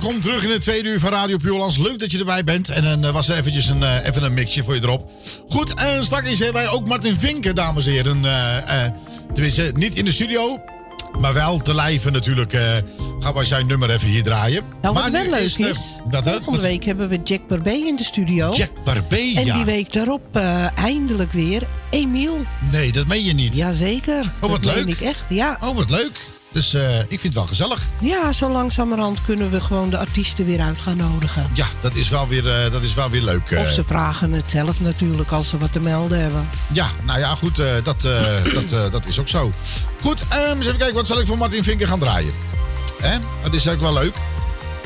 welkom 0.00 0.20
terug 0.20 0.44
in 0.44 0.50
het 0.50 0.62
tweede 0.62 0.88
uur 0.88 1.00
van 1.00 1.10
Radio 1.10 1.36
Puurlands. 1.36 1.78
Leuk 1.78 1.98
dat 1.98 2.12
je 2.12 2.18
erbij 2.18 2.44
bent. 2.44 2.68
En 2.68 2.82
dan 2.82 3.04
eh, 3.04 3.10
was 3.12 3.28
er 3.28 3.36
eventjes 3.36 3.66
een, 3.66 3.82
eh, 3.82 4.06
even 4.06 4.22
een 4.22 4.34
mixje 4.34 4.64
voor 4.64 4.74
je 4.74 4.80
erop. 4.82 5.10
Goed, 5.48 5.74
en 5.74 6.04
straks 6.04 6.28
hebben 6.28 6.62
wij 6.62 6.68
ook 6.68 6.88
Martin 6.88 7.18
Vinken, 7.18 7.54
dames 7.54 7.86
en 7.86 7.92
heren. 7.92 8.24
eh, 8.24 8.90
tenminste, 9.32 9.72
niet 9.74 9.94
in 9.94 10.04
de 10.04 10.12
studio. 10.12 10.60
Maar 11.20 11.34
wel 11.34 11.58
te 11.58 11.74
lijven 11.74 12.12
natuurlijk. 12.12 12.52
gaan 13.20 13.34
wij 13.34 13.44
zijn 13.44 13.66
nummer 13.66 13.90
even 13.90 14.08
hier 14.08 14.22
draaien. 14.22 14.62
Nou, 14.82 14.94
wat 14.94 15.02
maar 15.02 15.12
wel 15.12 15.22
nu 15.22 15.30
leuk 15.30 15.40
is... 15.40 15.58
is, 15.58 15.96
wat, 16.10 16.24
hè? 16.24 16.32
volgende 16.32 16.60
week 16.60 16.84
hebben 16.84 17.08
we 17.08 17.20
Jack 17.24 17.46
Barbé 17.48 17.70
in 17.70 17.96
de 17.96 18.04
studio. 18.04 18.52
Jack 18.54 18.70
Barbé, 18.84 19.32
En 19.34 19.44
ja. 19.44 19.54
die 19.54 19.64
week 19.64 19.92
daarop 19.92 20.36
eindelijk 20.74 21.32
weer 21.32 21.62
Emiel. 21.90 22.44
Nee, 22.72 22.92
dat 22.92 23.06
meen 23.06 23.24
je 23.24 23.32
niet. 23.32 23.56
Jazeker. 23.56 24.32
Oh, 24.40 24.50
wat 24.50 24.62
dat 24.62 24.74
leuk. 24.74 24.84
meen 24.84 24.94
ik 24.94 25.00
echt, 25.00 25.24
ja. 25.28 25.58
Oh, 25.60 25.76
wat 25.76 25.90
leuk. 25.90 26.39
Dus 26.52 26.74
eh, 26.74 26.98
ik 26.98 27.06
vind 27.08 27.22
het 27.22 27.34
wel 27.34 27.46
gezellig. 27.46 27.82
Ja, 28.00 28.32
zo 28.32 28.50
langzamerhand 28.50 29.18
kunnen 29.24 29.50
we 29.50 29.60
gewoon 29.60 29.90
de 29.90 29.98
artiesten 29.98 30.44
weer 30.46 30.60
uit 30.60 30.78
gaan 30.78 30.96
nodigen. 30.96 31.46
Ja, 31.52 31.66
dat 31.80 31.94
is 31.94 32.08
wel 32.08 32.28
weer, 32.28 32.64
eh, 32.64 32.72
dat 32.72 32.82
is 32.82 32.94
wel 32.94 33.10
weer 33.10 33.22
leuk. 33.22 33.50
eh. 33.50 33.60
Of 33.60 33.68
ze 33.68 33.84
vragen 33.84 34.32
het 34.32 34.50
zelf 34.50 34.80
natuurlijk 34.80 35.30
als 35.30 35.48
ze 35.48 35.58
wat 35.58 35.72
te 35.72 35.80
melden 35.80 36.20
hebben. 36.20 36.48
Ja, 36.72 36.88
nou 37.04 37.18
ja, 37.18 37.34
goed, 37.34 37.58
eh, 37.58 37.72
dat, 37.84 38.04
eh, 38.04 38.22
dat, 38.58 38.72
eh, 38.72 38.90
dat 38.90 39.06
is 39.06 39.18
ook 39.18 39.28
zo. 39.28 39.50
Goed, 40.02 40.22
ehm, 40.28 40.56
eens 40.56 40.66
even 40.66 40.78
kijken, 40.78 40.94
wat 40.96 41.06
zal 41.06 41.20
ik 41.20 41.26
voor 41.26 41.38
Martin 41.38 41.64
Vinken 41.64 41.88
gaan 41.88 41.98
draaien? 41.98 42.32
Hè? 43.02 43.18
Dat 43.42 43.54
is 43.54 43.66
eigenlijk 43.66 43.80
wel 43.80 44.02
leuk. 44.02 44.14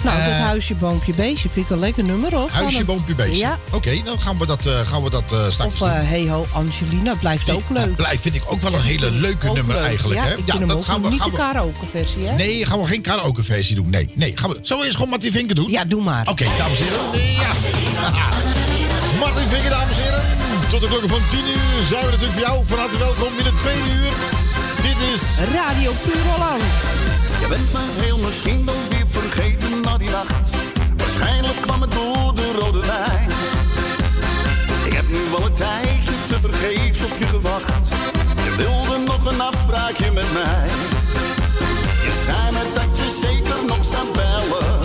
Nou, 0.05 0.19
Eh, 0.19 0.25
dat 0.27 0.35
huisje, 0.47 0.75
boompje, 0.75 1.13
beestje 1.13 1.49
vind 1.53 1.65
ik 1.67 1.71
een 1.73 1.79
lekker 1.79 2.05
nummer 2.05 2.35
hoor. 2.35 2.49
Huisje, 2.51 2.85
boompje, 2.85 3.15
beestje. 3.15 3.37
Ja, 3.37 3.59
Oké, 3.71 4.01
dan 4.05 4.21
gaan 4.21 4.39
we 4.39 4.47
dat, 4.47 4.67
eh, 4.67 4.81
gaan 4.81 5.03
we 5.03 5.11
dat 5.11 5.33
eh, 5.33 5.39
straks 5.51 5.73
of 5.73 5.79
doen. 5.79 5.89
eh 5.89 6.09
Hey 6.09 6.27
Ho 6.29 6.47
Angelina, 6.53 7.15
blijft 7.15 7.51
ook 7.51 7.63
leuk. 7.69 7.87
Dat 7.87 7.97
blijft, 7.97 8.23
vind 8.23 8.35
ik 8.35 8.43
ook 8.47 8.61
wel 8.61 8.75
een 8.75 8.81
hele 8.83 9.11
leuke 9.11 9.49
Ook 9.49 9.55
nummer 9.55 9.75
leuk. 9.77 9.85
eigenlijk. 9.85 10.21
Ja, 10.21 10.27
hè? 10.27 10.33
ik 10.37 10.43
vind 10.47 10.59
hem 10.59 10.71
ook 10.71 10.85
gaan 10.85 11.03
we. 11.03 11.09
niet 11.09 11.21
Gaan 11.21 11.31
de 11.31 11.37
we 11.37 11.43
karaoke 11.43 11.87
versie, 11.91 12.27
hè? 12.27 12.37
nee, 12.37 12.67
gaan 12.67 12.81
we 12.81 12.87
geen 12.87 13.03
karaoke 13.03 13.43
versie 13.43 13.75
doen. 13.75 13.91
Nee, 13.91 14.11
nee. 14.15 14.33
Gaan 14.35 14.51
we, 14.51 14.59
zullen 14.63 14.79
we 14.79 14.85
eerst 14.85 14.97
gewoon 14.97 15.11
Martin 15.11 15.33
Vinken 15.33 15.55
doen? 15.57 15.71
Ja, 15.71 15.85
doe 15.85 16.03
maar. 16.03 16.29
Oké, 16.29 16.45
dames 16.59 16.79
en 16.79 16.85
heren. 16.85 17.33
Ja. 17.33 17.53
Martin 19.21 19.47
Vinken, 19.47 19.71
dames 19.71 19.97
en 19.97 20.03
heren. 20.03 20.23
Tot 20.69 20.81
de 20.81 20.87
klokken 20.87 21.09
van 21.09 21.19
10 21.29 21.39
uur 21.39 21.85
zijn 21.89 22.05
we 22.05 22.11
natuurlijk 22.11 22.33
voor 22.33 22.41
jou. 22.41 22.65
Van 22.67 22.79
harte 22.79 22.99
welkom 22.99 23.29
in 23.39 23.45
het 23.45 23.59
tweede 23.59 23.89
uur. 23.99 24.13
Dit 24.83 24.97
is... 25.15 25.23
Radio 25.55 25.93
Puur 26.03 26.23
Holland. 26.33 26.63
Je 27.41 27.47
bent 27.49 27.73
me 27.73 27.79
heel 28.05 28.19
misschien 28.19 28.65
wel 28.65 28.75
vergeten 29.35 29.81
na 29.81 29.99
die 29.99 30.11
nacht. 30.11 30.49
Waarschijnlijk 30.97 31.61
kwam 31.61 31.81
het 31.81 31.93
door 31.93 32.35
de 32.35 32.53
rode 32.61 32.81
wijn. 32.81 33.31
Ik 34.85 34.93
heb 34.93 35.09
nu 35.09 35.19
al 35.37 35.47
een 35.47 35.53
tijdje 35.53 36.15
te 36.27 36.41
vergeefs 36.41 37.03
op 37.03 37.19
je 37.19 37.27
gewacht. 37.27 37.89
Je 38.45 38.55
wilde 38.57 38.99
nog 39.05 39.33
een 39.33 39.41
afspraakje 39.41 40.13
met 40.13 40.33
mij. 40.33 40.69
Je 42.07 42.23
zei 42.25 42.53
me 42.53 42.65
dat 42.75 42.91
je 42.99 43.19
zeker 43.23 43.65
nog 43.67 43.85
zou 43.85 44.07
bellen. 44.13 44.81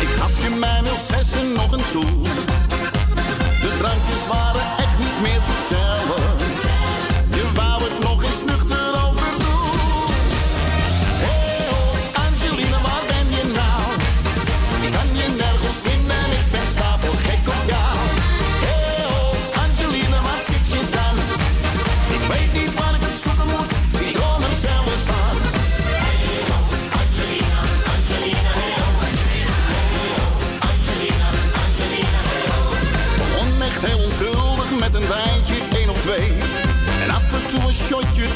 Ik 0.00 0.08
gaf 0.18 0.42
je 0.42 0.50
mijn 0.50 0.84
06 0.84 1.32
en 1.32 1.52
nog 1.52 1.72
een 1.72 1.84
zoen. 1.92 2.22
De 3.62 3.76
drankjes 3.78 4.26
waren 4.28 4.61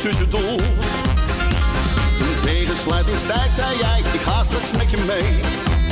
tussendoor. 0.07 0.61
Toen 2.18 2.36
tegen 2.44 2.76
sluitingstijd 2.76 3.52
zei 3.52 3.78
jij, 3.78 3.98
ik 4.12 4.20
ga 4.20 4.42
straks 4.44 4.70
met 4.76 4.90
je 4.90 4.98
mee. 5.07 5.32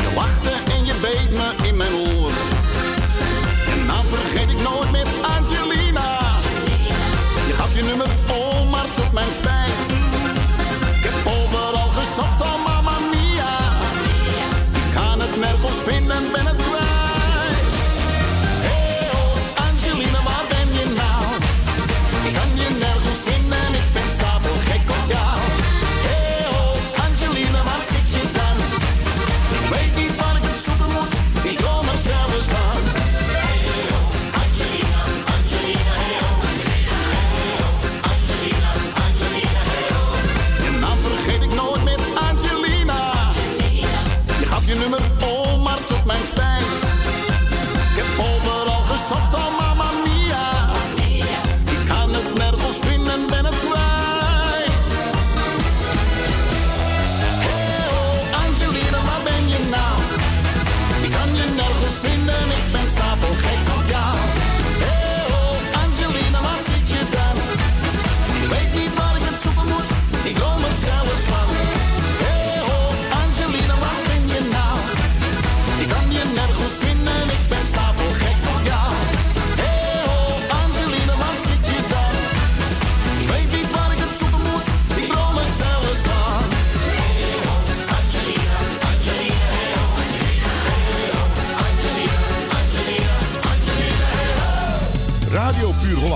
Je 0.02 0.10
lachte 0.14 0.52
en 0.72 0.84
je 0.84 0.94
beet 1.00 1.30
me 1.30 1.68
in 1.68 1.76
mijn 1.76 1.94
oor. 1.94 2.30
En 3.72 3.86
dan 3.86 4.04
vergeet 4.12 4.50
ik 4.50 4.60
nooit 4.62 4.90
meer 4.90 5.06
Angelina. 5.36 6.18
Je 7.46 7.52
gaf 7.52 7.76
je 7.76 7.82
nummer 7.82 8.08
om, 8.50 8.68
maar 8.68 8.86
tot 8.96 9.12
mijn 9.12 9.32
spijt. 9.32 9.88
Ik 10.96 11.04
heb 11.08 11.32
overal 11.36 11.88
gezocht, 11.98 12.40
oh 12.40 12.64
mamma 12.66 12.96
mia. 13.12 13.52
Ik 14.72 14.94
kan 14.94 15.20
het 15.20 15.36
nergens 15.40 15.78
vinden, 15.86 16.22
ben 16.32 16.46
het 16.46 16.56
kwijt. 16.56 16.83
Je 61.92 62.08
nergens 62.24 62.83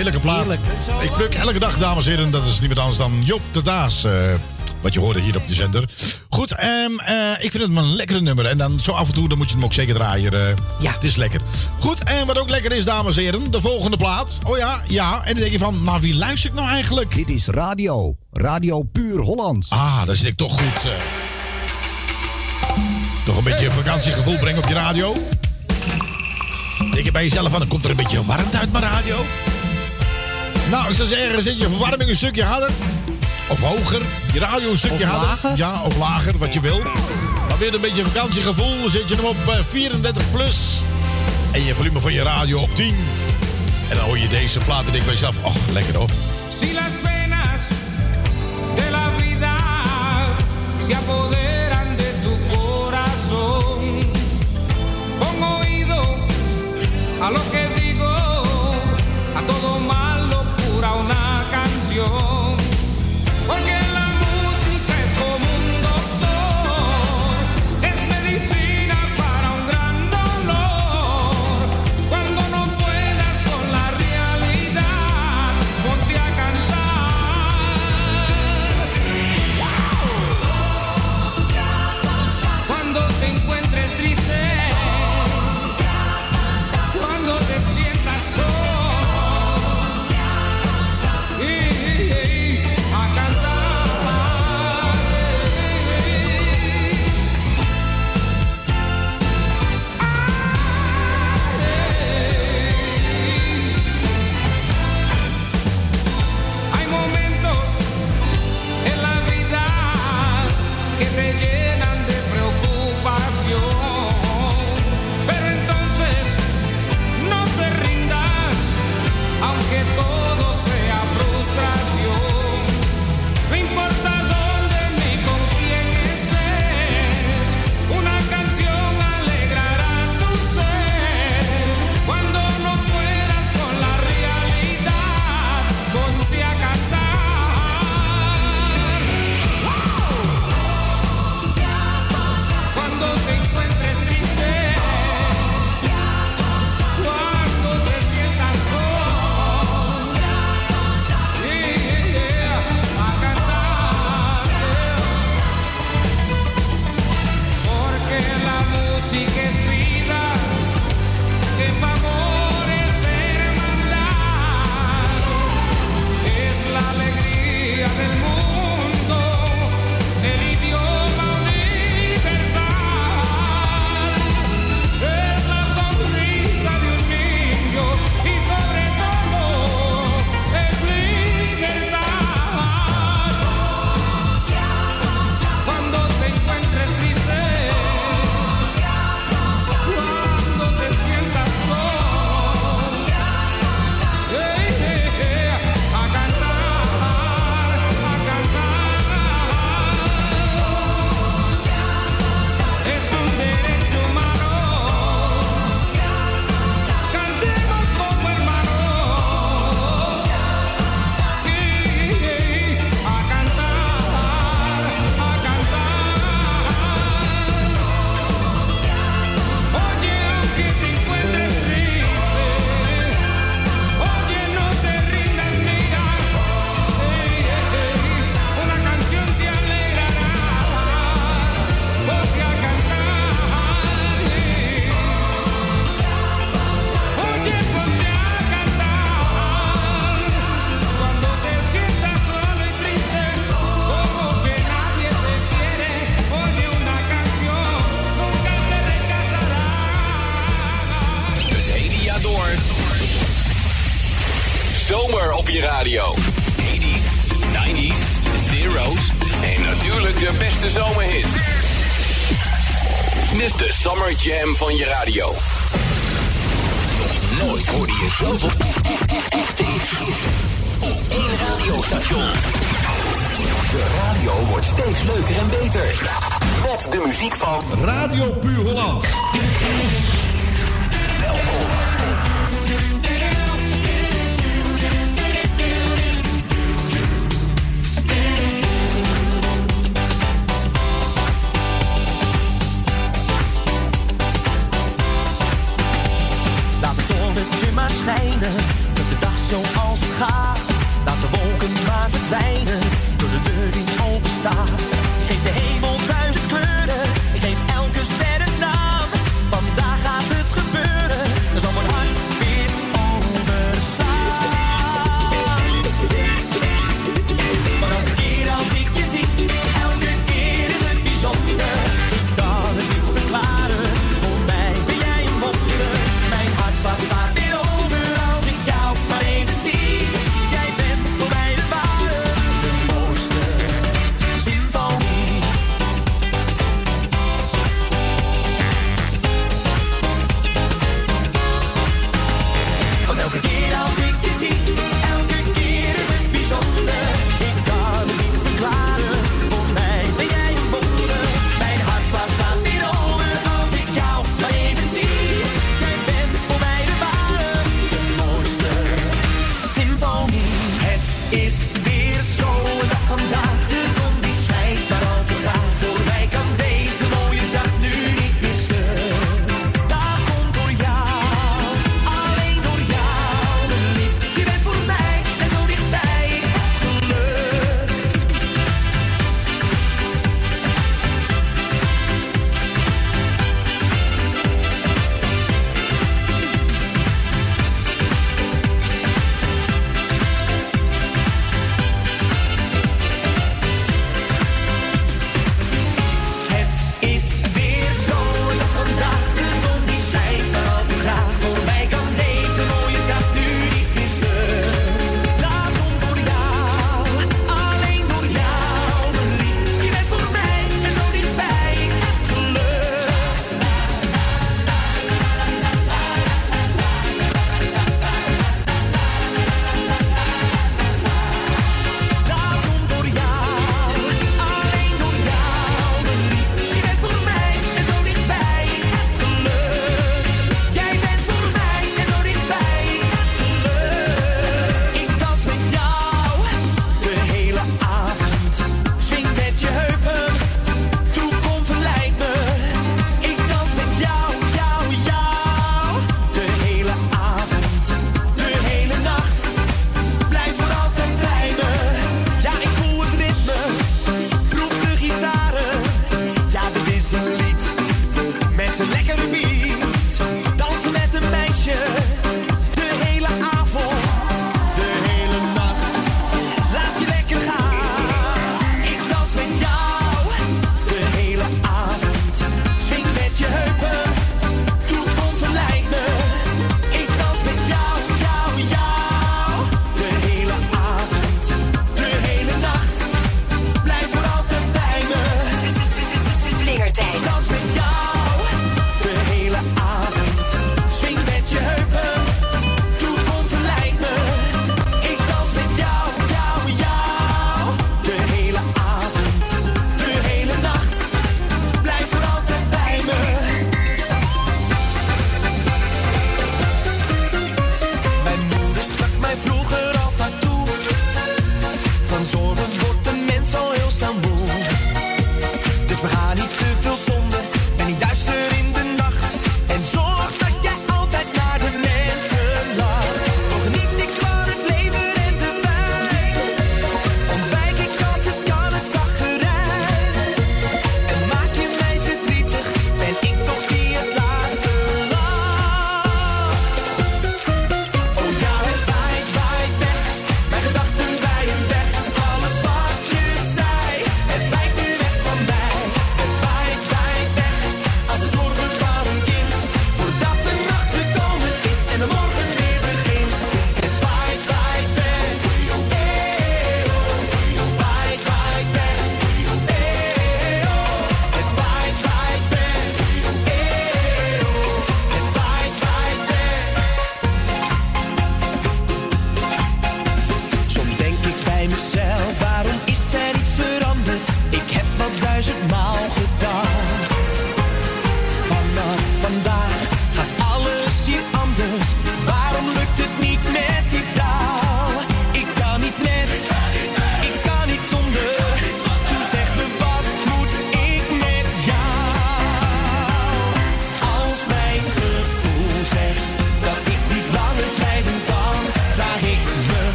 Heerlijke 0.00 0.20
plaat. 0.26 0.38
heerlijk. 0.38 0.60
Ik 1.02 1.12
pluk 1.16 1.34
elke 1.34 1.58
dag, 1.58 1.78
dames 1.78 2.06
en 2.06 2.10
heren. 2.10 2.30
Dat 2.30 2.46
is 2.46 2.58
niemand 2.58 2.78
anders 2.80 2.98
dan 2.98 3.22
Job 3.24 3.40
de 3.50 3.62
Daas. 3.62 4.04
eh, 4.04 4.34
wat 4.80 4.92
je 4.94 5.00
hoorde 5.00 5.20
hier 5.20 5.36
op 5.36 5.48
de 5.48 5.54
zender. 5.54 5.88
Goed, 6.28 6.52
ehm, 6.52 6.98
eh, 6.98 7.14
ik 7.44 7.50
vind 7.50 7.62
het 7.62 7.72
maar 7.72 7.82
een 7.84 7.94
lekkere 7.96 8.20
nummer. 8.20 8.46
En 8.46 8.58
dan 8.58 8.80
zo 8.82 8.92
af 8.92 9.08
en 9.08 9.14
toe 9.14 9.28
dan 9.28 9.38
moet 9.38 9.48
je 9.48 9.54
hem 9.54 9.64
ook 9.64 9.72
zeker 9.72 9.94
draaien. 9.94 10.32
eh. 10.32 10.54
Ja. 10.80 10.92
Het 10.92 11.04
is 11.04 11.16
lekker. 11.16 11.40
Goed, 11.78 12.02
en 12.04 12.26
wat 12.26 12.38
ook 12.38 12.48
lekker 12.48 12.72
is, 12.72 12.84
dames 12.84 13.16
en 13.16 13.22
heren. 13.22 13.50
De 13.50 13.60
volgende 13.60 13.96
plaat. 13.96 14.38
Oh 14.46 14.58
ja, 14.58 14.82
ja. 14.88 15.20
En 15.24 15.30
dan 15.32 15.40
denk 15.40 15.52
je 15.52 15.58
van, 15.58 15.84
nou 15.84 16.00
wie 16.00 16.14
luister 16.16 16.50
ik 16.50 16.56
nou 16.56 16.68
eigenlijk? 16.68 17.14
Dit 17.14 17.28
is 17.28 17.46
radio. 17.46 18.16
Radio 18.32 18.82
Puur 18.82 19.20
Hollands. 19.20 19.70
Ah, 19.70 20.06
daar 20.06 20.16
zit 20.16 20.26
ik 20.26 20.36
toch 20.36 20.52
goed. 20.52 20.92
Toch 23.26 23.36
een 23.36 23.44
beetje 23.44 23.70
vakantiegevoel 23.70 24.38
brengen 24.38 24.62
op 24.62 24.68
je 24.68 24.74
radio. 24.74 25.14
Denk 26.92 27.04
je 27.04 27.12
bij 27.12 27.22
jezelf 27.22 27.50
van, 27.50 27.58
dan 27.58 27.68
komt 27.68 27.84
er 27.84 27.90
een 27.90 27.96
beetje 27.96 28.24
warmte 28.24 28.58
uit 28.58 28.72
mijn 28.72 28.84
radio. 28.84 29.16
Nou, 30.70 30.88
ik 30.90 30.94
zou 30.96 31.08
zeggen, 31.08 31.42
zet 31.42 31.58
je 31.58 31.68
verwarming 31.68 32.10
een 32.10 32.16
stukje 32.16 32.44
harder. 32.44 32.70
Of 33.48 33.60
hoger. 33.60 34.00
Je 34.32 34.38
radio 34.38 34.70
een 34.70 34.76
stukje 34.76 35.04
Of 35.04 35.10
harder. 35.10 35.28
lager. 35.28 35.56
Ja, 35.56 35.82
of 35.82 35.96
lager, 35.98 36.38
wat 36.38 36.52
je 36.52 36.60
wil. 36.60 36.78
Maar 37.48 37.58
weer 37.58 37.74
een 37.74 37.80
beetje 37.80 38.04
vakantiegevoel. 38.04 38.88
Zet 38.90 39.08
je 39.08 39.14
hem 39.14 39.24
op 39.24 39.36
eh, 39.48 39.54
34 39.70 40.22
plus. 40.32 40.56
En 41.52 41.64
je 41.64 41.74
volume 41.74 42.00
van 42.00 42.12
je 42.12 42.22
radio 42.22 42.58
op 42.60 42.74
10. 42.74 42.94
En 43.88 43.96
dan 43.96 44.04
hoor 44.04 44.18
je 44.18 44.28
deze 44.28 44.58
plaat 44.58 44.86
en 44.86 44.92
denk 44.92 45.04
bij 45.04 45.12
jezelf, 45.14 45.36
oh, 45.44 45.54
lekker 45.72 45.96
hoor. 45.96 46.08
Si 46.60 46.72
las 46.72 46.92
penas 47.02 47.62
de 48.74 48.90
la 48.90 49.10
vida 49.16 49.56
se 50.86 50.94
apoderan 50.94 51.96
de 51.96 52.10
tu 52.22 52.54
corazón, 52.56 54.00
pon 55.18 55.42
oído 55.58 56.00
a 57.22 57.30
lo 57.30 57.40
que 57.50 57.59
yo. 62.00 62.39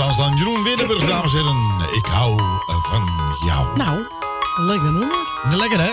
Anders 0.00 0.18
dan 0.18 0.36
Jeroen 0.36 0.62
Widdenburg, 0.62 1.06
dames 1.06 1.32
en 1.32 1.38
heren. 1.38 1.94
Ik 1.96 2.06
hou 2.06 2.40
van 2.90 3.08
jou. 3.46 3.76
Nou, 3.76 4.06
lekker 4.56 4.92
nummer. 4.92 5.16
Lekker 5.56 5.80
hè? 5.80 5.90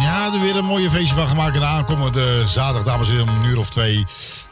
Ja, 0.00 0.32
er 0.32 0.40
weer 0.40 0.56
een 0.56 0.64
mooie 0.64 0.90
feestje 0.90 1.14
van 1.14 1.28
gemaakt. 1.28 1.56
En 1.56 1.66
aankomende 1.66 2.42
zaterdag, 2.46 2.84
dames 2.84 3.08
en 3.08 3.14
heren, 3.16 3.28
om 3.28 3.42
een 3.42 3.48
uur 3.48 3.58
of 3.58 3.70
twee. 3.70 4.04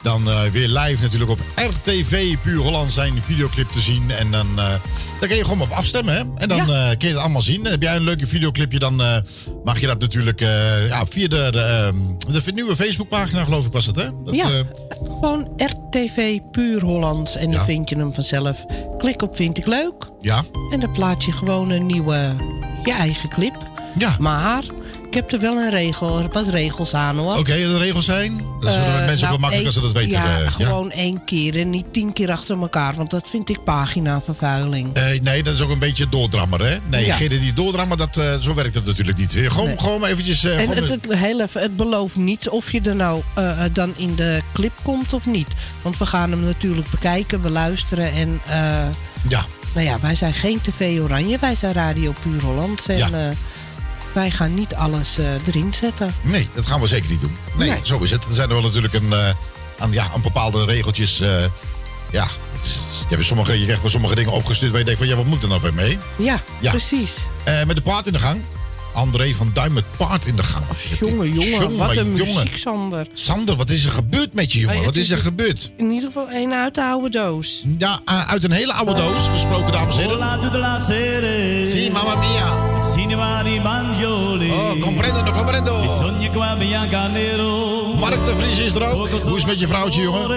Dan 0.02 0.30
eh, 0.30 0.42
weer 0.42 0.68
live 0.68 1.02
natuurlijk 1.02 1.30
op 1.30 1.38
RTV 1.54 2.36
Puur 2.42 2.60
Holland 2.60 2.92
zijn 2.92 3.22
videoclip 3.22 3.68
te 3.68 3.80
zien. 3.80 4.10
En 4.10 4.30
dan, 4.30 4.46
dan 5.20 5.28
kun 5.28 5.36
je 5.36 5.42
gewoon 5.44 5.60
op 5.60 5.70
afstemmen. 5.70 6.14
Hè? 6.14 6.20
En 6.36 6.48
dan 6.48 6.58
eh, 6.72 6.88
kun 6.88 7.08
je 7.08 7.14
het 7.14 7.16
allemaal 7.22 7.42
zien. 7.42 7.64
En 7.64 7.70
heb 7.70 7.82
jij 7.82 7.96
een 7.96 8.02
leuke 8.02 8.26
videoclipje, 8.26 8.78
dan 8.78 9.02
mag 9.64 9.80
je 9.80 9.86
dat 9.86 10.00
natuurlijk 10.00 10.40
ja, 10.88 11.06
via 11.06 11.28
de, 11.28 11.48
de, 11.52 11.60
ehm, 11.60 12.42
de 12.44 12.52
nieuwe 12.52 12.76
Facebookpagina, 12.76 13.44
geloof 13.44 13.66
ik, 13.66 13.72
was 13.72 13.86
het 13.86 13.96
hè? 13.96 14.08
Dat, 14.24 14.34
ja, 14.34 14.48
gewoon 15.04 15.48
RTV 15.56 16.38
Puur 16.50 16.82
Hollands. 16.82 17.36
En 17.36 17.50
dan 17.50 17.60
Ja. 17.60 17.64
vind 17.64 17.88
je 17.88 17.96
hem 17.96 18.14
vanzelf. 18.14 18.64
Klik 19.04 19.22
op 19.22 19.36
vind 19.36 19.58
ik 19.58 19.66
leuk. 19.66 20.06
ja. 20.20 20.44
En 20.70 20.80
dan 20.80 20.92
plaats 20.92 21.26
je 21.26 21.32
gewoon 21.32 21.70
een 21.70 21.86
nieuwe, 21.86 22.34
je 22.84 22.92
eigen 22.92 23.28
clip. 23.28 23.54
Ja. 23.98 24.16
Maar 24.18 24.64
ik 25.14 25.20
heb 25.20 25.32
er 25.32 25.40
wel 25.40 25.56
een 25.56 25.70
regel, 25.70 26.28
wat 26.32 26.48
regels 26.48 26.94
aan 26.94 27.16
hoor. 27.16 27.36
Oké, 27.36 27.54
de 27.56 27.78
regels 27.78 28.04
zijn? 28.04 28.44
Dat 28.60 28.70
is 28.70 28.76
Eh, 28.76 29.06
mensen 29.06 29.12
ook 29.12 29.18
wel 29.20 29.28
nou, 29.28 29.40
makkelijk 29.40 29.66
als 29.66 29.74
ze 29.74 29.80
dat 29.80 29.92
weten. 29.92 30.10
Ja, 30.10 30.40
eh, 30.40 30.52
gewoon 30.52 30.90
één 30.90 31.24
keer 31.24 31.58
en 31.58 31.70
niet 31.70 31.92
tien 31.92 32.12
keer 32.12 32.30
achter 32.30 32.60
elkaar. 32.60 32.94
Want 32.94 33.10
dat 33.10 33.30
vind 33.30 33.48
ik 33.48 33.64
paginavervuiling. 33.64 34.94
Eh, 34.94 35.20
nee, 35.20 35.42
dat 35.42 35.54
is 35.54 35.60
ook 35.60 35.70
een 35.70 35.78
beetje 35.78 36.08
doordrammer, 36.08 36.66
hè? 36.66 36.76
Nee, 36.86 37.06
Ja. 37.06 37.18
die 37.18 37.52
doordrammen, 37.52 37.98
dat, 37.98 38.16
eh, 38.16 38.36
zo 38.36 38.54
werkt 38.54 38.74
het 38.74 38.84
natuurlijk 38.84 39.18
niet. 39.18 39.32
Gewoon, 39.32 39.66
Nee. 39.66 39.78
gewoon 39.78 40.04
eventjes... 40.04 40.44
en 40.44 40.58
gewoon- 40.58 40.76
het, 40.76 41.52
het, 41.54 41.76
belooft 41.76 42.16
niet 42.16 42.48
of 42.48 42.72
je 42.72 42.80
er 42.80 42.96
nou 42.96 43.22
dan 43.72 43.92
in 43.96 44.14
de 44.14 44.40
clip 44.52 44.72
komt 44.82 45.12
of 45.12 45.26
niet. 45.26 45.48
Want 45.82 45.98
we 45.98 46.06
gaan 46.06 46.30
hem 46.30 46.40
natuurlijk 46.40 46.90
bekijken, 46.90 47.40
beluisteren. 47.42 48.12
En 48.12 48.40
ja. 49.28 49.44
nou 49.74 49.86
ja, 49.86 49.96
wij 50.00 50.14
zijn 50.14 50.32
geen 50.32 50.60
TV 50.60 51.00
Oranje. 51.00 51.38
Wij 51.40 51.54
zijn 51.54 51.72
Radio 51.72 52.12
Puur 52.22 52.42
Holland. 52.42 52.86
En 52.88 52.96
Ja. 52.96 53.32
Wij 54.14 54.30
gaan 54.30 54.54
niet 54.54 54.74
alles 54.74 55.18
eh, 55.18 55.46
erin 55.46 55.74
zetten. 55.74 56.14
Nee, 56.22 56.48
dat 56.54 56.66
gaan 56.66 56.80
we 56.80 56.86
zeker 56.86 57.10
niet 57.10 57.20
doen. 57.20 57.36
Nee, 57.58 57.68
Nee. 57.70 57.80
zo 57.82 57.98
is 58.02 58.10
het. 58.10 58.24
Er 58.28 58.34
zijn 58.34 58.48
er 58.48 58.54
wel 58.54 58.64
natuurlijk 58.64 58.94
een, 58.94 59.12
eh, 59.12 59.28
aan, 59.78 59.92
ja, 59.92 60.06
aan 60.14 60.22
bepaalde 60.22 60.64
regeltjes... 60.64 61.20
eh, 61.20 61.28
ja, 62.10 62.28
je, 63.08 63.14
hebt 63.16 63.26
sommige, 63.26 63.58
je 63.58 63.64
krijgt 63.64 63.82
wel 63.82 63.90
sommige 63.90 64.14
dingen 64.14 64.32
opgestuurd 64.32 64.70
waar 64.70 64.78
je 64.80 64.84
denkt 64.86 65.00
van... 65.00 65.08
Ja, 65.08 65.16
wat 65.16 65.24
moet 65.24 65.42
er 65.42 65.48
nou 65.48 65.60
weer 65.60 65.74
mee? 65.74 65.98
Ja, 66.16 66.40
Ja. 66.60 66.70
precies. 66.70 67.12
Eh, 67.44 67.64
met 67.64 67.76
de 67.76 67.82
paard 67.82 68.06
in 68.06 68.12
de 68.12 68.18
gang. 68.18 68.40
André 68.94 69.34
van 69.34 69.50
Duin 69.54 69.72
met 69.72 69.84
paard 69.96 70.26
in 70.26 70.36
de 70.36 70.42
gang. 70.42 70.64
Jongen, 70.98 71.32
jongen, 71.32 71.76
wat 71.76 71.96
een 71.96 72.14
jongen. 72.16 72.34
muziek, 72.34 72.56
Sander. 72.56 73.06
Sander, 73.12 73.56
wat 73.56 73.70
is 73.70 73.84
er 73.84 73.90
gebeurd 73.90 74.34
met 74.34 74.52
je, 74.52 74.58
jongen? 74.58 74.76
Hey, 74.76 74.84
wat 74.84 74.96
is 74.96 75.10
er 75.10 75.18
gebeurd? 75.18 75.70
In 75.76 75.90
ieder 75.90 76.06
geval 76.08 76.28
één 76.30 76.52
uit 76.52 76.74
de 76.74 76.82
oude 76.84 77.10
doos. 77.10 77.64
Ja, 77.78 78.00
uit 78.04 78.44
een 78.44 78.50
hele 78.50 78.72
oude 78.72 78.94
doos 78.94 79.26
gesproken, 79.30 79.72
dames 79.72 79.94
en 79.96 80.00
heren. 80.00 80.14
Hola, 80.14 80.58
la. 80.58 80.78
Sì, 80.80 81.90
mamma 81.92 82.14
mia. 82.14 82.63
Cinema 82.80 83.42
di 83.42 83.60
Mangioli. 83.60 84.50
Oh, 84.50 84.78
comprendo, 84.80 85.32
comprendo. 85.32 85.82
I 85.82 85.88
sogni 85.88 86.30
qua 86.30 86.56
bianca 86.56 87.08
nero. 87.08 87.94
Mark 87.94 88.24
de 88.24 88.34
Vries 88.36 88.58
is 88.58 88.74
er 88.74 88.82
ook. 88.82 89.08
Hoe 89.08 89.36
is 89.36 89.42
het 89.42 89.46
met 89.46 89.60
je 89.60 89.66
vrouwtje, 89.66 90.02
jongen? 90.02 90.36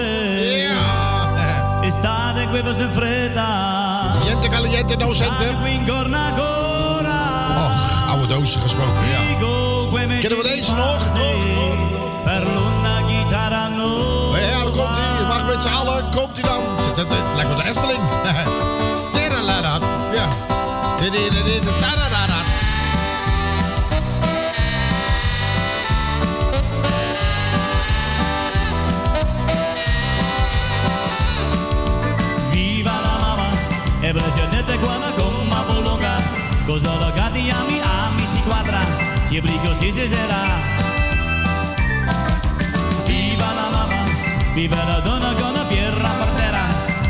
Ja. 0.58 1.80
Estate 1.82 2.46
qui 2.50 2.62
per 2.62 2.80
in 2.80 2.90
fretta. 2.94 3.48
Niente 4.24 4.48
caliente 4.48 4.96
docente. 4.96 5.56
intorno 5.66 6.16
ancora. 6.16 7.20
Och, 7.56 8.08
oude 8.08 8.26
doos 8.26 8.56
gesproken, 8.56 9.08
ja. 9.10 9.46
Kennen 10.20 10.38
we 10.38 10.42
deze 10.42 10.74
nog? 10.74 11.12
Per 12.24 12.42
l'una 12.46 13.06
chitarra 13.08 13.68
no. 13.68 14.36
Ja, 14.36 14.50
daar 14.50 14.62
komt 14.62 14.88
hij. 14.88 15.26
Mag 15.28 15.46
met 15.46 15.60
z'n 15.62 15.68
allen. 15.68 16.04
Komt 16.14 16.40
hij 16.40 16.42
dan. 16.42 16.62
Het 16.96 17.06
Lijkt 17.34 17.48
wel 17.48 17.58
de 17.58 17.64
Efteling. 17.64 18.00
Terraladat. 19.12 19.82
Ja. 20.12 20.28
Tadadadat. 20.98 21.87
Cosa 36.78 36.94
lo 36.94 37.10
gatti 37.12 37.50
ami 37.50 37.80
ami 37.82 38.24
si 38.24 38.38
quadra 38.46 38.78
Si 39.24 39.40
brigo 39.40 39.74
si 39.74 39.90
si 39.90 40.06
sera 40.06 40.62
Viva 43.04 43.52
la 43.52 43.68
mamma 43.68 44.04
Viva 44.54 44.84
la 44.84 45.00
donna 45.00 45.34
con 45.34 45.54
la 45.54 45.64
pierra 45.64 46.08
per 46.08 46.28
terra 46.38 46.64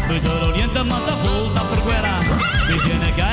Poi 0.06 0.20
solo 0.20 0.52
niente 0.52 0.82
ma 0.84 0.98
sa 1.04 1.14
volta 1.16 1.60
per 1.68 1.82
guerra 1.82 2.16
Vicine 2.66 3.12
che 3.12 3.20
è 3.20 3.27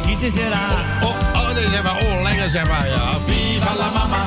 sarà. 0.00 0.64
Oh, 1.02 1.14
oh, 1.34 2.16
oh, 2.16 2.22
lekker 2.22 2.50
zeg 2.50 2.66
maar, 2.68 2.86
ja. 2.86 3.10
Viva 3.26 3.74
la 3.78 3.90
mamma, 3.94 4.24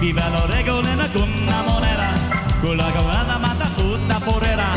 viva 0.00 0.28
lo 0.28 0.46
regolena 0.46 1.06
con 1.12 1.28
una 1.42 1.62
monera, 1.62 2.08
con 2.62 2.76
la 2.76 2.90
cabrana 2.92 3.38
mata 3.38 3.66
tutta 3.76 4.18
porera, 4.24 4.68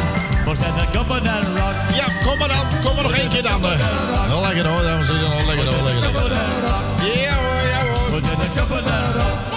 forse 0.45 0.63
de 0.63 0.97
koppen 0.97 1.23
del 1.23 1.41
rock. 1.55 1.75
Ja, 1.95 2.05
kom 2.25 2.37
maar 2.37 2.47
dan, 2.47 2.65
kom 2.83 2.95
maar 2.95 3.03
nog 3.03 3.15
één 3.15 3.29
keer 3.29 3.43
dan. 3.43 3.61
Wel 3.61 4.41
lekker 4.41 4.67
hoor, 4.67 4.81
dames 4.83 5.09
en 5.09 5.15
heren, 5.15 5.45
lekker 5.45 5.65
hoor, 5.65 5.83
lekker. 5.83 6.31
Ja 7.13 7.35
hoor, 7.35 7.63
ja 7.69 7.79
hoor. 7.85 8.21
De 8.83 9.11
rock. 9.15 9.51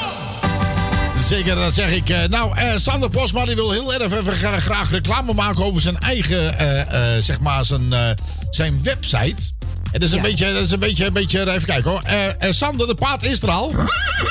Zeker, 1.22 1.54
dat 1.54 1.72
zeg 1.74 1.90
ik. 1.90 2.08
Eh, 2.08 2.24
Nou, 2.28 2.56
eh, 2.58 2.72
Sander 2.76 3.10
Posma 3.10 3.44
die 3.44 3.54
wil 3.54 3.70
heel 3.70 3.94
erg 3.94 4.12
even 4.12 4.34
gra- 4.34 4.58
graag 4.58 4.90
reclame 4.90 5.32
maken 5.32 5.64
over 5.64 5.80
zijn 5.80 5.98
eigen, 5.98 6.58
eh, 6.58 6.80
eh, 7.16 7.22
zeg 7.22 7.40
maar, 7.40 7.64
zijn, 7.64 7.92
eh, 7.92 8.10
zijn 8.50 8.82
website. 8.82 9.54
Dat 9.98 10.08
is 10.08 10.12
een 10.12 10.22
beetje, 10.22 10.52
dat 10.52 10.62
is 10.62 10.70
een 10.70 10.78
beetje, 10.78 11.06
een 11.06 11.12
beetje, 11.12 11.50
even 11.50 11.66
kijken 11.66 11.90
hoor. 11.90 12.02
Eh, 12.02 12.50
Sander, 12.50 12.86
de 12.86 12.94
paard 12.94 13.22
is 13.22 13.42
er 13.42 13.50
al. 13.50 13.72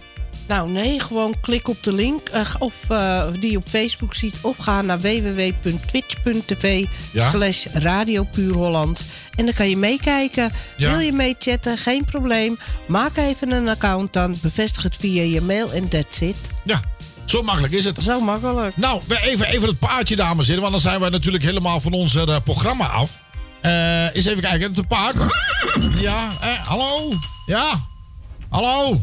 Nou 0.47 0.70
nee, 0.70 1.01
gewoon 1.01 1.35
klik 1.40 1.68
op 1.68 1.82
de 1.82 1.93
link 1.93 2.28
eh, 2.28 2.55
of, 2.59 2.74
eh, 2.89 3.23
die 3.40 3.51
je 3.51 3.56
op 3.56 3.68
Facebook 3.68 4.14
ziet. 4.14 4.35
Of 4.40 4.56
ga 4.56 4.82
naar 4.82 5.01
www.twitch.tv 5.01 6.85
Ja. 7.12 7.31
slash 7.31 7.66
Radio 7.73 8.24
Puur 8.24 8.55
Holland. 8.55 9.05
En 9.35 9.44
dan 9.44 9.55
kan 9.55 9.68
je 9.68 9.77
meekijken. 9.77 10.52
Ja. 10.77 10.90
Wil 10.90 10.98
je 10.98 11.12
meechatten? 11.12 11.78
Geen 11.78 12.05
probleem. 12.05 12.59
Maak 12.86 13.16
even 13.16 13.51
een 13.51 13.68
account 13.68 14.12
dan. 14.12 14.36
Bevestig 14.43 14.82
het 14.82 14.97
via 14.97 15.23
je 15.23 15.40
mail 15.40 15.73
en 15.73 15.89
that's 15.89 16.20
it. 16.20 16.36
Ja, 16.64 16.81
zo 17.24 17.43
makkelijk 17.43 17.73
is 17.73 17.85
het. 17.85 17.98
Zo 18.02 18.20
makkelijk. 18.20 18.77
Nou, 18.77 19.01
even, 19.09 19.47
even 19.47 19.68
het 19.68 19.78
paardje, 19.78 20.16
dames 20.16 20.39
en 20.39 20.44
heren. 20.44 20.60
Want 20.60 20.73
dan 20.73 20.81
zijn 20.90 21.01
wij 21.01 21.10
natuurlijk 21.10 21.44
helemaal 21.44 21.81
van 21.81 21.93
ons 21.93 22.14
eh, 22.14 22.36
programma 22.44 22.86
af. 22.86 23.24
Eens 24.12 24.24
even 24.24 24.43
kijken, 24.43 24.74
het 24.74 24.89
paard. 24.89 25.27
Ja, 25.98 26.28
eh, 26.40 26.48
hallo? 26.66 27.12
Ja? 27.47 27.81
Hallo? 28.48 29.01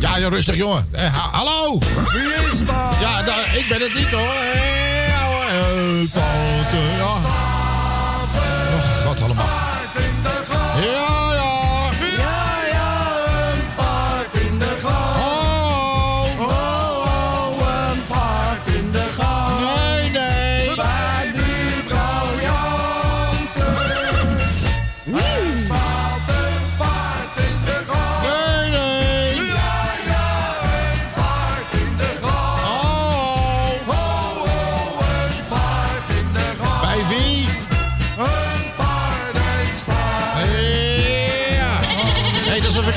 Ja, 0.00 0.16
ja, 0.16 0.28
rustig, 0.28 0.56
jongen. 0.56 0.88
Eh, 0.90 1.14
ha- 1.14 1.28
hallo? 1.32 1.78
Wie 1.78 2.50
is 2.52 2.64
daar? 2.66 3.00
Ja, 3.00 3.20
nou, 3.20 3.40
ik 3.56 3.68
ben 3.68 3.80
het 3.80 3.94
niet, 3.94 4.08
hoor. 4.10 4.20
Hoor. 4.20 5.44
Eh. 5.44 6.20
Oh, 8.74 9.06
god 9.06 9.22
allemaal. 9.22 9.46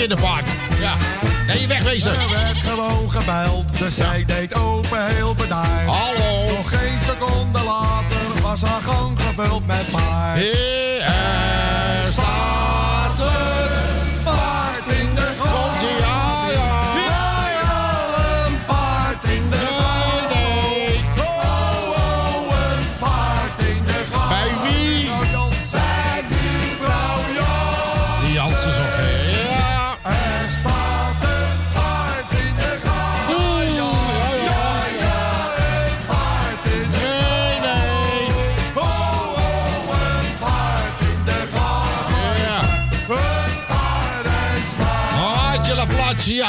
Nee, 0.08 0.18
dat 0.18 0.24
is 0.24 0.44
een 0.44 0.46
verkeerde 0.46 0.76
paard. 0.78 0.80
Ja. 0.80 1.54
Nee, 1.54 1.68
wegwezen. 1.68 2.12
Er 2.12 2.30
werd 2.30 2.58
gewoon 2.58 3.12
gebeld, 3.12 3.78
dus 3.80 3.96
zij 3.96 4.26
deed 4.26 4.56
open 4.56 5.06
heel 5.06 5.36
bedaard. 5.36 5.88
Hallo. 5.88 6.56
Nog 6.56 6.70
geen 6.70 7.00
seconde 7.00 7.64
later 7.64 8.42
was 8.42 8.62
haar 8.62 8.82
gang 8.82 9.20
gevuld 9.20 9.68
met 9.68 9.92
paard. 9.92 10.40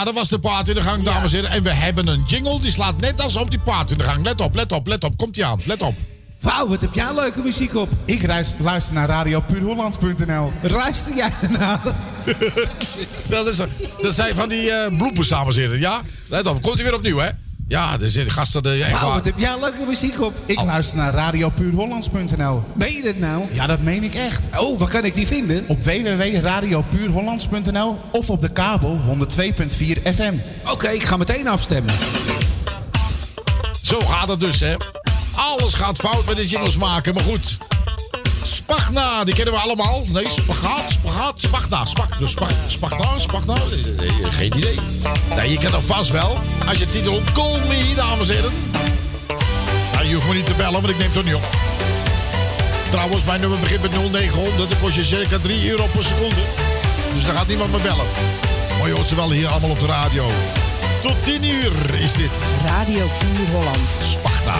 Dat 0.07 0.15
was 0.15 0.29
de 0.29 0.39
paard 0.39 0.69
in 0.69 0.75
de 0.75 0.83
gang, 0.83 1.03
dames 1.03 1.33
en 1.33 1.39
heren. 1.39 1.57
En 1.57 1.63
we 1.63 1.73
hebben 1.73 2.07
een 2.07 2.25
jingle, 2.27 2.61
die 2.61 2.71
slaat 2.71 3.01
net 3.01 3.21
als 3.21 3.37
op 3.37 3.51
die 3.51 3.59
paard 3.59 3.91
in 3.91 3.99
de 3.99 4.05
gang. 4.05 4.25
Let 4.25 4.41
op, 4.41 4.55
let 4.55 4.73
op, 4.73 4.87
let 4.87 5.05
op. 5.05 5.17
Komt-ie 5.17 5.45
aan, 5.45 5.61
let 5.65 5.83
op. 5.83 5.95
Wauw, 6.41 6.69
wat 6.69 6.81
heb 6.81 6.95
jij 6.95 7.15
leuke 7.15 7.43
muziek 7.43 7.75
op. 7.75 7.89
Ik 8.05 8.27
luister 8.59 8.95
naar 8.95 9.09
radiopuurhollands.nl. 9.09 10.53
Luister 10.63 11.17
jij 11.17 11.31
naar? 11.59 11.81
dat, 13.29 13.47
is, 13.47 13.57
dat 14.03 14.15
zijn 14.15 14.35
van 14.35 14.49
die 14.49 14.71
eh 14.71 14.97
bloepers, 14.97 15.29
dames 15.29 15.57
en 15.57 15.63
heren. 15.63 15.79
Ja, 15.79 16.03
let 16.29 16.47
op. 16.47 16.63
Komt 16.63 16.75
hij 16.75 16.85
weer 16.85 16.95
opnieuw, 16.95 17.19
hè? 17.19 17.29
Ja, 17.69 17.97
er 18.01 18.11
zitten 18.11 18.33
gasten... 18.33 18.85
Echt 18.85 19.01
waar. 19.01 19.13
wat 19.13 19.25
heb 19.25 19.39
jij 19.39 19.61
leuke 19.61 19.85
muziek 19.87 20.23
op. 20.23 20.35
Ik 20.45 20.63
luister 20.63 20.97
naar 20.97 21.15
radiopuurhollands.nl. 21.15 22.63
Meen 22.73 22.93
je 22.93 23.03
dit 23.03 23.19
nou? 23.19 23.45
Ja, 23.53 23.67
dat 23.67 23.81
meen 23.81 24.05
ik 24.05 24.15
echt. 24.15 24.43
Oh, 24.57 24.79
waar 24.79 24.89
kan 24.89 25.05
ik 25.05 25.15
die 25.15 25.27
vinden? 25.27 25.65
Op 25.67 25.85
www.radiopuurhollands.nl 25.85 27.99
of 28.11 28.31
op 28.31 28.41
de 28.41 28.49
kabel 28.49 29.01
102.4 29.09 29.15
FM. 30.15 30.35
Oké, 30.71 30.89
ik 30.89 31.03
ga 31.03 31.17
meteen 31.17 31.49
afstemmen. 31.49 31.95
Zo 33.83 34.01
gaat 34.01 34.29
het 34.29 34.41
dus, 34.41 34.61
hè. 34.61 34.75
Alles 35.35 35.75
gaat 35.75 35.97
fout 35.97 36.27
met 36.27 36.37
de 36.37 36.47
jingles 36.47 36.77
maken, 36.77 37.15
maar 37.15 37.25
goed. 37.25 37.59
Spagna, 38.47 39.25
die 39.25 39.35
kennen 39.35 39.55
we 39.55 39.61
allemaal. 39.61 40.03
Nee, 40.07 40.29
spagaat, 40.29 40.91
spagaat, 40.91 41.41
spagna. 41.41 41.85
Spag, 41.85 42.19
dus 42.19 42.31
spag, 42.31 42.51
spagna, 42.67 43.19
spagna. 43.19 43.55
Nee, 43.97 44.33
geen 44.33 44.57
idee. 44.57 44.79
Nee, 45.35 45.51
je 45.51 45.59
kent 45.59 45.73
dat 45.73 45.83
vast 45.87 46.11
wel. 46.11 46.39
Als 46.69 46.79
je 46.79 46.91
titel 46.91 47.15
op 47.15 47.33
Call 47.33 47.59
Me, 47.69 47.93
dames 47.97 48.29
en 48.29 48.35
heren. 48.35 48.53
Nou, 49.93 50.07
je 50.07 50.15
hoeft 50.15 50.29
me 50.29 50.35
niet 50.35 50.47
te 50.47 50.55
bellen, 50.55 50.73
want 50.73 50.89
ik 50.89 50.99
neem 50.99 51.05
het 51.05 51.15
toch 51.15 51.25
niet 51.25 51.35
op. 51.35 51.49
Trouwens, 52.91 53.25
mijn 53.25 53.41
nummer 53.41 53.59
begint 53.59 53.83
met 53.83 53.91
0900. 54.13 54.57
Dat 54.57 54.79
kost 54.81 54.95
je 54.95 55.05
circa 55.05 55.39
3 55.39 55.71
euro 55.71 55.87
per 55.87 56.05
seconde. 56.05 56.43
Dus 57.15 57.25
daar 57.25 57.35
gaat 57.35 57.47
niemand 57.47 57.73
me 57.73 57.79
bellen. 57.79 58.07
Maar 58.79 58.89
je 58.89 58.95
hoort 58.95 59.09
ze 59.09 59.15
wel 59.15 59.31
hier 59.31 59.49
allemaal 59.49 59.71
op 59.71 59.81
de 59.81 59.87
radio. 59.87 60.31
Tot 61.03 61.23
10 61.23 61.45
uur 61.45 61.73
is 62.01 62.13
dit. 62.13 62.43
Radio 62.65 63.07
Puur 63.19 63.49
Holland. 63.53 63.89
Spagna. 64.11 64.55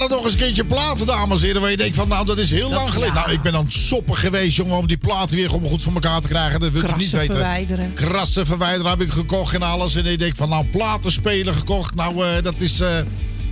Waren 0.00 0.16
nog 0.16 0.24
eens 0.24 0.32
een 0.34 0.40
keertje 0.40 0.64
platen, 0.64 1.06
dames 1.06 1.40
en 1.40 1.46
heren. 1.46 1.60
Waar 1.60 1.70
je 1.70 1.76
denkt 1.76 1.96
van, 1.96 2.08
nou, 2.08 2.26
dat 2.26 2.38
is 2.38 2.50
heel 2.50 2.70
lang 2.70 2.92
geleden. 2.92 3.14
Nou, 3.14 3.30
ik 3.32 3.42
ben 3.42 3.54
aan 3.54 3.64
het 3.64 3.72
soppen 3.72 4.16
geweest, 4.16 4.56
jongen, 4.56 4.76
om 4.76 4.86
die 4.86 4.96
platen 4.98 5.36
weer 5.36 5.50
gewoon 5.50 5.68
goed 5.68 5.82
voor 5.82 5.92
elkaar 5.92 6.20
te 6.20 6.28
krijgen. 6.28 6.60
Dat 6.60 6.70
wil 6.72 6.80
je 6.80 6.86
niet 6.86 6.96
Krassen 6.96 7.18
weten. 7.18 7.34
verwijderen. 7.34 7.94
Krassen 7.94 8.46
verwijderen 8.46 8.90
heb 8.90 9.00
ik 9.00 9.10
gekocht 9.12 9.54
en 9.54 9.62
alles. 9.62 9.94
En 9.94 10.06
ik 10.06 10.18
denk 10.18 10.36
van, 10.36 10.48
nou, 10.48 10.64
platenspeler 10.64 11.54
gekocht. 11.54 11.94
Nou, 11.94 12.24
eh, 12.26 12.42
dat 12.42 12.54
is... 12.56 12.80
eh, 12.80 12.98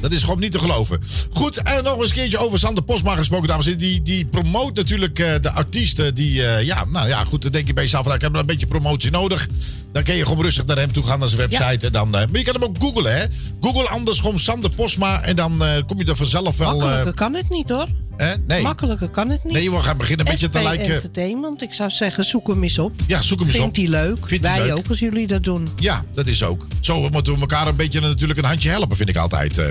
dat 0.00 0.12
is 0.12 0.22
gewoon 0.22 0.40
niet 0.40 0.52
te 0.52 0.58
geloven. 0.58 1.00
Goed, 1.32 1.56
en 1.56 1.84
nog 1.84 1.98
eens 1.98 2.08
een 2.08 2.14
keertje 2.14 2.38
over 2.38 2.58
Sander 2.58 2.82
Posma 2.84 3.16
gesproken, 3.16 3.48
dames 3.48 3.66
en 3.66 3.78
heren. 3.78 3.86
Die, 3.88 4.02
die 4.02 4.26
promoot 4.26 4.74
natuurlijk 4.74 5.18
eh, 5.18 5.34
de 5.40 5.50
artiesten. 5.50 6.14
Die, 6.14 6.46
eh, 6.46 6.64
ja, 6.64 6.84
nou 6.84 7.08
ja, 7.08 7.24
goed, 7.24 7.42
dan 7.42 7.52
denk 7.52 7.66
je 7.66 7.72
bij 7.72 7.82
jezelf, 7.82 8.04
nou, 8.04 8.16
ik 8.16 8.22
heb 8.22 8.34
een 8.34 8.46
beetje 8.46 8.66
promotie 8.66 9.10
nodig. 9.10 9.48
Dan 9.92 10.02
kun 10.02 10.14
je 10.14 10.26
gewoon 10.26 10.44
rustig 10.44 10.66
naar 10.66 10.76
hem 10.76 10.92
toe 10.92 11.04
gaan, 11.04 11.18
naar 11.18 11.28
zijn 11.28 11.48
website. 11.50 11.86
En 11.86 11.92
dan, 11.92 12.06
eh, 12.06 12.12
maar 12.12 12.38
je 12.38 12.42
kan 12.42 12.54
hem 12.54 12.64
ook 12.64 12.76
googlen, 12.78 13.18
hè. 13.18 13.26
Google 13.60 13.88
anders 13.88 14.20
gewoon 14.20 14.38
Sander 14.38 14.70
Posma. 14.74 15.22
En 15.22 15.36
dan 15.36 15.62
kom 15.86 15.98
je 15.98 16.04
er 16.04 16.16
vanzelf 16.16 16.56
wel... 16.56 16.78
Makkelijker 16.78 17.14
kan 17.14 17.34
het 17.34 17.48
niet 17.48 17.68
hoor. 17.68 17.86
Hè? 18.18 18.34
Nee. 18.46 18.62
Makkelijker 18.62 19.08
kan 19.08 19.28
het 19.30 19.44
niet. 19.44 19.52
Nee, 19.52 19.70
we 19.70 19.78
gaan 19.78 19.96
beginnen 19.96 20.26
een 20.26 20.32
beetje 20.32 20.48
te 20.48 20.58
SP 20.58 20.64
lijken... 20.64 20.94
Entertainment. 20.94 21.62
Ik 21.62 21.72
zou 21.72 21.90
zeggen, 21.90 22.24
zoek 22.24 22.46
hem 22.48 22.62
eens 22.62 22.78
op. 22.78 22.92
Ja, 23.06 23.22
zoek 23.22 23.38
hem 23.38 23.48
eens 23.48 23.56
op. 23.58 23.62
Vindt 23.74 23.76
hij 23.76 24.02
leuk. 24.04 24.28
Vindt 24.28 24.44
Wij 24.46 24.62
leuk. 24.66 24.76
ook 24.76 24.88
als 24.88 24.98
jullie 24.98 25.26
dat 25.26 25.44
doen. 25.44 25.68
Ja, 25.76 26.04
dat 26.14 26.26
is 26.26 26.42
ook. 26.42 26.66
Zo 26.80 27.08
moeten 27.08 27.34
we 27.34 27.40
elkaar 27.40 27.66
een 27.66 27.76
beetje 27.76 28.00
natuurlijk 28.00 28.38
een 28.38 28.44
handje 28.44 28.70
helpen, 28.70 28.96
vind 28.96 29.08
ik 29.08 29.16
altijd. 29.16 29.58
eh. 29.58 29.68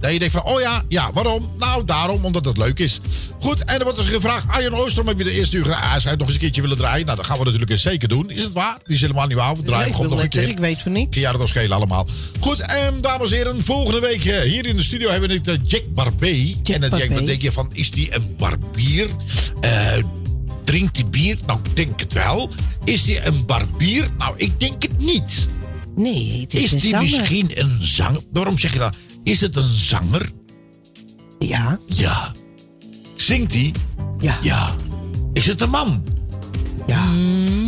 Dat 0.00 0.12
je 0.12 0.18
denkt 0.18 0.34
van, 0.34 0.44
oh 0.44 0.60
ja, 0.60 0.82
ja, 0.88 1.12
waarom? 1.12 1.50
Nou, 1.58 1.84
daarom, 1.84 2.24
omdat 2.24 2.44
het 2.44 2.56
leuk 2.56 2.78
is. 2.78 3.00
Goed, 3.40 3.64
en 3.64 3.78
er 3.78 3.82
wordt 3.84 3.98
dus 3.98 4.06
gevraagd, 4.06 4.44
Arjen 4.48 4.74
Oostrom, 4.74 5.06
heb 5.06 5.18
je 5.18 5.24
de 5.24 5.32
eerste 5.32 5.56
uur 5.56 5.64
gedaan? 5.64 5.80
Ah, 5.82 5.90
zou 5.90 6.02
je 6.02 6.08
het 6.08 6.18
nog 6.18 6.26
eens 6.26 6.34
een 6.36 6.40
keertje 6.42 6.60
willen 6.62 6.76
draaien? 6.76 7.04
Nou, 7.04 7.16
dat 7.16 7.26
gaan 7.26 7.38
we 7.38 7.44
natuurlijk 7.44 7.70
eens 7.70 7.82
zeker 7.82 8.08
doen. 8.08 8.30
Is 8.30 8.42
het 8.42 8.52
waar? 8.52 8.78
Die 8.84 8.94
is 8.94 9.00
helemaal 9.00 9.26
niet 9.26 9.36
waar. 9.36 9.56
We 9.56 9.62
draaien 9.62 9.84
Nee, 9.86 9.94
gewoon 9.94 10.10
nog 10.10 10.22
een 10.22 10.28
keer. 10.28 10.48
ik 10.48 10.58
weet 10.58 10.78
van 10.78 10.92
niet. 10.92 11.14
Ja, 11.14 11.32
dat 11.32 11.48
schelen 11.48 11.76
allemaal. 11.76 12.06
Goed, 12.40 12.60
en 12.60 13.00
dames 13.00 13.30
en 13.30 13.36
heren, 13.36 13.64
volgende 13.64 14.00
week 14.00 14.24
eh, 14.24 14.40
hier 14.40 14.66
in 14.66 14.76
de 14.76 14.82
studio 14.82 15.10
hebben 15.10 15.28
we 15.28 15.40
de 15.40 15.58
Jack 15.66 15.82
Barbé. 15.94 16.26
en 16.26 16.62
denk, 16.62 16.90
Barbé. 16.90 17.08
dan 17.14 17.24
denk 17.24 17.42
je 17.42 17.52
van, 17.52 17.70
is 17.72 17.90
die 17.90 18.14
een 18.14 18.34
barbier? 18.38 19.08
Eh, 19.60 19.92
drinkt 20.64 20.96
hij 20.96 21.06
bier? 21.08 21.36
Nou, 21.46 21.58
ik 21.64 21.76
denk 21.76 22.00
het 22.00 22.12
wel. 22.12 22.50
Is 22.84 23.02
die 23.04 23.26
een 23.26 23.46
barbier? 23.46 24.08
Nou, 24.18 24.34
ik 24.36 24.60
denk 24.60 24.82
het 24.82 24.98
niet. 24.98 25.46
Nee, 25.96 26.40
het 26.40 26.54
is, 26.54 26.72
Is 26.72 26.80
die 26.80 26.90
zanger. 26.90 27.00
misschien 27.02 27.50
een 27.60 27.76
zanger? 27.80 28.20
Waarom 28.32 28.58
zeg 28.58 28.72
je 28.72 28.78
dat? 28.78 28.94
Is 29.22 29.40
het 29.40 29.56
een 29.56 29.74
zanger? 29.74 30.30
Ja. 31.38 31.78
Ja. 31.86 32.32
Zingt 33.16 33.52
hij? 33.52 33.74
Ja. 34.18 34.38
Ja. 34.40 34.74
Is 35.32 35.46
het 35.46 35.60
een 35.60 35.70
man? 35.70 36.04
Ja. 36.86 37.04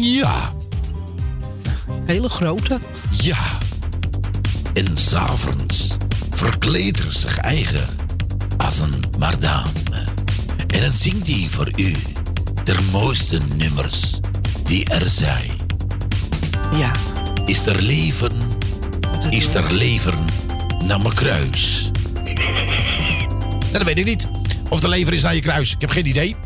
ja. 0.01 0.53
Hele 2.07 2.29
grote. 2.29 2.79
Ja. 3.11 3.59
En 4.75 4.99
s'avonds 4.99 5.97
verkleedt 6.31 6.99
er 6.99 7.13
zich 7.13 7.39
eigen 7.39 7.87
als 8.57 8.79
een 8.79 9.05
madame. 9.19 9.69
En 10.67 10.81
dan 10.81 10.93
zingt 10.93 11.27
hij 11.27 11.47
voor 11.51 11.71
u 11.77 11.95
de 12.65 12.89
mooiste 12.93 13.41
nummers 13.57 14.21
die 14.65 14.85
er 14.85 15.09
zijn. 15.09 15.51
Ja. 16.73 16.93
Is 17.45 17.67
er 17.67 17.83
leven? 17.83 18.33
Is 19.31 19.55
er 19.55 19.73
leven 19.73 20.15
naar 20.87 21.01
mijn 21.01 21.15
kruis? 21.15 21.91
Nou, 22.25 23.73
dat 23.73 23.83
weet 23.83 23.99
ik 23.99 24.05
niet. 24.05 24.29
Of 24.69 24.81
de 24.81 24.89
lever 24.89 25.13
is 25.13 25.23
naar 25.23 25.35
je 25.35 25.41
kruis. 25.41 25.73
Ik 25.73 25.81
heb 25.81 25.91
geen 25.91 26.07
idee. 26.07 26.37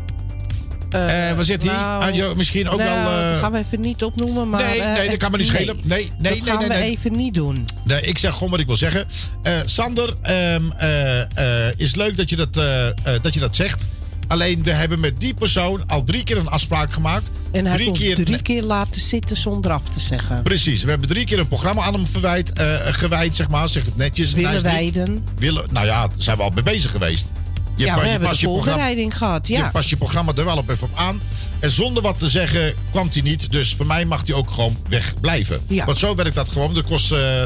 Eh, 0.89 0.99
waar 1.33 1.43
zit 1.43 1.63
hij? 1.63 1.73
nou, 1.73 2.03
Anjo, 2.03 2.35
misschien 2.35 2.69
ook 2.69 2.79
nou, 2.79 3.03
wel... 3.03 3.19
eh, 3.21 3.31
Dat 3.31 3.39
gaan 3.39 3.51
we 3.51 3.57
even 3.57 3.81
niet 3.81 4.03
opnoemen. 4.03 4.49
Maar, 4.49 4.61
Nee, 4.61 4.81
eh, 4.81 4.93
nee, 4.97 5.09
dat 5.09 5.17
kan 5.17 5.31
me 5.31 5.37
niet 5.37 5.51
nee. 5.51 5.55
schelen. 5.61 5.79
Nee, 5.83 5.97
nee, 5.97 6.11
dat 6.17 6.31
nee, 6.31 6.41
gaan 6.41 6.57
nee, 6.59 6.67
we 6.67 6.73
nee. 6.73 6.89
even 6.89 7.11
niet 7.15 7.33
doen. 7.33 7.67
Nee, 7.83 8.01
ik 8.01 8.17
zeg 8.17 8.33
gewoon 8.33 8.49
wat 8.49 8.59
ik 8.59 8.65
wil 8.65 8.75
zeggen. 8.75 9.07
Eh, 9.43 9.59
Sander, 9.65 10.13
eh, 10.21 11.65
eh, 11.67 11.73
is 11.77 11.95
leuk 11.95 12.17
dat 12.17 12.29
je 12.29 12.35
dat, 12.35 12.57
eh, 12.57 12.87
eh, 12.87 12.93
dat 13.21 13.33
je 13.33 13.39
dat 13.39 13.55
zegt. 13.55 13.87
Alleen, 14.27 14.63
we 14.63 14.71
hebben 14.71 14.99
met 14.99 15.19
die 15.19 15.33
persoon 15.33 15.83
al 15.87 16.03
drie 16.03 16.23
keer 16.23 16.37
een 16.37 16.47
afspraak 16.49 16.93
gemaakt. 16.93 17.31
En 17.51 17.65
hij 17.65 17.75
drie 17.75 17.91
keer, 17.91 18.15
drie 18.15 18.41
keer 18.41 18.63
laten 18.63 19.01
zitten 19.01 19.37
zonder 19.37 19.71
af 19.71 19.83
te 19.89 19.99
zeggen. 19.99 20.43
Precies, 20.43 20.83
we 20.83 20.89
hebben 20.89 21.07
drie 21.07 21.25
keer 21.25 21.39
een 21.39 21.47
programma 21.47 21.81
aan 21.81 21.93
hem 21.93 22.05
verwijt, 22.07 22.53
eh, 22.53 22.75
gewijd, 22.85 23.35
zeg 23.35 23.49
maar. 23.49 23.69
Zeg 23.69 23.85
het 23.85 23.95
netjes. 23.95 24.33
Willen 24.33 24.63
wijden. 24.63 25.25
Willen, 25.35 25.63
nou 25.71 25.85
ja, 25.85 26.07
daar 26.07 26.15
zijn 26.17 26.37
we 26.37 26.43
al 26.43 26.49
mee 26.49 26.63
bezig 26.63 26.91
geweest. 26.91 27.27
Je 27.75 27.85
ja, 27.85 27.93
pa- 27.93 27.99
we 27.99 28.05
je 28.05 28.11
hebben 28.11 28.29
de 28.29 28.37
voorbereiding 28.37 29.17
gehad. 29.17 29.47
Ja. 29.47 29.65
Je 29.65 29.71
past 29.71 29.89
je 29.89 29.97
programma 29.97 30.31
er 30.35 30.45
wel 30.45 30.57
op 30.57 30.69
even 30.69 30.87
op 30.91 30.97
aan. 30.97 31.21
En 31.59 31.71
zonder 31.71 32.03
wat 32.03 32.19
te 32.19 32.29
zeggen 32.29 32.73
kwam 32.91 33.07
hij 33.11 33.21
niet. 33.21 33.51
Dus 33.51 33.75
voor 33.75 33.85
mij 33.85 34.05
mag 34.05 34.21
hij 34.25 34.35
ook 34.35 34.51
gewoon 34.51 34.77
wegblijven. 34.89 35.61
Ja. 35.67 35.85
Want 35.85 35.97
zo 35.97 36.15
werkt 36.15 36.35
dat 36.35 36.49
gewoon. 36.49 36.73
Dat 36.73 36.85
kost... 36.87 37.11
eh, 37.11 37.43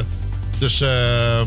dus... 0.58 0.80
eh 0.80 1.40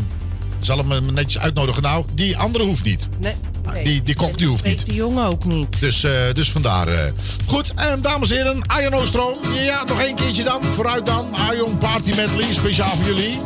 zal 0.59 0.77
hem 0.89 1.13
netjes 1.13 1.37
uitnodigen. 1.41 1.81
Nou, 1.81 2.05
die 2.13 2.37
andere 2.37 2.63
hoeft 2.63 2.83
niet. 2.83 3.07
Nee, 3.19 3.33
nee. 3.73 3.83
Die, 3.83 4.01
die 4.03 4.15
kok 4.15 4.37
die 4.37 4.47
hoeft 4.47 4.63
niet. 4.63 4.85
de 4.85 4.93
jongen 4.93 5.25
ook 5.25 5.45
niet. 5.45 5.79
Dus, 5.79 6.03
eh, 6.03 6.11
dus 6.33 6.51
vandaar. 6.51 6.87
eh. 6.87 7.11
Goed, 7.45 7.71
en 7.75 8.01
dames 8.01 8.29
en 8.29 8.35
heren, 8.35 8.61
Arjen 8.67 8.93
Oostroom. 8.93 9.37
Ja, 9.53 9.83
nog 9.87 10.01
één 10.01 10.15
keertje 10.15 10.43
dan. 10.43 10.61
Vooruit 10.75 11.05
dan. 11.05 11.35
Arjon 11.35 11.77
Party 11.77 12.13
Medley, 12.15 12.53
speciaal 12.53 12.95
voor 12.95 13.05
jullie. 13.05 13.39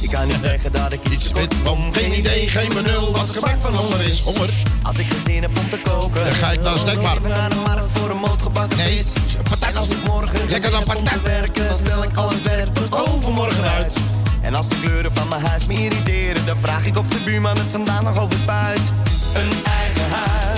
Ik 0.00 0.10
kan 0.10 0.26
niet 0.26 0.40
zeggen 0.40 0.72
dat 0.72 0.92
ik 0.92 1.00
iets 1.10 1.30
weet 1.30 1.54
van 1.64 1.78
geen 1.92 2.18
idee, 2.18 2.48
geen 2.48 2.68
benul. 2.74 3.12
Wat 3.12 3.30
gebrek 3.30 3.56
van 3.60 3.74
honger 3.74 4.00
is. 4.00 4.20
Honger. 4.20 4.50
Als 4.82 4.98
ik 4.98 5.06
geen 5.10 5.20
zin 5.24 5.42
heb 5.42 5.58
om 5.58 5.68
te 5.68 5.78
koken 5.82 6.24
Dan 6.24 6.32
ga 6.32 6.52
ik 6.52 6.60
naar 6.62 6.72
de 6.72 6.78
snackbar. 6.78 7.16
Even 7.16 7.28
naar 7.30 7.50
de 7.50 7.56
markt 7.56 7.90
voor 7.92 8.10
een 8.10 8.16
moot 8.16 8.42
gebakken 8.42 8.78
Nee, 8.78 8.96
vis 8.96 9.12
En 9.60 9.76
als 9.76 9.88
ik 9.88 10.04
morgen 10.06 10.38
Lekker 10.48 10.70
dan 10.70 10.78
heb 10.80 10.96
om 10.96 11.04
te 11.04 11.10
patat. 11.10 11.22
werken 11.22 11.68
Dan 11.68 11.78
stel 11.78 12.02
ik 12.02 12.16
al 12.16 12.28
het 12.28 12.42
werk 12.42 12.74
tot 12.74 13.08
overmorgen 13.08 13.64
uit 13.64 13.96
En 14.44 14.54
als 14.54 14.68
de 14.68 14.80
kleuren 14.80 15.12
van 15.12 15.28
mijn 15.28 15.46
huis 15.46 15.66
me 15.66 15.74
irriteren 15.74 16.46
Dan 16.46 16.56
vraag 16.60 16.86
ik 16.86 16.96
of 16.96 17.08
de 17.08 17.22
buurman 17.24 17.56
het 17.56 17.70
vandaan 17.70 18.04
nog 18.04 18.18
overspuit. 18.18 18.80
Een 19.34 19.50
eigen 19.64 20.10
huis, 20.10 20.53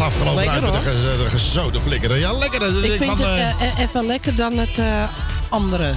Afgelopen 0.00 0.34
Lekker, 0.44 0.62
uit 0.62 0.72
met 0.72 0.84
de, 0.84 1.24
gezoden 1.30 1.82
flikkeren. 1.82 2.18
Ja, 2.18 2.32
lekker. 2.32 2.58
Dus 2.60 2.84
Ik 2.84 2.90
ik 2.90 2.96
vind 2.96 3.18
van, 3.18 3.26
het 3.26 3.38
eh, 3.38 3.48
eh, 3.50 3.62
eh, 3.72 3.78
even 3.78 4.06
lekker 4.06 4.34
dan 4.36 4.58
het 4.58 4.78
eh, 4.78 5.04
andere. 5.48 5.92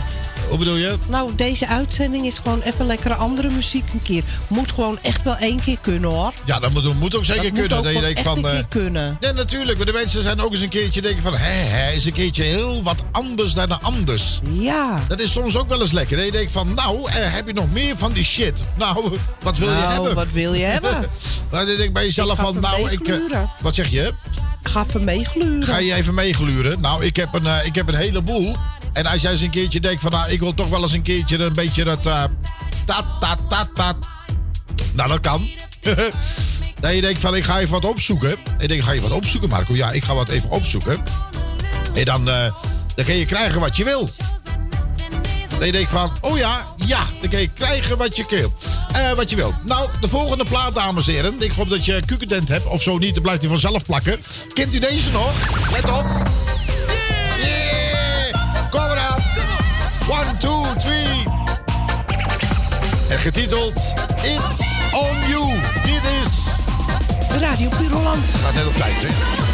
Hoe 0.50 0.58
bedoel 0.58 0.76
je? 0.76 0.96
Nou, 1.08 1.36
deze 1.36 1.68
uitzending 1.68 2.26
is 2.26 2.38
gewoon 2.44 2.62
even 2.62 2.86
lekkere 2.86 3.14
andere 3.14 3.50
muziek 3.50 3.84
een 3.94 4.02
keer. 4.04 4.24
Moet 4.48 4.72
gewoon 4.72 5.00
echt 5.02 5.24
wel 5.24 5.36
één 5.36 5.60
keer 5.62 5.78
kunnen 5.82 6.10
hoor. 6.10 6.34
Ja, 6.46 6.60
dat 6.60 6.72
moet, 6.72 7.00
moet 7.00 7.16
ook 7.16 7.26
zeker 7.26 7.44
Dat 7.44 7.52
moet 7.52 7.60
kunnen. 7.60 7.78
ook 7.78 7.84
dat 7.84 7.94
je 7.94 8.00
denkt 8.02 8.18
echt 8.18 8.28
van, 8.28 8.38
een 8.38 8.46
eh, 8.46 8.52
keer 8.52 8.66
kunnen. 8.82 9.18
Ja, 9.20 9.32
natuurlijk. 9.32 9.78
Maar 9.78 9.86
de 9.86 9.92
mensen 9.94 10.22
zijn 10.22 10.42
ook 10.42 10.52
eens 10.52 10.62
een 10.62 10.70
keertje 10.70 11.02
denken 11.02 11.22
van... 11.22 11.34
Hé, 11.36 11.54
hé, 11.54 11.92
is 11.92 12.06
een 12.06 12.14
keertje 12.14 12.44
heel 12.44 12.84
wat 12.84 13.04
anders 13.12 13.54
dan 13.54 13.68
de 13.68 13.78
anders. 13.82 14.40
Ja. 14.52 14.96
Dat 15.08 15.20
is 15.20 15.32
soms 15.32 15.58
ook 15.58 15.70
wel 15.70 15.82
eens 15.82 15.92
lekker. 15.92 16.18
Dat 16.18 16.26
je 16.26 16.32
denkt 16.32 16.52
van, 16.52 16.74
nou, 16.74 17.10
eh, 17.10 17.34
heb 17.34 17.48
je 17.48 17.54
nog 17.54 17.72
meer 17.72 17.98
van 17.98 18.12
die 18.12 18.24
shit? 18.24 18.64
Nou, 18.78 19.18
wat 19.42 19.58
wil 19.58 19.70
je 19.70 19.76
Nou, 19.76 19.92
hebben? 19.92 20.16
wat 20.16 20.32
wil 20.32 20.54
je 20.54 20.66
hebben? 20.66 20.92
dan 21.56 21.66
denk 21.66 21.80
ik 21.80 21.94
bij 21.94 22.04
jezelf 22.04 22.32
Ik 22.32 22.40
van, 22.40 22.60
nou, 22.60 22.90
ik... 22.92 23.08
eh, 23.08 23.40
wat 23.62 23.76
zeg 23.76 23.90
je? 23.90 24.14
Ga 24.62 24.86
even 24.88 25.04
meegluren. 25.04 25.64
Ga 25.64 25.78
je 25.78 25.94
even 25.94 26.14
meegluren? 26.14 26.82
Nou, 26.82 27.06
ik 27.06 27.16
heb 27.16 27.34
een, 27.34 27.46
eh, 27.46 27.66
ik 27.66 27.76
heb 27.76 27.88
een 27.88 27.96
heleboel. 27.96 28.56
En 28.94 29.06
als 29.06 29.22
jij 29.22 29.32
eens 29.32 29.42
een 29.42 29.50
keertje 29.50 29.80
denkt 29.80 30.02
van, 30.02 30.12
nou, 30.12 30.30
ik 30.30 30.40
wil 30.40 30.54
toch 30.54 30.70
wel 30.70 30.82
eens 30.82 30.92
een 30.92 31.02
keertje 31.02 31.38
een 31.38 31.54
beetje 31.54 31.84
dat... 31.84 32.06
eh 32.06 32.24
tat, 32.86 33.06
tat, 33.20 33.40
tat, 33.50 33.70
tat. 33.74 33.96
Nou, 34.94 35.10
dat 35.10 35.20
kan. 35.20 35.50
dat 36.82 36.94
je 36.94 37.02
denkt 37.02 37.20
van, 37.20 37.36
ik 37.36 37.44
ga 37.44 37.60
even 37.60 37.82
wat 37.82 37.86
opzoeken. 37.86 38.38
Ik 38.58 38.68
denk, 38.68 38.84
ga 38.84 38.92
je 38.92 39.02
wat 39.02 39.12
opzoeken, 39.12 39.50
Marco? 39.50 39.76
Ja, 39.76 39.92
ik 39.92 40.04
ga 40.04 40.14
wat 40.16 40.30
even 40.30 40.50
opzoeken. 40.50 41.04
En 41.94 42.06
dan, 42.06 42.26
dan 42.26 43.06
kun 43.06 43.16
je 43.16 43.26
krijgen 43.26 43.60
wat 43.60 43.78
je 43.78 43.84
wil. 43.84 44.10
Dat 45.50 45.66
je 45.66 45.72
denkt 45.72 45.90
van, 45.90 46.12
oh 46.22 46.38
ja, 46.38 46.74
ja, 46.78 47.04
dan 47.22 47.30
kun 47.30 47.40
je 47.40 47.50
krijgen 47.54 47.98
wat 47.98 48.16
je 48.16 48.26
wil. 48.30 48.54
Eh, 48.96 49.12
wat 49.16 49.30
je 49.30 49.36
wil. 49.36 49.54
Nou, 49.62 49.90
de 50.00 50.08
volgende 50.08 50.44
plaat, 50.44 50.74
dames 50.74 51.08
en 51.08 51.14
heren. 51.14 51.42
Ik 51.42 51.52
hoop 51.52 51.70
dat 51.70 51.86
je 51.86 52.02
kukendent 52.06 52.48
hebt. 52.50 52.66
Of 52.66 52.82
zo 52.82 52.98
niet, 52.98 53.14
dan 53.14 53.24
blijft 53.24 53.42
hij 53.42 53.50
vanzelf 53.50 53.86
plakken. 53.86 54.20
Kent 54.54 54.76
u 54.76 54.80
deze 54.80 55.12
nog? 55.12 55.32
Let 55.72 55.84
op. 55.84 56.06
Yeah! 57.42 58.34
Kom 58.70 58.82
eraan. 58.82 59.20
One, 60.10 60.38
two, 60.38 60.66
three. 60.78 61.24
En 63.10 63.18
getiteld 63.20 63.94
It's 64.24 64.60
on 64.92 65.30
You. 65.30 65.54
Dit 65.86 66.02
is... 66.24 66.44
Radio 67.40 67.70
Puur 67.70 67.92
Holland. 67.92 68.26
Gaat 68.44 68.54
net 68.54 68.68
op 68.68 68.76
tijd, 68.76 69.02
hè? 69.02 69.45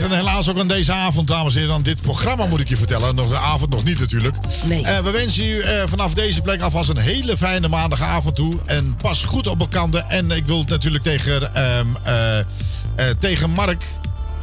En 0.00 0.10
helaas 0.10 0.48
ook 0.48 0.58
aan 0.58 0.68
deze 0.68 0.92
avond, 0.92 1.28
dames 1.28 1.54
en 1.54 1.60
heren. 1.60 1.74
Aan 1.74 1.82
dit 1.82 2.02
programma 2.02 2.46
moet 2.46 2.60
ik 2.60 2.68
je 2.68 2.76
vertellen. 2.76 3.14
Nog 3.14 3.28
de 3.28 3.38
avond 3.38 3.70
nog 3.70 3.84
niet 3.84 3.98
natuurlijk. 3.98 4.36
Nee. 4.64 4.84
Eh, 4.84 4.98
we 4.98 5.10
wensen 5.10 5.44
u 5.44 5.60
eh, 5.60 5.82
vanaf 5.86 6.14
deze 6.14 6.40
plek 6.40 6.60
alvast 6.60 6.88
een 6.88 6.96
hele 6.96 7.36
fijne 7.36 7.68
maandagavond 7.68 8.36
toe. 8.36 8.52
En 8.66 8.96
pas 8.96 9.24
goed 9.24 9.46
op 9.46 9.60
elkaar. 9.60 9.76
En 10.08 10.30
ik 10.30 10.46
wil 10.46 10.58
het 10.58 10.68
natuurlijk 10.68 11.04
tegen, 11.04 11.54
ehm, 11.54 11.86
eh, 12.02 12.38
eh, 12.38 12.44
tegen 13.18 13.50
Mark... 13.50 13.84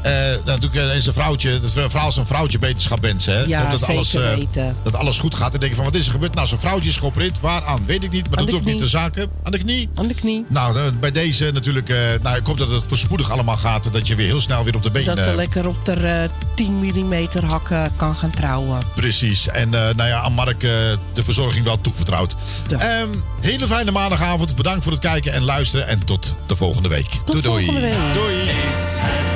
eh, 0.06 0.46
natuurlijk 0.46 0.76
eh, 0.76 0.96
is 0.96 1.06
een 1.06 1.14
vrouwtje, 1.14 1.60
dat 1.60 1.76
een 1.76 1.90
vrouw 1.90 2.08
is 2.08 2.16
een 2.16 2.26
vrouwtje 2.26 2.60
beterschap 2.60 3.02
wensen. 3.02 3.36
Hè? 3.36 3.44
Ja, 3.44 3.72
dat 3.72 3.88
alles, 3.88 4.14
eh, 4.14 4.36
weten. 4.36 4.76
dat 4.84 4.96
alles 4.96 5.18
goed 5.18 5.36
gaat. 5.36 5.54
En 5.54 5.60
denk 5.60 5.72
je 5.72 5.76
van, 5.78 5.86
wat 5.86 5.96
is 5.96 6.06
er 6.06 6.12
gebeurd? 6.12 6.34
Nou, 6.36 6.48
zo'n 6.48 6.60
vrouwtje 6.60 6.90
is 6.90 6.98
geopereerd. 6.98 7.40
Waaraan? 7.40 7.86
Weet 7.86 8.04
ik 8.04 8.12
niet, 8.12 8.30
maar 8.30 8.38
dat 8.38 8.48
doet 8.48 8.56
ook 8.56 8.66
niet 8.66 8.80
de 8.80 8.88
zaken. 8.88 9.30
Aan 9.44 9.52
de 9.52 9.58
knie? 9.58 9.90
Aan 9.96 10.08
de 10.08 10.14
knie. 10.14 10.46
Nou, 10.50 10.92
bij 10.92 11.12
deze 11.12 11.52
natuurlijk... 11.54 11.94
nou, 12.22 12.38
ik 12.38 12.46
hoop 12.46 12.58
dat 12.58 12.70
het 12.70 12.86
voorspoedig 12.88 13.32
allemaal 13.32 13.58
gaat. 13.58 13.86
en 13.86 13.92
Dat 13.92 14.08
je 14.08 14.16
weer 14.16 14.26
heel 14.26 14.42
snel 14.42 14.64
weer 14.64 14.76
op 14.76 14.84
de 14.84 14.92
been... 14.92 15.06
Dat 15.06 15.18
ze 15.18 15.36
lekker 15.36 15.68
op 15.68 15.86
de 15.86 15.94
eh, 15.94 16.30
10 16.56 16.72
mm 16.72 17.28
hakken 17.48 17.92
kan 17.96 18.16
gaan 18.16 18.30
trouwen. 18.30 18.80
Precies. 18.96 19.48
En 19.48 19.70
nou 19.70 20.06
ja, 20.06 20.20
aan 20.20 20.34
Mark 20.34 20.60
de 20.60 21.24
verzorging 21.24 21.66
wel 21.66 21.82
toevertrouwd. 21.82 22.36
Ehm, 22.78 23.10
hele 23.42 23.68
fijne 23.68 23.92
maandagavond. 23.92 24.56
Bedankt 24.56 24.84
voor 24.84 24.92
het 24.92 25.02
kijken 25.02 25.34
en 25.34 25.44
luisteren. 25.44 25.88
En 25.88 26.06
tot 26.06 26.34
de 26.46 26.56
volgende 26.56 26.90
week. 26.90 27.08
doei 27.26 27.42
doei. 27.42 27.66
Is 27.66 27.72
het 27.72 28.98
einde, 29.00 29.35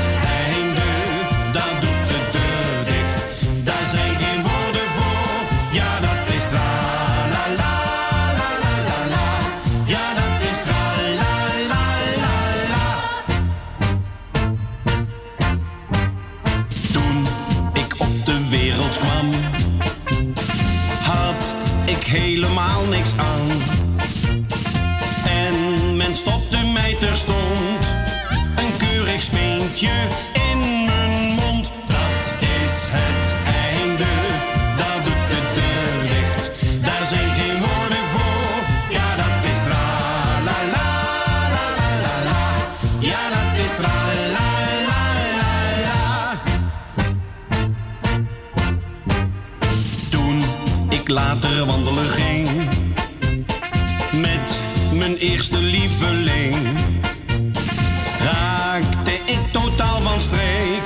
daar 1.51 1.79
doet 1.79 2.07
de 2.07 2.19
deur 2.31 2.85
dicht. 2.85 3.23
Daar 3.65 3.85
zijn 3.85 4.15
geen 4.15 4.41
woorden 4.41 4.87
voor. 4.95 5.47
Ja, 5.71 5.99
dat 5.99 6.35
is 6.35 6.43
tra 6.49 6.69
la 7.33 7.43
la 7.61 7.75
la 8.39 8.49
la 8.63 8.73
la 8.89 8.99
la. 9.09 9.29
Ja, 9.85 10.13
dat 10.13 10.35
is 10.49 10.57
tra 10.65 10.83
la 11.21 11.35
la 11.71 11.85
la 12.23 12.35
la. 12.73 12.87
Toen 16.91 17.27
ik 17.73 17.95
op 17.99 18.25
de 18.25 18.47
wereld 18.49 18.97
kwam, 18.99 19.29
had 21.03 21.53
ik 21.85 22.03
helemaal 22.03 22.83
niks 22.89 23.11
aan. 23.17 23.47
En 25.25 25.95
men 25.97 26.15
stopte 26.15 26.57
mij 26.73 26.95
terstond 26.99 27.95
een 28.55 28.77
keurig 28.77 29.21
speentje 29.21 29.91
van. 60.27 60.78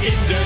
In 0.00 0.26
de 0.26 0.43